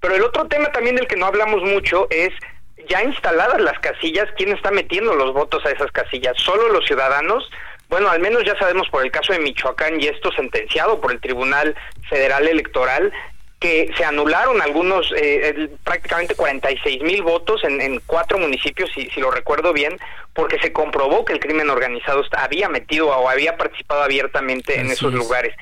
Pero 0.00 0.14
el 0.14 0.22
otro 0.22 0.46
tema 0.48 0.70
también 0.70 0.96
del 0.96 1.07
que 1.07 1.16
no 1.16 1.24
hablamos 1.24 1.62
mucho 1.62 2.09
es 2.11 2.30
ya 2.90 3.02
instaladas 3.02 3.61
las 3.62 3.78
casillas, 3.78 4.28
¿quién 4.36 4.52
está 4.52 4.70
metiendo 4.70 5.14
los 5.14 5.32
votos 5.32 5.64
a 5.64 5.70
esas 5.70 5.90
casillas? 5.92 6.36
¿Solo 6.36 6.68
los 6.68 6.84
ciudadanos? 6.84 7.50
Bueno, 7.89 8.09
al 8.09 8.20
menos 8.20 8.43
ya 8.45 8.59
sabemos 8.59 8.89
por 8.89 9.05
el 9.05 9.12
caso 9.12 9.32
de 9.32 9.39
Michoacán 9.39 10.01
y 10.01 10.07
esto 10.07 10.32
sentenciado 10.32 11.01
por 11.01 11.12
el 11.12 11.20
Tribunal 11.20 11.74
Federal 12.09 12.49
Electoral 12.49 13.12
que 13.59 13.91
se 13.97 14.05
anularon 14.05 14.61
algunos, 14.61 15.12
eh, 15.16 15.70
prácticamente 15.82 16.34
46 16.34 17.03
mil 17.03 17.22
votos 17.22 17.64
en, 17.64 18.01
cuatro 18.07 18.39
municipios, 18.39 18.91
si, 18.95 19.09
si 19.11 19.20
lo 19.20 19.30
recuerdo 19.30 19.72
bien, 19.72 19.99
porque 20.34 20.59
se 20.59 20.72
comprobó 20.72 21.24
que 21.24 21.32
el 21.32 21.41
crimen 21.41 21.70
organizado 21.70 22.22
había 22.37 22.68
metido 22.68 23.09
o 23.09 23.28
había 23.28 23.57
participado 23.57 24.03
abiertamente 24.03 24.78
en 24.78 24.91
esos 24.91 25.14
lugares. 25.14 25.57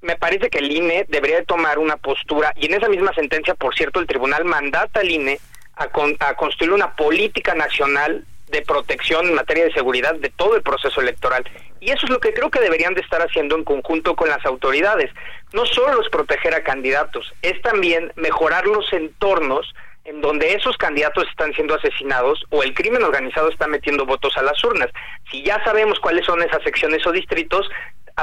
Me 0.00 0.16
parece 0.16 0.48
que 0.48 0.58
el 0.58 0.70
INE 0.70 1.06
debería 1.08 1.44
tomar 1.44 1.78
una 1.78 1.96
postura, 1.96 2.52
y 2.56 2.66
en 2.66 2.74
esa 2.74 2.88
misma 2.88 3.12
sentencia, 3.14 3.54
por 3.54 3.74
cierto, 3.74 3.98
el 3.98 4.06
tribunal 4.06 4.44
mandata 4.44 5.00
al 5.00 5.10
INE 5.10 5.40
a, 5.76 5.88
a 6.20 6.34
construir 6.36 6.72
una 6.72 6.94
política 6.94 7.54
nacional 7.54 8.24
de 8.50 8.62
protección 8.62 9.28
en 9.28 9.34
materia 9.34 9.64
de 9.64 9.72
seguridad 9.72 10.14
de 10.16 10.30
todo 10.30 10.56
el 10.56 10.62
proceso 10.62 11.00
electoral. 11.00 11.44
Y 11.80 11.90
eso 11.90 12.04
es 12.04 12.10
lo 12.10 12.20
que 12.20 12.34
creo 12.34 12.50
que 12.50 12.60
deberían 12.60 12.94
de 12.94 13.00
estar 13.00 13.22
haciendo 13.22 13.56
en 13.56 13.64
conjunto 13.64 14.14
con 14.16 14.28
las 14.28 14.44
autoridades. 14.44 15.10
No 15.52 15.64
solo 15.66 16.02
es 16.02 16.08
proteger 16.08 16.54
a 16.54 16.62
candidatos, 16.62 17.32
es 17.42 17.60
también 17.62 18.12
mejorar 18.16 18.66
los 18.66 18.92
entornos 18.92 19.72
en 20.04 20.20
donde 20.20 20.54
esos 20.54 20.76
candidatos 20.76 21.26
están 21.28 21.52
siendo 21.54 21.74
asesinados 21.74 22.44
o 22.50 22.62
el 22.62 22.74
crimen 22.74 23.02
organizado 23.02 23.48
está 23.48 23.66
metiendo 23.66 24.06
votos 24.06 24.36
a 24.36 24.42
las 24.42 24.62
urnas. 24.64 24.88
Si 25.30 25.42
ya 25.42 25.62
sabemos 25.64 26.00
cuáles 26.00 26.26
son 26.26 26.42
esas 26.42 26.62
secciones 26.62 27.06
o 27.06 27.12
distritos, 27.12 27.68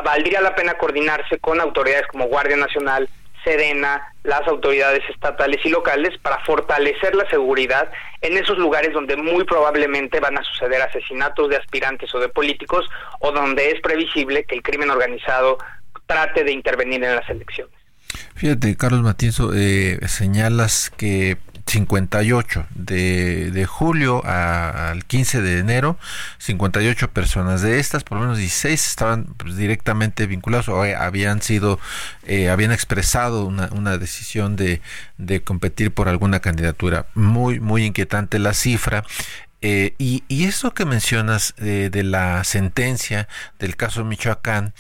valdría 0.02 0.42
la 0.42 0.56
pena 0.56 0.76
coordinarse 0.76 1.40
con 1.40 1.62
autoridades 1.62 2.08
como 2.08 2.28
Guardia 2.28 2.58
Nacional, 2.58 3.08
Sedena, 3.48 4.14
las 4.24 4.46
autoridades 4.46 5.04
estatales 5.10 5.66
y 5.66 5.70
locales 5.70 6.18
para 6.22 6.44
fortalecer 6.44 7.16
la 7.16 7.30
seguridad 7.30 7.90
en 8.20 8.38
esos 8.38 8.58
lugares 8.58 8.92
donde 8.92 9.16
muy 9.16 9.46
probablemente 9.46 10.20
van 10.20 10.38
a 10.38 10.44
suceder 10.44 10.82
asesinatos 10.82 11.50
de 11.50 11.56
aspirantes 11.56 12.14
o 12.14 12.20
de 12.20 12.28
políticos 12.28 12.86
o 13.20 13.32
donde 13.32 13.72
es 13.72 13.80
previsible 13.80 14.44
que 14.44 14.56
el 14.56 14.64
crimen 14.64 14.90
organizado 14.90 15.60
trate 16.08 16.44
de 16.44 16.52
intervenir 16.52 17.02
en 17.06 17.16
las 17.16 17.30
elecciones. 17.30 17.74
Fíjate, 18.36 18.76
Carlos 18.76 19.02
Matienzo, 19.02 19.52
eh, 19.56 20.00
señalas 20.08 20.92
que 20.96 21.38
58 21.68 22.66
de, 22.76 23.52
de 23.52 23.66
julio 23.66 24.26
al 24.26 25.06
15 25.06 25.42
de 25.42 25.60
enero, 25.60 25.98
58 26.40 27.12
personas. 27.12 27.62
De 27.62 27.80
estas, 27.80 28.04
por 28.04 28.18
lo 28.18 28.24
menos 28.24 28.38
16 28.38 28.88
estaban 28.88 29.26
pues, 29.38 29.58
directamente 29.58 30.26
vinculados 30.28 30.70
o 30.70 30.82
habían 30.82 31.42
sido, 31.42 31.80
eh, 32.26 32.50
habían 32.50 32.72
expresado 32.72 33.46
una, 33.46 33.70
una 33.74 33.98
decisión 33.98 34.56
de, 34.56 34.82
de, 35.18 35.42
competir 35.42 35.92
por 35.92 36.10
alguna 36.10 36.40
candidatura. 36.40 37.08
Muy, 37.14 37.60
muy 37.60 37.86
inquietante 37.86 38.40
la 38.40 38.54
cifra. 38.54 39.04
Eh, 39.62 39.96
y, 39.98 40.24
y, 40.28 40.46
eso 40.46 40.74
que 40.76 40.86
mencionas 40.86 41.56
eh, 41.58 41.90
de 41.92 42.04
la 42.04 42.44
sentencia 42.44 43.28
del 43.58 43.76
caso 43.76 44.06
Michoacán, 44.06 44.74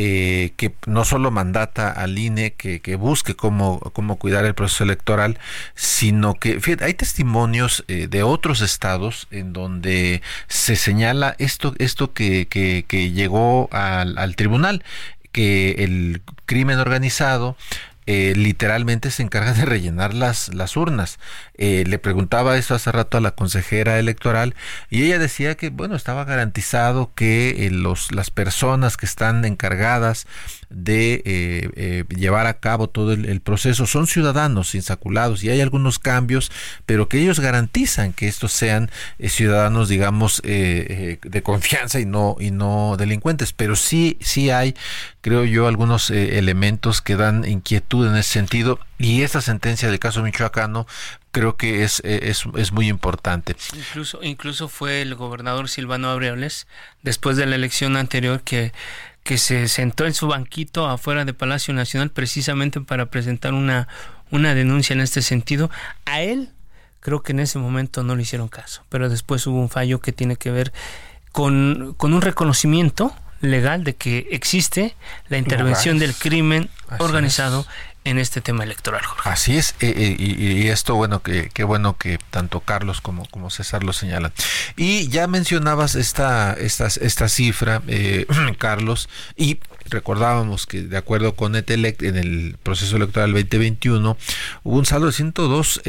eh, 0.00 0.52
que 0.56 0.72
no 0.86 1.04
solo 1.04 1.32
mandata 1.32 1.90
al 1.90 2.16
INE 2.20 2.52
que, 2.52 2.94
busque 2.94 3.34
cómo, 3.34 3.80
cómo, 3.80 4.14
cuidar 4.14 4.44
el 4.44 4.54
proceso 4.54 4.84
electoral, 4.84 5.40
sino 5.74 6.34
que 6.34 6.60
fíjate, 6.60 6.84
hay 6.84 6.94
testimonios 6.94 7.84
eh, 7.88 8.06
de 8.06 8.22
otros 8.22 8.60
estados 8.60 9.26
en 9.32 9.52
donde 9.52 10.22
se 10.46 10.76
señala 10.76 11.34
esto, 11.38 11.74
esto 11.78 12.12
que, 12.12 12.46
que, 12.46 13.10
llegó 13.10 13.68
al, 13.72 14.18
al 14.18 14.36
tribunal, 14.36 14.84
que 15.32 15.72
el 15.78 16.22
crimen 16.46 16.78
organizado 16.78 17.56
eh, 18.10 18.32
literalmente 18.34 19.10
se 19.10 19.22
encarga 19.22 19.52
de 19.52 19.66
rellenar 19.66 20.14
las, 20.14 20.54
las 20.54 20.78
urnas. 20.78 21.18
Eh, 21.58 21.84
le 21.86 21.98
preguntaba 21.98 22.56
eso 22.56 22.74
hace 22.74 22.92
rato 22.92 23.18
a 23.18 23.20
la 23.20 23.32
consejera 23.32 23.98
electoral 23.98 24.54
y 24.90 25.04
ella 25.04 25.18
decía 25.18 25.56
que, 25.56 25.70
bueno, 25.70 25.96
estaba 25.96 26.24
garantizado 26.24 27.12
que 27.14 27.66
eh, 27.66 27.70
los, 27.70 28.12
las 28.12 28.30
personas 28.30 28.96
que 28.96 29.06
están 29.06 29.44
encargadas 29.44 30.26
de 30.70 31.22
eh, 31.24 31.70
eh, 31.76 32.04
llevar 32.14 32.46
a 32.46 32.58
cabo 32.60 32.88
todo 32.88 33.12
el, 33.12 33.40
proceso 33.40 33.86
son 33.86 34.06
ciudadanos 34.06 34.74
insaculados 34.74 35.42
y 35.42 35.48
hay 35.48 35.60
algunos 35.60 35.98
cambios, 35.98 36.50
pero 36.84 37.08
que 37.08 37.20
ellos 37.20 37.40
garantizan 37.40 38.12
que 38.12 38.28
estos 38.28 38.52
sean 38.52 38.90
eh, 39.18 39.28
ciudadanos, 39.28 39.88
digamos, 39.88 40.42
de 40.42 41.42
confianza 41.42 42.00
y 42.00 42.04
no 42.04 42.36
y 42.38 42.50
no 42.50 42.96
delincuentes. 42.98 43.52
Pero 43.52 43.76
sí 43.76 44.18
sí 44.20 44.50
hay, 44.50 44.74
creo 45.20 45.44
yo, 45.44 45.66
algunos 45.66 46.10
elementos 46.10 47.00
que 47.00 47.16
dan 47.16 47.46
inquietud 47.48 48.06
en 48.08 48.16
ese 48.16 48.32
sentido 48.32 48.80
y 48.98 49.22
esta 49.22 49.40
sentencia 49.40 49.88
del 49.88 50.00
caso 50.00 50.22
michoacano 50.22 50.86
creo 51.38 51.56
que 51.56 51.84
es, 51.84 52.00
es, 52.04 52.44
es, 52.56 52.72
muy 52.72 52.88
importante. 52.88 53.54
Incluso, 53.72 54.18
incluso 54.24 54.68
fue 54.68 55.02
el 55.02 55.14
gobernador 55.14 55.68
Silvano 55.68 56.10
Aureoles, 56.10 56.66
después 57.02 57.36
de 57.36 57.46
la 57.46 57.54
elección 57.54 57.96
anterior, 57.96 58.40
que 58.42 58.72
que 59.28 59.36
se 59.36 59.68
sentó 59.68 60.06
en 60.06 60.14
su 60.14 60.26
banquito 60.26 60.88
afuera 60.88 61.26
de 61.26 61.34
Palacio 61.34 61.74
Nacional 61.74 62.08
precisamente 62.08 62.80
para 62.80 63.10
presentar 63.10 63.52
una, 63.52 63.86
una 64.30 64.54
denuncia 64.54 64.94
en 64.94 65.00
este 65.00 65.20
sentido. 65.20 65.70
A 66.06 66.22
él 66.22 66.48
creo 67.00 67.22
que 67.22 67.32
en 67.32 67.40
ese 67.40 67.58
momento 67.58 68.02
no 68.02 68.16
le 68.16 68.22
hicieron 68.22 68.48
caso, 68.48 68.84
pero 68.88 69.10
después 69.10 69.46
hubo 69.46 69.60
un 69.60 69.68
fallo 69.68 70.00
que 70.00 70.12
tiene 70.12 70.36
que 70.36 70.50
ver 70.50 70.72
con, 71.30 71.94
con 71.98 72.14
un 72.14 72.22
reconocimiento 72.22 73.14
legal 73.42 73.84
de 73.84 73.96
que 73.96 74.28
existe 74.30 74.96
la 75.28 75.36
intervención 75.36 75.98
del 75.98 76.14
crimen 76.14 76.70
organizado 76.98 77.66
en 78.08 78.18
este 78.18 78.40
tema 78.40 78.64
electoral. 78.64 79.02
Así 79.24 79.56
es, 79.56 79.74
eh, 79.80 79.92
eh, 79.96 80.16
y, 80.18 80.68
esto, 80.68 80.94
bueno, 80.94 81.22
que 81.22 81.50
qué 81.52 81.62
bueno 81.62 81.96
que 81.98 82.18
tanto 82.30 82.60
Carlos 82.60 83.00
como, 83.02 83.50
César 83.50 83.84
lo 83.84 83.92
señalan. 83.92 84.32
Y 84.76 85.08
ya 85.08 85.26
mencionabas 85.26 85.94
esta, 85.94 86.54
esta, 86.54 86.86
esta 86.86 87.28
cifra, 87.28 87.82
eh, 87.86 88.26
Carlos, 88.58 89.08
y 89.36 89.60
recordábamos 89.90 90.66
que 90.66 90.82
de 90.82 90.96
acuerdo 90.96 91.34
con 91.34 91.54
Etelect 91.54 92.02
en 92.02 92.16
el 92.16 92.56
proceso 92.62 92.96
electoral 92.96 93.32
2021 93.32 94.18
hubo 94.62 94.76
un 94.76 94.84
saldo 94.84 95.06
de 95.06 95.14
102 95.14 95.80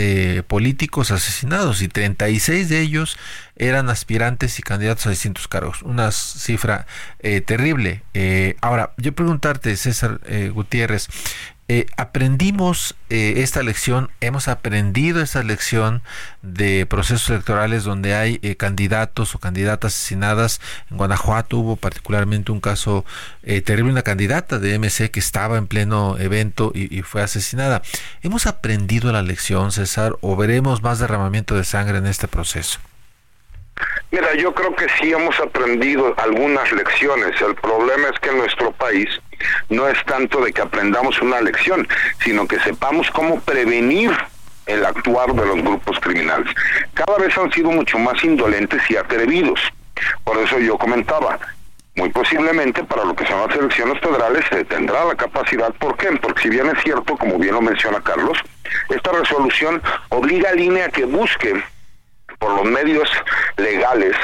políticos 0.48 1.12
asesinados 1.12 1.82
y 1.82 1.90
36 1.90 2.70
de 2.70 2.80
ellos 2.80 3.18
eran 3.58 3.90
aspirantes 3.90 4.58
y 4.58 4.62
candidatos 4.62 5.06
a 5.08 5.10
distintos 5.10 5.50
cargos. 5.50 5.82
Una 5.82 6.14
cifra 6.14 6.88
terrible. 7.46 8.04
ahora, 8.62 8.94
yo 8.96 9.12
preguntarte, 9.12 9.76
César 9.76 10.22
Gutiérrez, 10.54 11.10
eh, 11.72 11.86
aprendimos 11.98 12.96
eh, 13.12 13.36
esta 13.38 13.62
lección, 13.62 14.10
hemos 14.22 14.48
aprendido 14.48 15.22
esta 15.22 15.44
lección 15.44 16.02
de 16.42 16.88
procesos 16.88 17.30
electorales 17.30 17.84
donde 17.84 18.16
hay 18.16 18.40
eh, 18.42 18.56
candidatos 18.56 19.36
o 19.36 19.40
candidatas 19.40 19.94
asesinadas. 19.94 20.62
En 20.90 20.98
Guanajuato 20.98 21.60
hubo 21.60 21.76
particularmente 21.76 22.52
un 22.52 22.60
caso 22.60 23.06
terrible, 23.66 23.92
una 23.92 24.02
candidata 24.02 24.58
de 24.58 24.80
MC 24.80 25.12
que 25.12 25.20
estaba 25.20 25.60
en 25.60 25.68
pleno 25.68 26.18
evento 26.18 26.72
y, 26.74 26.98
y, 26.98 27.04
fue 27.04 27.22
asesinada. 27.22 27.84
¿Hemos 28.24 28.48
aprendido 28.48 29.12
la 29.12 29.22
lección, 29.22 29.72
César, 29.72 30.16
o 30.22 30.36
veremos 30.36 30.82
más 30.82 30.98
derramamiento 30.98 31.56
de 31.56 31.66
sangre 31.66 32.00
en 32.00 32.08
este 32.08 32.28
proceso? 32.28 32.80
Mira, 34.12 34.34
yo 34.34 34.54
creo 34.56 34.76
que 34.76 34.88
sí 35.00 35.12
hemos 35.12 35.40
aprendido 35.40 36.16
algunas 36.18 36.72
lecciones. 36.72 37.40
El 37.42 37.54
problema 37.56 38.08
es 38.12 38.20
que 38.20 38.30
en 38.30 38.40
nuestro 38.40 38.72
país 38.72 39.08
no 39.70 39.88
es 39.88 40.04
tanto 40.06 40.42
de 40.42 40.52
que 40.52 40.62
aprendamos 40.62 41.22
una 41.22 41.40
lección, 41.42 41.88
sino 42.24 42.48
que 42.48 42.60
sepamos 42.62 43.10
cómo 43.12 43.40
prevenir 43.42 44.12
el 44.66 44.84
actuar 44.84 45.34
de 45.34 45.46
los 45.46 45.58
grupos 45.58 46.00
criminales. 46.00 46.48
Cada 46.96 47.18
vez 47.20 47.38
han 47.38 47.52
sido 47.52 47.70
mucho 47.70 48.00
más 48.00 48.24
indolentes 48.24 48.82
y 48.90 48.98
atrevidos. 48.98 49.60
Por 50.24 50.38
eso 50.38 50.58
yo 50.58 50.78
comentaba, 50.78 51.38
muy 51.96 52.10
posiblemente 52.10 52.84
para 52.84 53.04
lo 53.04 53.16
que 53.16 53.28
son 53.28 53.48
las 53.48 53.58
elecciones 53.58 54.00
federales 54.00 54.44
se 54.50 54.66
tendrá 54.66 55.06
la 55.06 55.16
capacidad. 55.16 55.72
¿Por 55.76 55.98
qué? 55.98 56.10
Porque 56.22 56.44
si 56.44 56.50
bien 56.50 56.68
es 56.70 56.82
cierto, 56.84 57.16
como 57.18 57.38
bien 57.38 57.54
lo 57.54 57.62
menciona 57.62 58.02
Carlos, 58.02 58.40
esta 58.90 59.12
resolución 59.12 59.82
obliga 60.10 60.50
al 60.50 60.60
INE 60.60 60.84
a 60.84 60.90
que 60.90 61.06
busque 61.06 61.62
por 62.40 62.52
los 62.56 62.66
medios 62.66 63.10
legales 63.58 64.16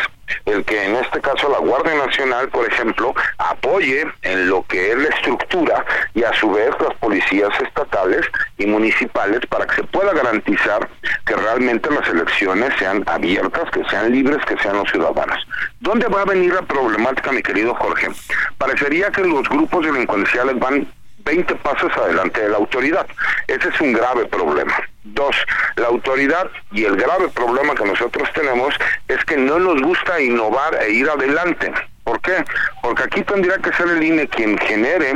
el 0.45 0.63
que 0.65 0.83
en 0.83 0.95
este 0.95 1.21
caso 1.21 1.49
la 1.49 1.59
Guardia 1.59 1.95
Nacional, 1.95 2.49
por 2.49 2.65
ejemplo, 2.65 3.13
apoye 3.37 4.05
en 4.21 4.49
lo 4.49 4.65
que 4.65 4.91
es 4.91 4.97
la 4.97 5.09
estructura 5.09 5.85
y 6.13 6.23
a 6.23 6.33
su 6.33 6.51
vez 6.51 6.71
las 6.79 6.93
policías 6.95 7.49
estatales 7.61 8.25
y 8.57 8.65
municipales 8.65 9.41
para 9.47 9.65
que 9.65 9.75
se 9.75 9.83
pueda 9.83 10.13
garantizar 10.13 10.87
que 11.25 11.35
realmente 11.35 11.89
las 11.91 12.07
elecciones 12.07 12.73
sean 12.79 13.03
abiertas, 13.07 13.69
que 13.71 13.83
sean 13.89 14.11
libres, 14.11 14.43
que 14.45 14.57
sean 14.57 14.77
los 14.77 14.89
ciudadanos. 14.89 15.45
¿Dónde 15.79 16.07
va 16.07 16.21
a 16.21 16.25
venir 16.25 16.53
la 16.53 16.61
problemática, 16.61 17.31
mi 17.31 17.41
querido 17.41 17.73
Jorge? 17.75 18.09
Parecería 18.57 19.11
que 19.11 19.21
los 19.21 19.47
grupos 19.49 19.85
delincuenciales 19.85 20.57
van 20.59 20.87
20 21.19 21.55
pasos 21.55 21.91
adelante 21.97 22.41
de 22.41 22.49
la 22.49 22.57
autoridad. 22.57 23.07
Ese 23.47 23.69
es 23.69 23.81
un 23.81 23.93
grave 23.93 24.25
problema. 24.25 24.75
Dos, 25.05 25.35
la 25.75 25.87
autoridad 25.87 26.49
y 26.71 26.83
el 26.83 26.95
grave 26.95 27.29
problema 27.29 27.75
que 27.75 27.85
nosotros 27.85 28.27
tenemos 28.33 28.73
es 29.07 29.23
que 29.25 29.37
no 29.37 29.59
nos 29.59 29.79
gusta 29.83 30.19
innovar 30.19 30.81
e 30.81 30.89
ir 30.89 31.07
adelante. 31.07 31.71
¿Por 32.03 32.19
qué? 32.21 32.43
Porque 32.81 33.03
aquí 33.03 33.21
tendría 33.21 33.57
que 33.59 33.71
ser 33.73 33.87
el 33.87 34.03
INE 34.03 34.27
quien 34.27 34.57
genere 34.57 35.13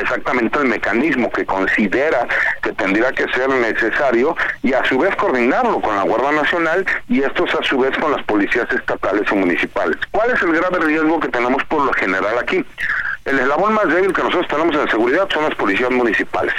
exactamente 0.00 0.58
el 0.58 0.64
mecanismo 0.64 1.30
que 1.30 1.46
considera 1.46 2.26
que 2.60 2.72
tendría 2.72 3.12
que 3.12 3.28
ser 3.28 3.48
necesario 3.48 4.36
y 4.64 4.72
a 4.72 4.84
su 4.84 4.98
vez 4.98 5.14
coordinarlo 5.14 5.80
con 5.80 5.94
la 5.94 6.02
Guardia 6.02 6.32
Nacional 6.32 6.84
y 7.08 7.22
estos 7.22 7.54
a 7.54 7.62
su 7.62 7.78
vez 7.78 7.96
con 7.98 8.10
las 8.10 8.22
policías 8.24 8.68
estatales 8.72 9.30
y 9.30 9.34
municipales. 9.36 9.96
¿Cuál 10.10 10.32
es 10.32 10.42
el 10.42 10.52
grave 10.52 10.80
riesgo 10.80 11.20
que 11.20 11.28
tenemos 11.28 11.62
por 11.66 11.84
lo 11.84 11.92
general 11.92 12.36
aquí? 12.36 12.64
El 13.24 13.38
eslabón 13.38 13.74
más 13.74 13.86
débil 13.86 14.12
que 14.12 14.24
nosotros 14.24 14.48
tenemos 14.48 14.74
en 14.74 14.90
seguridad 14.90 15.28
son 15.32 15.44
las 15.44 15.54
policías 15.54 15.92
municipales 15.92 16.52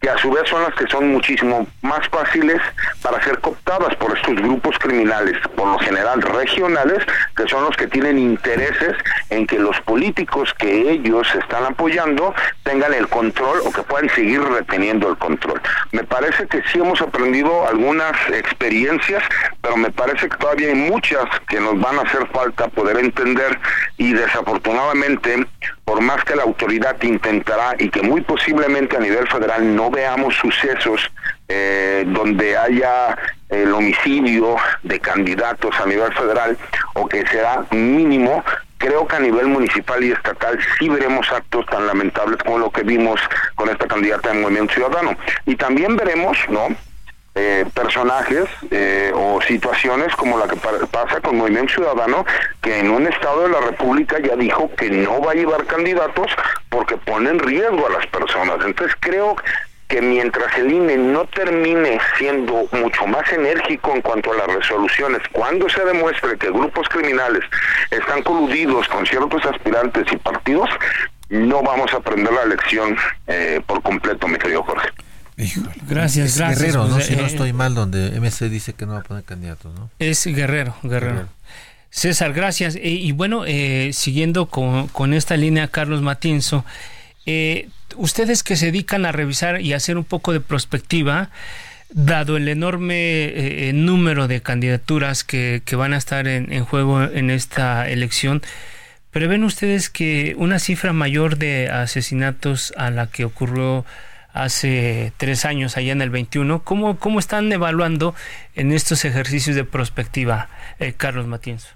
que 0.00 0.10
a 0.10 0.18
su 0.18 0.30
vez 0.30 0.48
son 0.48 0.62
las 0.62 0.74
que 0.74 0.86
son 0.86 1.08
muchísimo 1.08 1.66
más 1.82 2.08
fáciles 2.08 2.60
para 3.02 3.22
ser 3.22 3.38
cooptadas 3.40 3.94
por 3.96 4.16
estos 4.16 4.36
grupos 4.36 4.78
criminales, 4.78 5.36
por 5.56 5.68
lo 5.68 5.78
general 5.78 6.22
regionales, 6.22 7.04
que 7.36 7.48
son 7.48 7.64
los 7.64 7.76
que 7.76 7.86
tienen 7.88 8.18
intereses 8.18 8.96
en 9.30 9.46
que 9.46 9.58
los 9.58 9.80
políticos 9.82 10.54
que 10.58 10.90
ellos 10.90 11.26
están 11.34 11.64
apoyando 11.64 12.34
tengan 12.62 12.94
el 12.94 13.08
control 13.08 13.58
o 13.64 13.72
que 13.72 13.82
puedan 13.82 14.08
seguir 14.10 14.40
reteniendo 14.42 15.08
el 15.08 15.18
control. 15.18 15.60
Me 15.92 16.04
parece 16.04 16.46
que 16.46 16.62
sí 16.70 16.78
hemos 16.78 17.00
aprendido 17.00 17.66
algunas 17.68 18.16
experiencias, 18.28 19.22
pero 19.60 19.76
me 19.76 19.90
parece 19.90 20.28
que 20.28 20.36
todavía 20.36 20.68
hay 20.68 20.74
muchas 20.74 21.24
que 21.48 21.60
nos 21.60 21.80
van 21.80 21.98
a 21.98 22.02
hacer 22.02 22.26
falta 22.28 22.68
poder 22.68 22.98
entender 22.98 23.58
y 23.96 24.12
desafortunadamente, 24.12 25.46
por 25.88 26.02
más 26.02 26.22
que 26.22 26.36
la 26.36 26.42
autoridad 26.42 27.00
intentará 27.00 27.74
y 27.78 27.88
que 27.88 28.02
muy 28.02 28.20
posiblemente 28.20 28.98
a 28.98 29.00
nivel 29.00 29.26
federal 29.26 29.74
no 29.74 29.90
veamos 29.90 30.34
sucesos 30.34 31.10
eh, 31.48 32.04
donde 32.08 32.58
haya 32.58 33.16
el 33.48 33.72
homicidio 33.72 34.56
de 34.82 35.00
candidatos 35.00 35.74
a 35.80 35.86
nivel 35.86 36.12
federal 36.12 36.58
o 36.92 37.08
que 37.08 37.26
será 37.28 37.64
mínimo, 37.70 38.44
creo 38.76 39.06
que 39.06 39.16
a 39.16 39.20
nivel 39.20 39.46
municipal 39.46 40.04
y 40.04 40.12
estatal 40.12 40.58
sí 40.78 40.90
veremos 40.90 41.32
actos 41.32 41.64
tan 41.64 41.86
lamentables 41.86 42.36
como 42.42 42.58
lo 42.58 42.70
que 42.70 42.82
vimos 42.82 43.18
con 43.54 43.70
esta 43.70 43.86
candidata 43.86 44.28
de 44.28 44.40
Movimiento 44.42 44.74
Ciudadano. 44.74 45.16
Y 45.46 45.56
también 45.56 45.96
veremos, 45.96 46.36
¿no? 46.50 46.68
Eh, 47.40 47.64
personajes 47.72 48.46
eh, 48.72 49.12
o 49.14 49.40
situaciones 49.40 50.12
como 50.16 50.36
la 50.38 50.48
que 50.48 50.56
pasa 50.56 51.20
con 51.20 51.36
Movimiento 51.36 51.74
Ciudadano, 51.74 52.26
que 52.60 52.80
en 52.80 52.90
un 52.90 53.06
estado 53.06 53.44
de 53.44 53.50
la 53.50 53.60
República 53.60 54.18
ya 54.18 54.34
dijo 54.34 54.68
que 54.76 54.90
no 54.90 55.20
va 55.20 55.30
a 55.30 55.34
llevar 55.36 55.64
candidatos 55.66 56.32
porque 56.68 56.96
pone 56.96 57.30
en 57.30 57.38
riesgo 57.38 57.86
a 57.86 57.90
las 57.90 58.08
personas. 58.08 58.56
Entonces 58.64 58.96
creo 58.98 59.36
que 59.86 60.02
mientras 60.02 60.52
el 60.58 60.72
INE 60.72 60.96
no 60.96 61.26
termine 61.26 62.00
siendo 62.16 62.66
mucho 62.72 63.06
más 63.06 63.32
enérgico 63.32 63.94
en 63.94 64.02
cuanto 64.02 64.32
a 64.32 64.36
las 64.38 64.48
resoluciones, 64.48 65.22
cuando 65.30 65.68
se 65.68 65.84
demuestre 65.84 66.36
que 66.38 66.50
grupos 66.50 66.88
criminales 66.88 67.44
están 67.92 68.24
coludidos 68.24 68.88
con 68.88 69.06
ciertos 69.06 69.46
aspirantes 69.46 70.12
y 70.12 70.16
partidos, 70.16 70.70
no 71.28 71.62
vamos 71.62 71.94
a 71.94 71.98
aprender 71.98 72.32
la 72.32 72.46
lección 72.46 72.96
eh, 73.28 73.60
por 73.64 73.80
completo, 73.80 74.26
mi 74.26 74.38
querido 74.38 74.64
Jorge. 74.64 74.88
Gracias, 75.88 76.36
gracias. 76.36 76.58
Guerrero, 76.58 76.88
¿no? 76.88 77.00
Si 77.00 77.14
no 77.14 77.22
eh, 77.22 77.26
estoy 77.26 77.52
mal, 77.52 77.74
donde 77.74 78.10
MC 78.20 78.48
dice 78.48 78.72
que 78.72 78.86
no 78.86 78.94
va 78.94 79.00
a 79.00 79.02
poner 79.04 79.22
candidatos, 79.22 79.72
¿no? 79.72 79.88
Es 80.00 80.26
Guerrero, 80.26 80.74
Guerrero. 80.82 81.28
César, 81.90 82.32
gracias. 82.32 82.76
Eh, 82.76 82.80
y 82.82 83.12
bueno, 83.12 83.44
eh, 83.46 83.90
siguiendo 83.92 84.46
con, 84.46 84.88
con, 84.88 85.14
esta 85.14 85.36
línea, 85.36 85.68
Carlos 85.68 86.02
Matienzo, 86.02 86.64
eh, 87.24 87.68
ustedes 87.96 88.42
que 88.42 88.56
se 88.56 88.66
dedican 88.66 89.06
a 89.06 89.12
revisar 89.12 89.60
y 89.60 89.72
hacer 89.72 89.96
un 89.96 90.04
poco 90.04 90.32
de 90.32 90.40
prospectiva, 90.40 91.30
dado 91.90 92.36
el 92.36 92.48
enorme 92.48 93.72
número 93.72 94.28
de 94.28 94.42
candidaturas 94.42 95.24
que, 95.24 95.62
que 95.64 95.76
van 95.76 95.94
a 95.94 95.96
estar 95.96 96.28
en, 96.28 96.52
en, 96.52 96.64
juego 96.64 97.02
en 97.02 97.30
esta 97.30 97.88
elección, 97.88 98.42
¿prevén 99.10 99.42
ustedes 99.42 99.88
que 99.88 100.34
una 100.36 100.58
cifra 100.58 100.92
mayor 100.92 101.38
de 101.38 101.70
asesinatos 101.70 102.74
a 102.76 102.90
la 102.90 103.06
que 103.06 103.24
ocurrió 103.24 103.86
hace 104.42 105.12
tres 105.16 105.44
años, 105.44 105.76
allá 105.76 105.92
en 105.92 106.02
el 106.02 106.10
21. 106.10 106.62
¿Cómo, 106.64 106.98
cómo 106.98 107.18
están 107.18 107.50
evaluando 107.52 108.14
en 108.54 108.72
estos 108.72 109.04
ejercicios 109.04 109.56
de 109.56 109.64
prospectiva, 109.64 110.48
eh, 110.78 110.92
Carlos 110.96 111.26
Matienzo? 111.26 111.68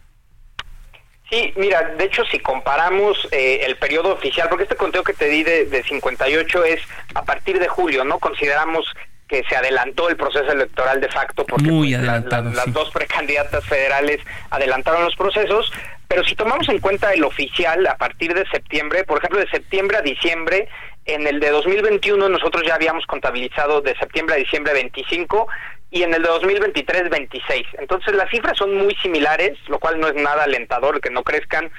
Sí, 1.30 1.52
mira, 1.56 1.82
de 1.96 2.04
hecho 2.04 2.24
si 2.26 2.38
comparamos 2.40 3.16
eh, 3.30 3.60
el 3.64 3.76
periodo 3.76 4.12
oficial, 4.12 4.48
porque 4.50 4.64
este 4.64 4.76
conteo 4.76 5.02
que 5.02 5.14
te 5.14 5.26
di 5.28 5.42
de, 5.42 5.64
de 5.64 5.82
58 5.82 6.64
es 6.64 6.80
a 7.14 7.22
partir 7.24 7.58
de 7.58 7.68
julio, 7.68 8.04
¿no? 8.04 8.18
Consideramos 8.18 8.84
que 9.28 9.42
se 9.48 9.56
adelantó 9.56 10.10
el 10.10 10.16
proceso 10.16 10.52
electoral 10.52 11.00
de 11.00 11.08
facto 11.08 11.46
porque 11.46 11.64
Muy 11.70 11.94
pues, 11.94 12.04
la- 12.04 12.20
las 12.20 12.72
dos 12.74 12.90
precandidatas 12.90 13.64
federales 13.64 14.20
adelantaron 14.50 15.04
los 15.04 15.16
procesos, 15.16 15.72
pero 16.06 16.22
si 16.22 16.34
tomamos 16.34 16.68
en 16.68 16.78
cuenta 16.80 17.14
el 17.14 17.24
oficial 17.24 17.86
a 17.86 17.96
partir 17.96 18.34
de 18.34 18.44
septiembre, 18.50 19.04
por 19.04 19.16
ejemplo, 19.16 19.38
de 19.40 19.48
septiembre 19.48 19.96
a 19.96 20.02
diciembre, 20.02 20.68
en 21.04 21.26
el 21.26 21.40
de 21.40 21.50
2021 21.50 22.28
nosotros 22.28 22.64
ya 22.66 22.74
habíamos 22.74 23.06
contabilizado 23.06 23.80
de 23.80 23.96
septiembre 23.96 24.36
a 24.36 24.38
diciembre 24.38 24.72
25 24.72 25.48
y 25.90 26.02
en 26.02 26.14
el 26.14 26.22
de 26.22 26.28
2023 26.28 27.10
26. 27.10 27.66
Entonces 27.78 28.14
las 28.14 28.30
cifras 28.30 28.56
son 28.56 28.76
muy 28.76 28.94
similares, 28.96 29.58
lo 29.68 29.78
cual 29.78 30.00
no 30.00 30.08
es 30.08 30.14
nada 30.14 30.44
alentador 30.44 31.00
que 31.00 31.10
no 31.10 31.22
crezcan, 31.22 31.70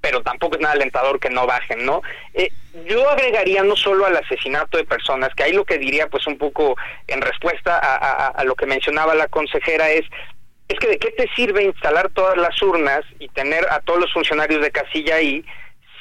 pero 0.00 0.22
tampoco 0.22 0.54
es 0.54 0.62
nada 0.62 0.74
alentador 0.74 1.20
que 1.20 1.30
no 1.30 1.46
bajen, 1.46 1.84
¿no? 1.84 2.00
Eh, 2.32 2.48
yo 2.86 3.08
agregaría 3.10 3.62
no 3.62 3.76
solo 3.76 4.06
al 4.06 4.16
asesinato 4.16 4.78
de 4.78 4.84
personas, 4.84 5.34
que 5.34 5.42
ahí 5.42 5.52
lo 5.52 5.64
que 5.64 5.78
diría 5.78 6.08
pues 6.08 6.26
un 6.26 6.38
poco 6.38 6.76
en 7.06 7.20
respuesta 7.20 7.76
a, 7.76 8.42
lo 8.44 8.54
que 8.54 8.66
mencionaba 8.66 9.14
la 9.14 9.28
consejera 9.28 9.90
es, 9.90 10.06
es 10.68 10.78
que 10.78 10.86
de 10.86 10.98
qué 10.98 11.10
te 11.10 11.28
sirve 11.34 11.64
instalar 11.64 12.10
todas 12.10 12.38
las 12.38 12.60
urnas 12.62 13.02
y 13.18 13.28
tener 13.28 13.66
a 13.70 13.80
todos 13.80 14.00
los 14.00 14.12
funcionarios 14.12 14.62
de 14.62 14.70
casilla 14.70 15.16
ahí 15.16 15.44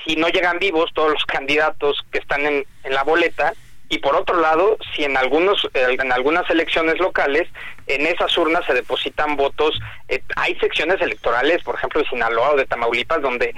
si 0.05 0.15
no 0.15 0.29
llegan 0.29 0.59
vivos 0.59 0.91
todos 0.93 1.11
los 1.11 1.25
candidatos 1.25 2.05
que 2.11 2.19
están 2.19 2.45
en, 2.45 2.65
en 2.83 2.93
la 2.93 3.03
boleta 3.03 3.53
y 3.89 3.97
por 3.99 4.15
otro 4.15 4.39
lado 4.39 4.77
si 4.95 5.03
en 5.03 5.17
algunos 5.17 5.67
eh, 5.73 5.97
en 5.99 6.11
algunas 6.11 6.49
elecciones 6.49 6.99
locales 6.99 7.47
en 7.87 8.05
esas 8.05 8.37
urnas 8.37 8.65
se 8.65 8.73
depositan 8.73 9.35
votos 9.35 9.79
eh, 10.07 10.21
hay 10.35 10.55
secciones 10.59 11.01
electorales 11.01 11.63
por 11.63 11.75
ejemplo 11.75 12.01
de 12.01 12.09
Sinaloa 12.09 12.51
o 12.51 12.55
de 12.55 12.65
Tamaulipas 12.65 13.21
donde 13.21 13.53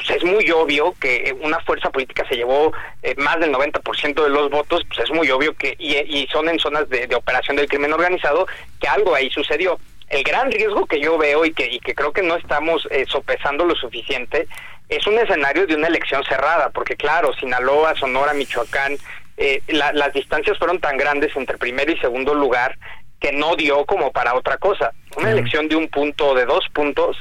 pues 0.00 0.16
es 0.16 0.24
muy 0.24 0.50
obvio 0.50 0.94
que 0.98 1.36
una 1.40 1.60
fuerza 1.60 1.90
política 1.90 2.26
se 2.28 2.36
llevó 2.36 2.72
eh, 3.02 3.14
más 3.18 3.38
del 3.38 3.52
90% 3.52 4.22
de 4.22 4.30
los 4.30 4.50
votos, 4.50 4.82
pues 4.88 5.00
es 5.00 5.10
muy 5.14 5.30
obvio 5.30 5.54
que, 5.54 5.76
y, 5.78 6.26
son 6.32 6.48
en 6.48 6.58
zonas 6.58 6.88
de, 6.88 7.06
de 7.06 7.14
operación 7.14 7.56
del 7.56 7.68
crimen 7.68 7.92
organizado, 7.92 8.46
que 8.80 8.88
algo 8.88 9.14
ahí 9.14 9.28
sucedió. 9.28 9.78
El 10.08 10.22
gran 10.24 10.50
riesgo 10.50 10.86
que 10.86 11.00
yo 11.00 11.18
veo 11.18 11.44
y 11.44 11.52
que, 11.52 11.66
y 11.66 11.80
que 11.80 11.94
creo 11.94 12.12
que 12.12 12.22
no 12.22 12.36
estamos 12.36 12.88
eh, 12.90 13.04
sopesando 13.08 13.66
lo 13.66 13.74
suficiente 13.74 14.48
es 14.90 15.06
un 15.06 15.18
escenario 15.18 15.66
de 15.66 15.76
una 15.76 15.86
elección 15.86 16.22
cerrada, 16.24 16.70
porque 16.70 16.96
claro, 16.96 17.32
Sinaloa, 17.34 17.94
Sonora, 17.94 18.34
Michoacán, 18.34 18.96
eh, 19.36 19.62
la- 19.68 19.92
las 19.92 20.12
distancias 20.12 20.58
fueron 20.58 20.80
tan 20.80 20.96
grandes 20.98 21.34
entre 21.36 21.56
primero 21.56 21.90
y 21.92 21.98
segundo 21.98 22.34
lugar 22.34 22.76
que 23.20 23.32
no 23.32 23.54
dio 23.56 23.86
como 23.86 24.12
para 24.12 24.34
otra 24.34 24.56
cosa. 24.58 24.92
Una 25.16 25.30
elección 25.30 25.68
de 25.68 25.76
un 25.76 25.88
punto 25.88 26.28
o 26.28 26.34
de 26.34 26.44
dos 26.46 26.64
puntos 26.74 27.16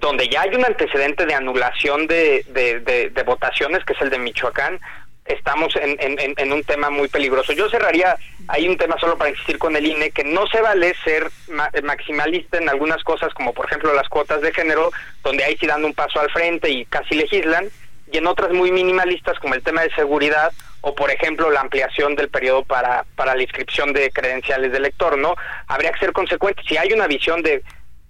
donde 0.00 0.28
ya 0.28 0.42
hay 0.42 0.54
un 0.54 0.64
antecedente 0.64 1.24
de 1.24 1.34
anulación 1.34 2.06
de, 2.06 2.44
de, 2.48 2.80
de- 2.80 3.08
de 3.10 3.22
votaciones, 3.22 3.82
que 3.84 3.94
es 3.94 4.00
el 4.02 4.10
de 4.10 4.18
Michoacán, 4.18 4.78
estamos 5.26 5.74
en, 5.76 5.96
en- 5.98 6.52
un 6.52 6.62
tema 6.64 6.90
muy 6.90 7.08
peligroso. 7.08 7.52
Yo 7.52 7.68
cerraría 7.68 8.16
ahí 8.48 8.68
un 8.68 8.76
tema 8.78 8.96
solo 8.98 9.18
para 9.18 9.30
insistir 9.30 9.58
con 9.58 9.74
el 9.76 9.86
INE, 9.86 10.10
que 10.10 10.24
no 10.24 10.46
se 10.46 10.60
vale 10.60 10.94
ser 11.04 11.28
ma- 11.48 11.70
maximalista 11.82 12.58
en 12.58 12.68
algunas 12.68 13.02
cosas, 13.04 13.34
como 13.34 13.52
por 13.52 13.66
ejemplo 13.66 13.92
las 13.94 14.08
cuotas 14.08 14.40
de 14.40 14.52
género, 14.52 14.90
donde 15.22 15.44
ahí 15.44 15.56
sí 15.58 15.66
dan 15.66 15.84
un 15.84 15.94
paso 15.94 16.20
al 16.20 16.30
frente 16.30 16.70
y 16.70 16.84
casi 16.86 17.14
legislan, 17.14 17.68
y 18.12 18.18
en 18.18 18.26
otras 18.26 18.52
muy 18.52 18.70
minimalistas, 18.70 19.38
como 19.40 19.54
el 19.54 19.62
tema 19.62 19.82
de 19.82 19.90
seguridad, 19.94 20.52
o 20.80 20.94
por 20.94 21.10
ejemplo 21.10 21.50
la 21.50 21.60
ampliación 21.62 22.14
del 22.14 22.28
periodo 22.28 22.64
para, 22.64 23.04
para 23.16 23.34
la 23.34 23.42
inscripción 23.42 23.92
de 23.92 24.10
credenciales 24.12 24.70
de 24.70 24.78
elector, 24.78 25.18
¿no? 25.18 25.34
Habría 25.66 25.90
que 25.90 25.98
ser 25.98 26.12
consecuentes. 26.12 26.64
Si 26.68 26.76
hay 26.76 26.92
una 26.92 27.08
visión 27.08 27.42
de 27.42 27.64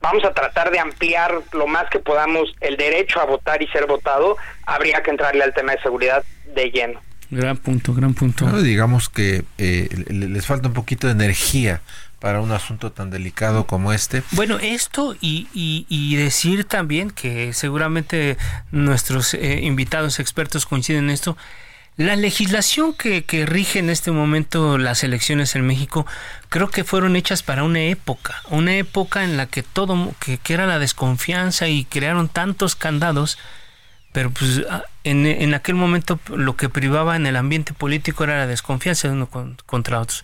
vamos 0.07 0.25
a 0.25 0.33
tratar 0.33 0.71
de 0.71 0.79
ampliar 0.79 1.33
lo 1.53 1.67
más 1.67 1.89
que 1.91 1.99
podamos 1.99 2.55
el 2.61 2.77
derecho 2.77 3.21
a 3.21 3.25
votar 3.25 3.63
y 3.63 3.67
ser 3.69 3.87
votado, 3.87 4.37
habría 4.65 5.03
que 5.03 5.11
entrarle 5.11 5.43
al 5.45 5.53
tema 5.55 5.73
de 5.73 5.81
seguridad 5.83 6.25
de 6.55 6.71
lleno. 6.71 7.01
Gran 7.31 7.57
punto, 7.57 7.93
gran 7.93 8.15
punto. 8.15 8.45
Bueno, 8.45 8.63
digamos 8.63 9.09
que 9.09 9.43
eh, 9.59 9.89
le- 10.09 10.29
les 10.29 10.47
falta 10.47 10.69
un 10.69 10.75
poquito 10.75 11.09
de 11.09 11.13
energía 11.13 11.81
para 12.21 12.41
un 12.41 12.53
asunto 12.53 12.93
tan 12.93 13.11
delicado 13.11 13.67
como 13.67 13.93
este. 13.93 14.23
Bueno, 14.31 14.59
esto 14.61 15.17
y, 15.21 15.49
y- 15.53 15.87
y 15.89 16.15
decir 16.17 16.65
también 16.65 17.11
que 17.11 17.53
seguramente 17.53 18.37
nuestros 18.71 19.35
eh, 19.35 19.59
invitados 19.63 20.19
expertos 20.21 20.67
coinciden 20.67 21.05
en 21.05 21.11
esto, 21.11 21.37
la 21.97 22.15
legislación 22.17 22.93
que, 22.93 23.25
que 23.25 23.47
rige 23.47 23.79
en 23.79 23.89
este 23.91 24.11
momento 24.11 24.77
las 24.77 25.03
elecciones 25.03 25.57
en 25.57 25.67
México 25.67 26.07
creo 26.51 26.69
que 26.69 26.85
fueron 26.85 27.17
hechas 27.17 27.43
para 27.43 27.65
una 27.65 27.81
época, 27.85 28.43
una 28.51 28.77
época 28.77 29.25
en 29.25 29.37
la 29.39 29.47
que 29.47 29.63
todo, 29.63 30.15
que, 30.21 30.37
que 30.39 30.55
era 30.55 30.67
la 30.67 30.79
desconfianza 30.79 31.69
y 31.69 31.85
crearon 31.87 32.29
tantos 32.29 32.77
candados, 32.77 33.39
pero 34.13 34.31
pues 34.31 34.63
ah, 34.71 34.85
en, 35.05 35.25
en 35.27 35.55
aquel 35.55 35.75
momento 35.75 36.21
lo 36.35 36.55
que 36.57 36.69
privaba 36.69 37.17
en 37.17 37.27
el 37.27 37.37
ambiente 37.37 37.73
político 37.73 38.25
era 38.25 38.37
la 38.39 38.47
desconfianza 38.47 39.09
de 39.09 39.15
uno 39.15 39.29
con- 39.29 39.57
contra 39.65 40.01
otros. 40.01 40.23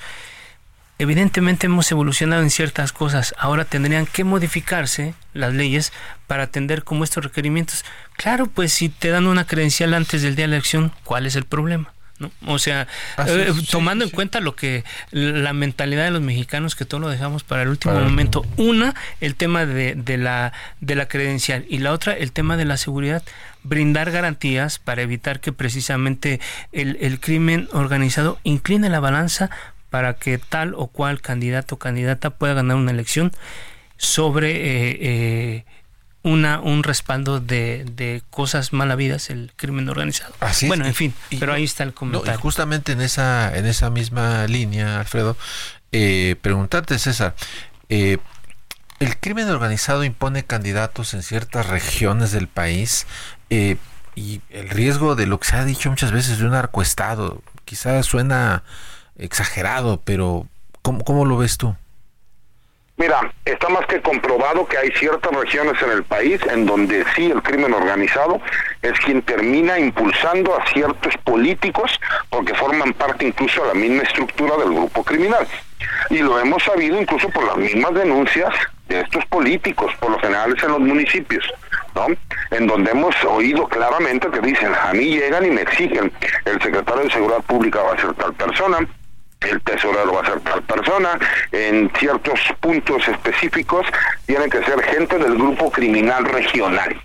Evidentemente 1.03 1.67
hemos 1.67 1.91
evolucionado 1.91 2.43
en 2.43 2.51
ciertas 2.51 2.93
cosas. 2.93 3.35
Ahora 3.37 3.65
tendrían 3.65 4.07
que 4.07 4.23
modificarse 4.23 5.15
las 5.35 5.53
leyes 5.53 5.93
para 6.29 6.45
atender 6.45 6.85
como 6.85 7.03
estos 7.03 7.25
requerimientos. 7.25 7.85
Claro, 8.17 8.47
pues 8.47 8.73
si 8.73 8.89
te 8.89 9.09
dan 9.09 9.27
una 9.27 9.45
credencial 9.45 9.95
antes 9.95 10.23
del 10.23 10.37
día 10.37 10.45
de 10.45 10.51
la 10.51 10.57
elección, 10.59 10.93
¿cuál 11.03 11.27
es 11.27 11.35
el 11.35 11.45
problema? 11.45 11.93
O 12.47 12.61
sea, 12.61 12.87
eh, 13.27 13.53
tomando 13.69 14.05
en 14.05 14.11
cuenta 14.11 14.39
lo 14.39 14.55
que 14.55 14.85
la 15.11 15.53
mentalidad 15.53 16.05
de 16.05 16.13
los 16.13 16.21
mexicanos 16.21 16.77
que 16.77 16.85
todo 16.85 17.01
lo 17.01 17.09
dejamos 17.09 17.43
para 17.43 17.63
el 17.63 17.69
último 17.69 17.95
momento. 17.95 18.47
Una, 18.57 18.95
el 19.21 19.35
tema 19.35 19.67
de, 19.67 19.97
de, 19.97 20.19
la, 20.19 20.53
de 20.81 20.95
la 20.95 21.09
credencial 21.09 21.65
y 21.69 21.79
la 21.79 21.91
otra, 21.91 22.13
el 22.13 22.31
tema 22.31 22.57
de 22.57 22.65
la 22.65 22.77
seguridad. 22.77 23.25
Brindar 23.65 24.13
garantías 24.13 24.79
para 24.79 25.03
evitar 25.03 25.41
que 25.41 25.53
precisamente 25.53 26.41
el, 26.71 26.97
el 27.01 27.19
crimen 27.19 27.69
organizado 27.73 28.39
incline 28.45 28.89
la 28.89 29.01
balanza 29.01 29.51
para 29.93 30.15
que 30.15 30.39
tal 30.39 30.73
o 30.75 30.87
cual 30.87 31.21
candidato 31.21 31.75
o 31.75 31.79
candidata 31.79 32.31
pueda 32.31 32.55
ganar 32.55 32.79
una 32.79 32.93
elección 32.93 33.31
sobre 33.99 34.51
eh, 34.51 34.99
eh, 35.01 35.65
una, 36.23 36.61
un 36.61 36.83
respaldo 36.83 37.41
de, 37.41 37.85
de 37.85 38.23
cosas 38.31 38.73
mal 38.73 38.91
habidas, 38.91 39.29
el 39.29 39.53
crimen 39.55 39.91
organizado. 39.91 40.35
bueno, 40.67 40.87
en 40.87 40.95
fin, 40.95 41.15
pero 41.39 41.53
ahí 41.53 41.65
está 41.65 41.83
el 41.83 41.93
comentario. 41.93 42.41
justamente 42.41 42.93
en 42.93 43.03
esa, 43.03 43.55
en 43.55 43.67
esa 43.67 43.91
misma 43.91 44.47
línea, 44.47 45.01
Alfredo, 45.01 45.37
eh, 45.91 46.37
preguntarte, 46.41 46.99
César, 46.99 47.35
eh, 47.91 48.17
¿el 48.99 49.19
crimen 49.19 49.51
organizado 49.51 50.05
impone 50.05 50.43
candidatos 50.43 51.13
en 51.13 51.23
ciertas 51.23 51.67
regiones 51.67 52.33
del 52.33 52.49
país? 52.49 53.07
Eh, 53.51 53.77
y 54.15 54.41
el 54.49 54.71
riesgo 54.71 55.17
de 55.17 55.27
lo 55.27 55.39
que 55.39 55.49
se 55.49 55.57
ha 55.57 55.65
dicho 55.67 55.91
muchas 55.91 56.13
veces 56.13 56.39
de 56.39 56.47
un 56.47 56.55
arcoestado, 56.55 57.43
quizás 57.67 58.07
suena 58.07 58.63
exagerado, 59.19 60.01
pero 60.05 60.47
¿cómo, 60.83 61.05
cómo 61.05 61.25
lo 61.25 61.39
ves 61.39 61.59
tú? 61.59 61.75
Mira, 63.03 63.33
está 63.45 63.69
más 63.69 63.85
que 63.87 64.01
comprobado 64.01 64.67
que 64.67 64.79
hay 64.79 64.91
ciertas 64.93 65.33
regiones 65.33 65.81
en 65.83 65.91
el 65.91 66.05
país 66.05 66.41
en 66.49 66.67
donde 66.67 67.05
sí 67.17 67.31
el 67.31 67.43
crimen 67.43 67.73
organizado 67.73 68.41
es 68.83 68.93
quien 69.01 69.23
termina 69.23 69.79
impulsando 69.79 70.55
a 70.57 70.65
ciertos 70.69 71.17
políticos 71.25 71.99
porque 72.29 72.55
forman 72.55 72.93
parte 72.93 73.27
incluso 73.27 73.63
de 73.63 73.69
la 73.69 73.75
misma 73.75 74.03
estructura 74.03 74.57
del 74.59 74.75
grupo 74.75 75.03
criminal. 75.03 75.49
Y 76.11 76.19
lo 76.19 76.39
hemos 76.39 76.63
sabido 76.63 77.01
incluso 77.01 77.29
por 77.31 77.45
las 77.45 77.57
mismas 77.57 77.95
denuncias 77.95 78.55
de 78.89 79.01
estos 79.01 79.25
políticos, 79.27 79.93
por 79.99 80.11
lo 80.11 80.19
general 80.21 80.55
es 80.57 80.63
en 80.63 80.71
los 80.71 80.81
municipios, 80.81 81.45
¿no? 81.95 82.07
En 82.51 82.67
donde 82.67 82.91
hemos 82.91 83.17
oído 83.25 83.67
claramente 83.67 84.29
que 84.31 84.41
dicen, 84.41 84.73
a 84.75 84.93
mí 84.93 85.17
llegan 85.17 85.47
y 85.47 85.51
me 85.51 85.63
exigen, 85.63 86.13
el 86.45 86.63
secretario 86.63 87.05
de 87.05 87.11
Seguridad 87.11 87.43
Pública 87.43 87.83
va 87.83 87.95
a 87.95 88.01
ser 88.01 88.13
tal 88.15 88.35
persona, 88.35 88.79
el 89.51 89.61
tesorero 89.63 90.13
va 90.13 90.21
a 90.21 90.27
ser 90.27 90.41
tal 90.41 90.63
persona, 90.63 91.19
en 91.53 91.91
ciertos 91.99 92.41
puntos 92.61 93.07
específicos 93.09 93.87
tienen 94.27 94.51
que 94.51 94.63
ser 94.65 94.83
gente 94.83 95.19
del 95.19 95.35
grupo 95.35 95.71
criminal 95.71 96.25
regional. 96.25 97.01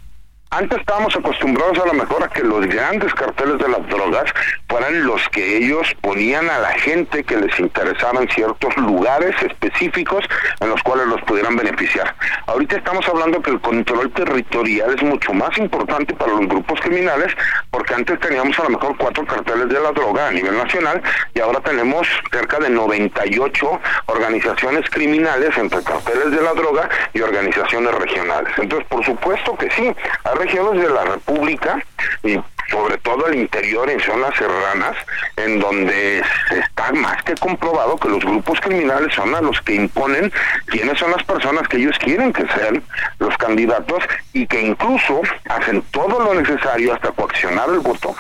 Antes 0.50 0.80
estábamos 0.80 1.14
acostumbrados 1.16 1.78
a 1.78 1.86
lo 1.86 1.94
mejor 1.94 2.24
a 2.24 2.30
que 2.30 2.42
los 2.42 2.66
grandes 2.68 3.14
carteles 3.14 3.58
de 3.58 3.68
las 3.68 3.86
drogas 3.90 4.32
fueran 4.70 5.06
los 5.06 5.28
que 5.30 5.58
ellos 5.58 5.96
ponían 6.02 6.50
a 6.50 6.60
la 6.60 6.72
gente 6.74 7.24
que 7.24 7.38
les 7.38 7.58
interesaban 7.60 8.28
ciertos 8.30 8.76
lugares 8.78 9.36
específicos 9.42 10.26
en 10.60 10.70
los 10.70 10.82
cuales 10.84 11.08
los 11.08 11.22
pudieran 11.22 11.56
beneficiar. 11.56 12.16
Ahorita 12.48 12.78
estamos 12.78 13.08
hablando 13.08 13.42
que 13.42 13.52
el 13.52 13.62
control 13.62 14.12
territorial 14.12 14.94
es 14.96 15.04
mucho 15.04 15.34
más 15.34 15.58
importante 15.58 16.14
para 16.14 16.34
los 16.34 16.48
grupos 16.48 16.80
criminales 16.82 17.34
porque 17.72 17.94
antes 17.94 18.20
teníamos 18.20 18.58
a 18.60 18.64
lo 18.64 18.70
mejor 18.72 18.96
cuatro 18.98 19.26
carteles 19.26 19.70
de 19.70 19.80
la 19.80 19.92
droga 19.92 20.28
a 20.28 20.32
nivel 20.32 20.58
nacional 20.58 21.02
y 21.34 21.40
ahora 21.40 21.60
tenemos 21.62 22.08
cerca 22.32 22.60
de 22.60 22.70
98 22.70 23.80
organizaciones 24.08 24.90
criminales 24.90 25.58
entre 25.58 25.84
carteles 25.84 26.32
de 26.32 26.42
la 26.42 26.54
droga 26.54 26.90
y 27.14 27.22
organizaciones 27.22 27.94
regionales. 27.96 28.54
Entonces, 28.58 28.88
por 28.90 29.06
supuesto 29.06 29.58
que 29.58 29.70
sí, 29.72 29.96
regiones 30.36 30.82
de 30.82 30.90
la 30.90 31.04
República 31.06 31.84
y 32.24 32.38
sobre 32.70 32.98
todo 32.98 33.28
el 33.28 33.36
interior 33.36 33.90
en 33.90 34.00
zonas 34.00 34.36
serranas, 34.38 34.96
en 35.36 35.60
donde 35.60 36.22
está 36.52 36.92
más 36.94 37.22
que 37.24 37.36
comprobado 37.36 37.98
que 37.98 38.10
los 38.10 38.24
grupos 38.24 38.60
criminales 38.62 39.14
son 39.14 39.34
a 39.36 39.42
los 39.42 39.62
que 39.62 39.76
imponen 39.76 40.32
quiénes 40.66 41.00
son 41.00 41.12
las 41.12 41.24
personas 41.24 41.68
que 41.68 41.78
ellos 41.78 41.98
quieren 42.00 42.34
que 42.34 42.46
sean 42.48 42.84
los 43.20 43.36
candidatos 43.38 44.04
y 44.34 44.46
que 44.48 44.62
incluso 44.62 45.22
hacen 45.50 45.82
todo 45.92 46.20
lo 46.20 46.34
necesario 46.34 46.94
hasta 46.94 47.12
coaccionar 47.12 47.70
el 47.70 47.80
voto 47.80 48.16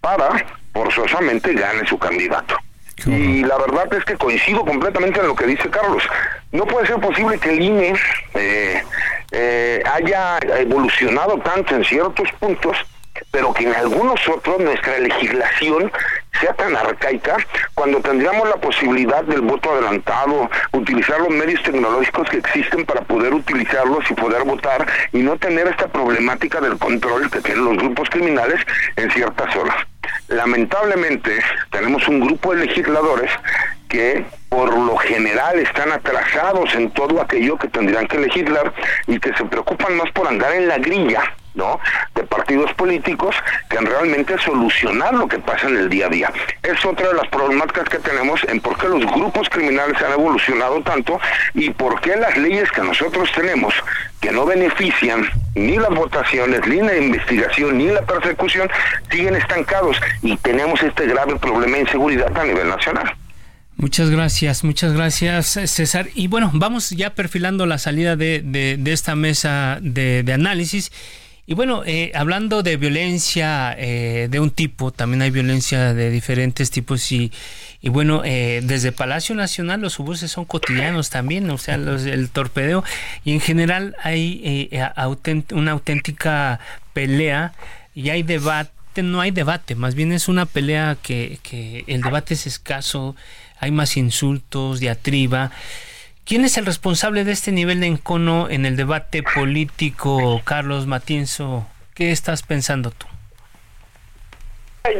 para 0.00 0.28
forzosamente 0.72 1.52
gane 1.54 1.86
su 1.86 1.98
candidato. 1.98 2.56
Y 3.06 3.44
la 3.44 3.56
verdad 3.56 3.92
es 3.94 4.04
que 4.04 4.14
coincido 4.16 4.64
completamente 4.64 5.20
en 5.20 5.28
lo 5.28 5.34
que 5.34 5.46
dice 5.46 5.70
Carlos. 5.70 6.02
No 6.52 6.66
puede 6.66 6.86
ser 6.86 7.00
posible 7.00 7.38
que 7.38 7.50
el 7.50 7.62
INE 7.62 7.94
eh, 8.34 8.82
eh, 9.32 9.82
haya 9.90 10.38
evolucionado 10.58 11.38
tanto 11.38 11.76
en 11.76 11.84
ciertos 11.84 12.30
puntos, 12.38 12.76
pero 13.30 13.52
que 13.52 13.64
en 13.64 13.74
algunos 13.74 14.26
otros 14.28 14.58
nuestra 14.60 14.98
legislación 14.98 15.90
sea 16.40 16.52
tan 16.54 16.74
arcaica 16.76 17.36
cuando 17.74 18.00
tendríamos 18.00 18.48
la 18.48 18.56
posibilidad 18.56 19.22
del 19.24 19.42
voto 19.42 19.72
adelantado, 19.72 20.48
utilizar 20.72 21.20
los 21.20 21.30
medios 21.30 21.62
tecnológicos 21.62 22.28
que 22.28 22.38
existen 22.38 22.84
para 22.86 23.02
poder 23.02 23.34
utilizarlos 23.34 24.10
y 24.10 24.14
poder 24.14 24.44
votar 24.44 24.86
y 25.12 25.18
no 25.18 25.36
tener 25.36 25.66
esta 25.68 25.88
problemática 25.88 26.60
del 26.60 26.78
control 26.78 27.30
que 27.30 27.40
tienen 27.40 27.64
los 27.64 27.76
grupos 27.76 28.08
criminales 28.10 28.60
en 28.96 29.10
ciertas 29.10 29.52
zonas. 29.52 29.76
Lamentablemente 30.28 31.40
tenemos 31.70 32.06
un 32.08 32.20
grupo 32.20 32.54
de 32.54 32.66
legisladores 32.66 33.30
que 33.88 34.24
por 34.48 34.72
lo 34.76 34.96
general 34.96 35.58
están 35.58 35.92
atrasados 35.92 36.74
en 36.74 36.90
todo 36.92 37.20
aquello 37.20 37.56
que 37.58 37.68
tendrían 37.68 38.06
que 38.06 38.18
legislar 38.18 38.72
y 39.06 39.18
que 39.18 39.34
se 39.34 39.44
preocupan 39.44 39.96
más 39.96 40.10
por 40.12 40.28
andar 40.28 40.52
en 40.54 40.68
la 40.68 40.78
grilla 40.78 41.22
¿no? 41.54 41.80
de 42.14 42.22
partidos 42.24 42.72
políticos 42.74 43.34
que 43.68 43.76
en 43.76 43.86
realmente 43.86 44.36
solucionar 44.38 45.14
lo 45.14 45.28
que 45.28 45.38
pasa 45.38 45.68
en 45.68 45.76
el 45.76 45.88
día 45.88 46.06
a 46.06 46.08
día. 46.08 46.32
Es 46.62 46.84
otra 46.84 47.08
de 47.08 47.14
las 47.14 47.28
problemáticas 47.28 47.88
que 47.88 47.98
tenemos 47.98 48.42
en 48.44 48.60
por 48.60 48.76
qué 48.78 48.88
los 48.88 49.04
grupos 49.12 49.48
criminales 49.48 50.00
han 50.02 50.12
evolucionado 50.12 50.80
tanto 50.82 51.20
y 51.54 51.70
por 51.70 52.00
qué 52.00 52.16
las 52.16 52.36
leyes 52.36 52.70
que 52.72 52.82
nosotros 52.82 53.30
tenemos 53.34 53.74
que 54.20 54.30
no 54.30 54.44
benefician 54.44 55.24
ni 55.54 55.76
las 55.76 55.90
votaciones, 55.90 56.60
ni 56.66 56.76
la 56.76 56.96
investigación, 56.96 57.78
ni 57.78 57.86
la 57.86 58.02
persecución, 58.02 58.68
siguen 59.10 59.34
estancados 59.34 59.96
y 60.22 60.36
tenemos 60.36 60.82
este 60.82 61.06
grave 61.06 61.36
problema 61.36 61.76
de 61.76 61.82
inseguridad 61.82 62.36
a 62.36 62.44
nivel 62.44 62.68
nacional. 62.68 63.14
Muchas 63.76 64.10
gracias, 64.10 64.62
muchas 64.62 64.92
gracias 64.92 65.58
César. 65.64 66.08
Y 66.14 66.28
bueno, 66.28 66.50
vamos 66.52 66.90
ya 66.90 67.14
perfilando 67.14 67.64
la 67.64 67.78
salida 67.78 68.14
de, 68.14 68.42
de, 68.44 68.92
esta 68.92 69.16
mesa 69.16 69.78
de 69.80 70.30
análisis. 70.32 70.92
Y 71.50 71.54
bueno, 71.54 71.82
eh, 71.84 72.12
hablando 72.14 72.62
de 72.62 72.76
violencia 72.76 73.74
eh, 73.76 74.28
de 74.30 74.38
un 74.38 74.52
tipo, 74.52 74.92
también 74.92 75.20
hay 75.20 75.32
violencia 75.32 75.94
de 75.94 76.08
diferentes 76.08 76.70
tipos 76.70 77.10
y, 77.10 77.32
y 77.80 77.88
bueno, 77.88 78.22
eh, 78.24 78.60
desde 78.62 78.92
Palacio 78.92 79.34
Nacional 79.34 79.80
los 79.80 79.98
obuses 79.98 80.30
son 80.30 80.44
cotidianos 80.44 81.10
también, 81.10 81.50
o 81.50 81.58
sea, 81.58 81.76
los, 81.76 82.04
el 82.04 82.30
torpedeo 82.30 82.84
y 83.24 83.32
en 83.32 83.40
general 83.40 83.96
hay 84.00 84.70
una 85.50 85.72
auténtica 85.72 86.60
pelea 86.92 87.52
y 87.96 88.10
hay 88.10 88.22
debate, 88.22 89.02
no 89.02 89.20
hay 89.20 89.32
debate, 89.32 89.74
más 89.74 89.96
bien 89.96 90.12
es 90.12 90.28
una 90.28 90.46
pelea 90.46 90.98
que, 91.02 91.40
que 91.42 91.82
el 91.88 92.02
debate 92.02 92.34
es 92.34 92.46
escaso, 92.46 93.16
hay 93.58 93.72
más 93.72 93.96
insultos, 93.96 94.78
diatriba. 94.78 95.50
¿Quién 96.30 96.44
es 96.44 96.56
el 96.58 96.64
responsable 96.64 97.24
de 97.24 97.32
este 97.32 97.50
nivel 97.50 97.80
de 97.80 97.88
encono 97.88 98.48
en 98.48 98.64
el 98.64 98.76
debate 98.76 99.24
político, 99.24 100.40
Carlos 100.44 100.86
Matienzo? 100.86 101.66
¿Qué 101.92 102.12
estás 102.12 102.44
pensando 102.44 102.92
tú? 102.92 103.08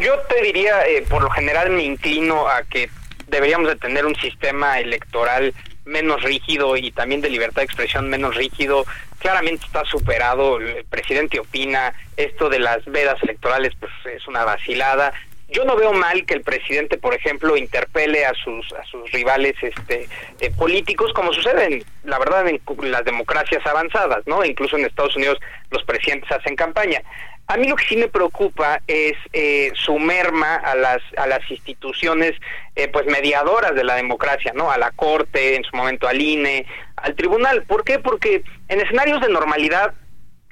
Yo 0.01 0.19
te 0.29 0.43
diría, 0.43 0.85
eh, 0.89 1.07
por 1.09 1.23
lo 1.23 1.31
general 1.31 1.71
me 1.71 1.85
inclino 1.85 2.49
a 2.49 2.65
que 2.65 2.91
deberíamos 3.29 3.69
de 3.69 3.77
tener 3.77 4.07
un 4.07 4.17
sistema 4.17 4.81
electoral 4.81 5.55
menos 5.85 6.21
rígido 6.25 6.77
y 6.77 6.91
también 6.91 7.21
de 7.21 7.31
libertad 7.31 7.63
de 7.63 7.67
expresión 7.67 8.11
menos 8.11 8.35
rígido. 8.35 8.85
Claramente 9.21 9.67
está 9.67 9.85
superado, 9.85 10.59
el 10.59 10.85
presidente 10.87 11.39
opina, 11.39 11.95
esto 12.17 12.49
de 12.49 12.59
las 12.59 12.85
vedas 12.87 13.23
electorales 13.23 13.73
pues 13.79 13.93
es 14.13 14.27
una 14.27 14.45
vacilada 14.45 15.13
yo 15.51 15.65
no 15.65 15.77
veo 15.77 15.93
mal 15.93 16.25
que 16.25 16.35
el 16.35 16.43
presidente, 16.43 16.97
por 16.99 17.15
ejemplo, 17.15 17.57
interpele 17.57 18.25
a 18.25 18.35
sus 18.35 18.73
a 18.73 18.85
sus 18.85 19.11
rivales 19.13 19.55
este 19.63 20.09
eh, 20.41 20.51
políticos, 20.57 21.13
como 21.13 21.33
sucede, 21.33 21.65
en, 21.65 21.85
la 22.05 22.19
verdad, 22.19 22.49
en 22.49 22.61
las 22.91 23.05
democracias 23.05 23.65
avanzadas, 23.67 24.27
¿no? 24.27 24.45
Incluso 24.45 24.77
en 24.77 24.85
Estados 24.85 25.17
Unidos 25.17 25.39
los 25.71 25.85
presidentes 25.85 26.31
hacen 26.31 26.57
campaña. 26.57 27.03
A 27.49 27.57
mí 27.57 27.67
lo 27.67 27.75
que 27.75 27.85
sí 27.85 27.97
me 27.97 28.07
preocupa 28.07 28.81
es 28.87 29.15
eh, 29.33 29.73
su 29.75 29.99
merma 29.99 30.55
a 30.55 30.77
las 30.77 31.03
a 31.17 31.27
las 31.27 31.41
instituciones, 31.51 32.33
eh, 32.77 32.87
pues 32.87 33.07
mediadoras 33.07 33.75
de 33.75 33.83
la 33.83 33.97
democracia, 33.97 34.53
¿no? 34.55 34.71
A 34.71 34.79
la 34.79 34.93
corte, 34.93 35.57
en 35.57 35.65
su 35.65 35.77
momento 35.77 36.07
al 36.07 36.23
INE, 36.23 36.65
al 36.97 37.17
tribunal. 37.17 37.65
¿Por 37.65 37.83
qué? 37.83 37.99
Porque 37.99 38.45
en 38.69 38.81
escenarios 38.81 39.21
de 39.21 39.31
normalidad 39.31 39.95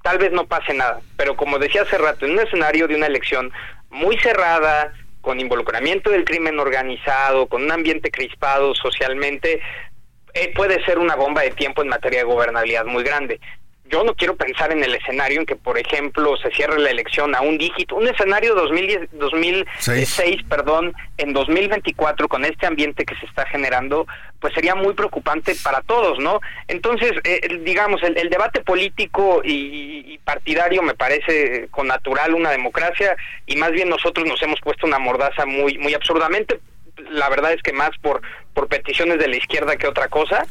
tal 0.02 0.18
vez 0.18 0.32
no 0.32 0.46
pase 0.46 0.74
nada, 0.74 1.00
pero 1.16 1.36
como 1.36 1.58
decía 1.58 1.82
hace 1.82 1.98
rato, 1.98 2.26
en 2.26 2.32
un 2.32 2.40
escenario 2.40 2.88
de 2.88 2.94
una 2.94 3.06
elección 3.06 3.52
muy 3.90 4.18
cerrada, 4.18 4.92
con 5.20 5.40
involucramiento 5.40 6.10
del 6.10 6.24
crimen 6.24 6.58
organizado, 6.58 7.48
con 7.48 7.62
un 7.64 7.72
ambiente 7.72 8.10
crispado 8.10 8.74
socialmente, 8.74 9.60
eh, 10.34 10.52
puede 10.54 10.82
ser 10.84 10.98
una 10.98 11.16
bomba 11.16 11.42
de 11.42 11.50
tiempo 11.50 11.82
en 11.82 11.88
materia 11.88 12.20
de 12.20 12.24
gobernabilidad 12.24 12.84
muy 12.86 13.02
grande. 13.02 13.40
Yo 13.88 14.04
no 14.04 14.14
quiero 14.14 14.36
pensar 14.36 14.72
en 14.72 14.82
el 14.82 14.94
escenario 14.94 15.40
en 15.40 15.46
que, 15.46 15.56
por 15.56 15.78
ejemplo, 15.78 16.36
se 16.36 16.50
cierre 16.50 16.78
la 16.78 16.90
elección 16.90 17.34
a 17.34 17.40
un 17.40 17.58
dígito, 17.58 17.96
un 17.96 18.06
escenario 18.06 18.54
2010, 18.54 19.10
2006, 19.12 20.42
perdón, 20.48 20.94
en 21.16 21.32
2024 21.32 22.28
con 22.28 22.44
este 22.44 22.66
ambiente 22.66 23.04
que 23.04 23.14
se 23.16 23.26
está 23.26 23.46
generando, 23.46 24.06
pues 24.40 24.54
sería 24.54 24.74
muy 24.74 24.94
preocupante 24.94 25.54
para 25.62 25.80
todos, 25.82 26.18
¿no? 26.18 26.40
Entonces, 26.68 27.12
eh, 27.24 27.60
digamos, 27.62 28.02
el, 28.02 28.28
debate 28.28 28.60
político 28.60 29.40
y, 29.44 30.18
partidario 30.24 30.82
me 30.82 30.94
parece 30.94 31.68
con 31.70 31.86
natural 31.86 32.34
una 32.34 32.50
democracia 32.50 33.16
y 33.46 33.56
más 33.56 33.72
bien 33.72 33.88
nosotros 33.88 34.26
nos 34.26 34.42
hemos 34.42 34.60
puesto 34.60 34.86
una 34.86 34.98
mordaza 34.98 35.46
muy, 35.46 35.78
muy 35.78 35.94
absurdamente 35.94 36.60
la 37.10 37.28
verdad 37.28 37.52
es 37.52 37.62
que 37.62 37.72
más 37.72 37.90
por 38.02 38.20
por 38.52 38.68
peticiones 38.68 39.18
de 39.18 39.28
la 39.28 39.36
izquierda 39.36 39.76
que 39.76 39.86
otra 39.86 40.08
cosa 40.08 40.44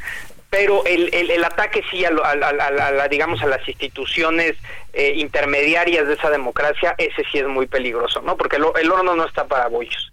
pero 0.50 0.86
el, 0.86 1.14
el, 1.14 1.44
ataque 1.44 1.84
sí 1.92 2.06
a, 2.06 2.10
a, 2.10 3.08
digamos 3.10 3.42
a 3.42 3.48
las 3.48 3.68
instituciones 3.68 4.56
eh, 4.94 5.14
intermediarias 5.16 6.08
de 6.08 6.14
esa 6.14 6.30
democracia 6.30 6.96
ese 6.98 7.24
sí 7.32 7.40
es 7.40 7.48
muy 7.48 7.68
peligroso 7.68 8.22
no 8.22 8.38
porque 8.38 8.58
el, 8.58 8.92
horno 8.92 9.16
no 9.16 9.26
está 9.26 9.46
para 9.46 9.68
bollos 9.68 10.12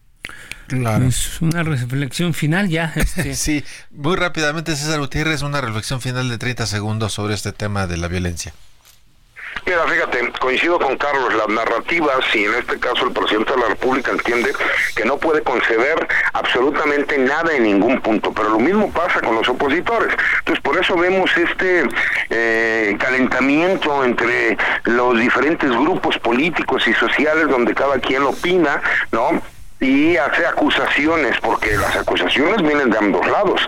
Claro. 0.67 1.05
Es 1.05 1.43
una 1.43 1.63
reflexión 1.63 2.33
final 2.33 2.71
ya. 2.71 2.91
Este. 2.97 3.35
sí, 3.35 3.63
muy 3.91 4.17
rápidamente, 4.17 4.75
César 4.75 4.99
Gutiérrez, 4.99 5.43
una 5.43 5.61
reflexión 5.61 6.01
final 6.01 6.31
de 6.31 6.39
30 6.39 6.65
segundos 6.65 7.13
sobre 7.13 7.35
este 7.35 7.53
tema 7.53 7.87
de 7.87 7.99
la 7.99 8.09
violencia. 8.09 8.55
Mira, 9.67 9.87
fíjate, 9.87 10.33
coincido 10.41 10.79
con 10.79 10.97
Carlos, 10.97 11.35
las 11.35 11.49
narrativas, 11.49 12.25
y 12.35 12.45
en 12.45 12.55
este 12.55 12.79
caso 12.79 13.07
el 13.07 13.13
presidente 13.13 13.53
de 13.53 13.61
la 13.61 13.69
República 13.69 14.13
entiende 14.13 14.53
que 14.95 15.05
no 15.05 15.17
puede 15.17 15.43
conceder 15.43 16.07
absolutamente 16.35 17.17
nada 17.19 17.55
en 17.55 17.63
ningún 17.63 18.01
punto, 18.01 18.33
pero 18.33 18.51
lo 18.51 18.59
mismo 18.59 18.93
pasa 18.93 19.21
con 19.21 19.35
los 19.35 19.49
opositores. 19.49 20.15
Entonces, 20.41 20.63
por 20.63 20.79
eso 20.79 20.97
vemos 20.97 21.35
este 21.37 21.85
eh, 22.31 22.97
calentamiento 22.99 24.05
entre 24.05 24.59
los 24.85 25.19
diferentes 25.19 25.71
grupos 25.71 26.19
políticos 26.19 26.87
y 26.87 26.93
sociales 26.95 27.49
donde 27.49 27.75
cada 27.75 27.99
quien 27.99 28.23
opina, 28.23 28.83
¿no? 29.13 29.41
Y 29.85 30.17
hace 30.17 30.47
acusaciones, 30.47 31.37
porque 31.43 31.77
las 31.77 31.95
acusaciones 31.95 32.63
vienen 32.63 32.89
de 32.89 32.97
ambos 32.97 33.27
lados. 33.27 33.61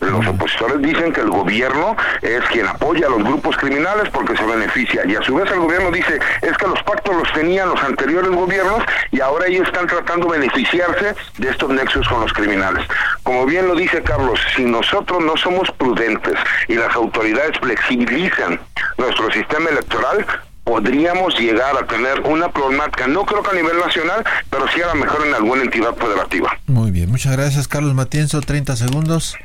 Los 0.00 0.26
opositores 0.26 0.82
dicen 0.82 1.12
que 1.12 1.22
el 1.22 1.30
gobierno 1.30 1.96
es 2.20 2.44
quien 2.46 2.66
apoya 2.66 3.06
a 3.06 3.10
los 3.10 3.24
grupos 3.24 3.56
criminales 3.56 4.10
porque 4.10 4.36
se 4.36 4.44
beneficia, 4.44 5.02
y 5.06 5.16
a 5.16 5.22
su 5.22 5.34
vez 5.34 5.50
el 5.50 5.60
gobierno 5.60 5.90
dice 5.90 6.18
es 6.42 6.56
que 6.58 6.66
los 6.66 6.82
pactos 6.82 7.16
los 7.16 7.32
tenían 7.32 7.70
los 7.70 7.82
anteriores 7.82 8.30
gobiernos 8.30 8.82
y 9.12 9.20
ahora 9.20 9.46
ellos 9.46 9.66
están 9.66 9.86
tratando 9.86 10.30
de 10.30 10.40
beneficiarse 10.40 11.14
de 11.38 11.48
estos 11.48 11.70
nexos 11.70 12.06
con 12.06 12.20
los 12.20 12.32
criminales. 12.34 12.86
Como 13.22 13.46
bien 13.46 13.66
lo 13.66 13.74
dice 13.74 14.02
Carlos, 14.02 14.40
si 14.54 14.64
nosotros 14.64 15.22
no 15.22 15.36
somos 15.38 15.70
prudentes 15.72 16.34
y 16.68 16.74
las 16.74 16.94
autoridades 16.94 17.58
flexibilizan 17.60 18.60
nuestro 18.98 19.30
sistema 19.30 19.70
electoral, 19.70 20.26
podríamos 20.64 21.38
llegar 21.38 21.76
a 21.76 21.86
tener 21.86 22.20
una 22.20 22.50
problemática, 22.50 23.06
no 23.06 23.24
creo 23.24 23.42
que 23.42 23.50
a 23.50 23.60
nivel 23.60 23.78
nacional, 23.78 24.24
pero 24.50 24.68
sí 24.68 24.80
a 24.80 24.86
lo 24.88 24.94
mejor 24.94 25.26
en 25.26 25.34
alguna 25.34 25.62
entidad 25.62 25.94
federativa. 25.94 26.58
Muy 26.66 26.90
bien, 26.90 27.10
muchas 27.10 27.32
gracias 27.36 27.68
Carlos 27.68 27.94
Matienzo, 27.94 28.40
30 28.40 28.76
segundos. 28.76 29.36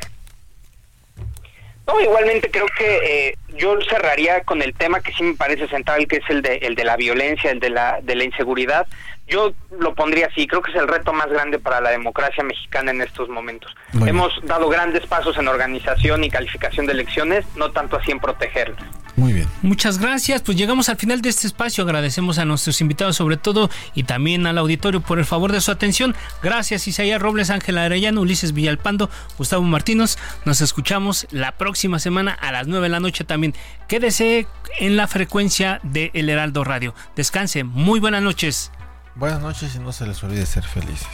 No, 1.88 2.02
igualmente 2.02 2.52
creo 2.52 2.66
que 2.78 3.30
eh, 3.30 3.38
yo 3.58 3.78
cerraría 3.90 4.44
con 4.44 4.62
el 4.62 4.74
tema 4.74 5.00
que 5.00 5.14
sí 5.14 5.24
me 5.24 5.36
parece 5.36 5.68
central, 5.70 6.06
que 6.08 6.18
es 6.18 6.30
el 6.30 6.42
de, 6.42 6.58
el 6.58 6.76
de 6.76 6.84
la 6.84 6.98
violencia, 6.98 7.50
el 7.50 7.62
de 7.62 7.70
la, 7.70 8.00
de 8.02 8.16
la 8.16 8.26
inseguridad. 8.26 8.86
Yo 9.28 9.54
lo 9.78 9.94
pondría 9.94 10.28
así, 10.28 10.48
creo 10.48 10.62
que 10.62 10.72
es 10.72 10.78
el 10.78 10.88
reto 10.88 11.12
más 11.12 11.28
grande 11.28 11.60
para 11.60 11.82
la 11.82 11.90
democracia 11.90 12.44
mexicana 12.44 12.92
en 12.92 13.02
estos 13.02 13.28
momentos. 13.28 13.76
Hemos 14.06 14.32
dado 14.44 14.70
grandes 14.70 15.06
pasos 15.06 15.38
en 15.38 15.48
organización 15.48 16.24
y 16.24 16.30
calificación 16.30 16.86
de 16.86 16.94
elecciones, 16.94 17.46
no 17.56 17.72
tanto 17.72 17.98
así 17.98 18.12
en 18.12 18.20
protegerlas. 18.20 18.82
Muy 19.18 19.34
bien. 19.34 19.48
Muchas 19.64 19.98
gracias. 19.98 20.44
Pues 20.44 20.58
llegamos 20.58 20.90
al 20.90 20.98
final 20.98 21.22
de 21.22 21.30
este 21.30 21.48
espacio. 21.48 21.84
Agradecemos 21.84 22.38
a 22.38 22.46
nuestros 22.46 22.80
invitados 22.82 23.18
sobre 23.18 23.36
todo 23.36 23.70
y 23.96 24.04
también 24.04 24.46
al 24.46 24.60
auditorio 24.60 25.02
por 25.02 25.18
el 25.18 25.26
favor 25.26 25.52
de 25.52 25.60
su 25.60 25.72
atención. 25.72 26.16
Gracias 26.44 26.88
Isaías 26.88 27.20
Robles, 27.20 27.50
Ángela 27.50 27.84
Arellano, 27.84 28.22
Ulises 28.22 28.54
Villalpando, 28.54 29.10
Gustavo 29.38 29.64
Martínez. 29.64 30.18
Nos 30.46 30.62
escuchamos 30.62 31.28
la 31.32 31.54
próxima 31.54 31.98
semana 31.98 32.32
a 32.32 32.52
las 32.52 32.68
9 32.68 32.86
de 32.86 32.90
la 32.90 33.00
noche 33.00 33.24
también. 33.24 33.56
Quédese 33.88 34.46
en 34.78 34.98
la 34.98 35.08
frecuencia 35.08 35.80
de 35.82 36.12
El 36.14 36.30
Heraldo 36.30 36.64
Radio. 36.64 36.94
Descanse. 37.16 37.64
Muy 37.64 38.00
buenas 38.00 38.22
noches. 38.22 38.72
Buenas 39.18 39.42
noches 39.42 39.76
y 39.76 39.80
no 39.80 39.92
se 39.92 40.06
les 40.06 40.24
olvide 40.24 40.46
ser 40.46 40.64
felices. 40.64 41.08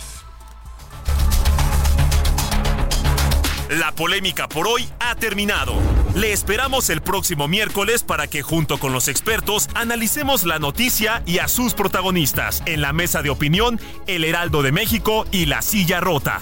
La 3.69 3.93
polémica 3.93 4.49
por 4.49 4.67
hoy 4.67 4.89
ha 4.99 5.15
terminado. 5.15 5.73
Le 6.13 6.33
esperamos 6.33 6.89
el 6.89 7.01
próximo 7.01 7.47
miércoles 7.47 8.03
para 8.03 8.27
que 8.27 8.41
junto 8.41 8.77
con 8.77 8.91
los 8.91 9.07
expertos 9.07 9.69
analicemos 9.73 10.43
la 10.43 10.59
noticia 10.59 11.23
y 11.25 11.37
a 11.39 11.47
sus 11.47 11.73
protagonistas 11.73 12.61
en 12.65 12.81
la 12.81 12.91
mesa 12.91 13.21
de 13.21 13.29
opinión 13.29 13.79
El 14.05 14.25
Heraldo 14.25 14.63
de 14.63 14.73
México 14.73 15.25
y 15.31 15.45
La 15.45 15.61
Silla 15.61 16.01
Rota. 16.01 16.41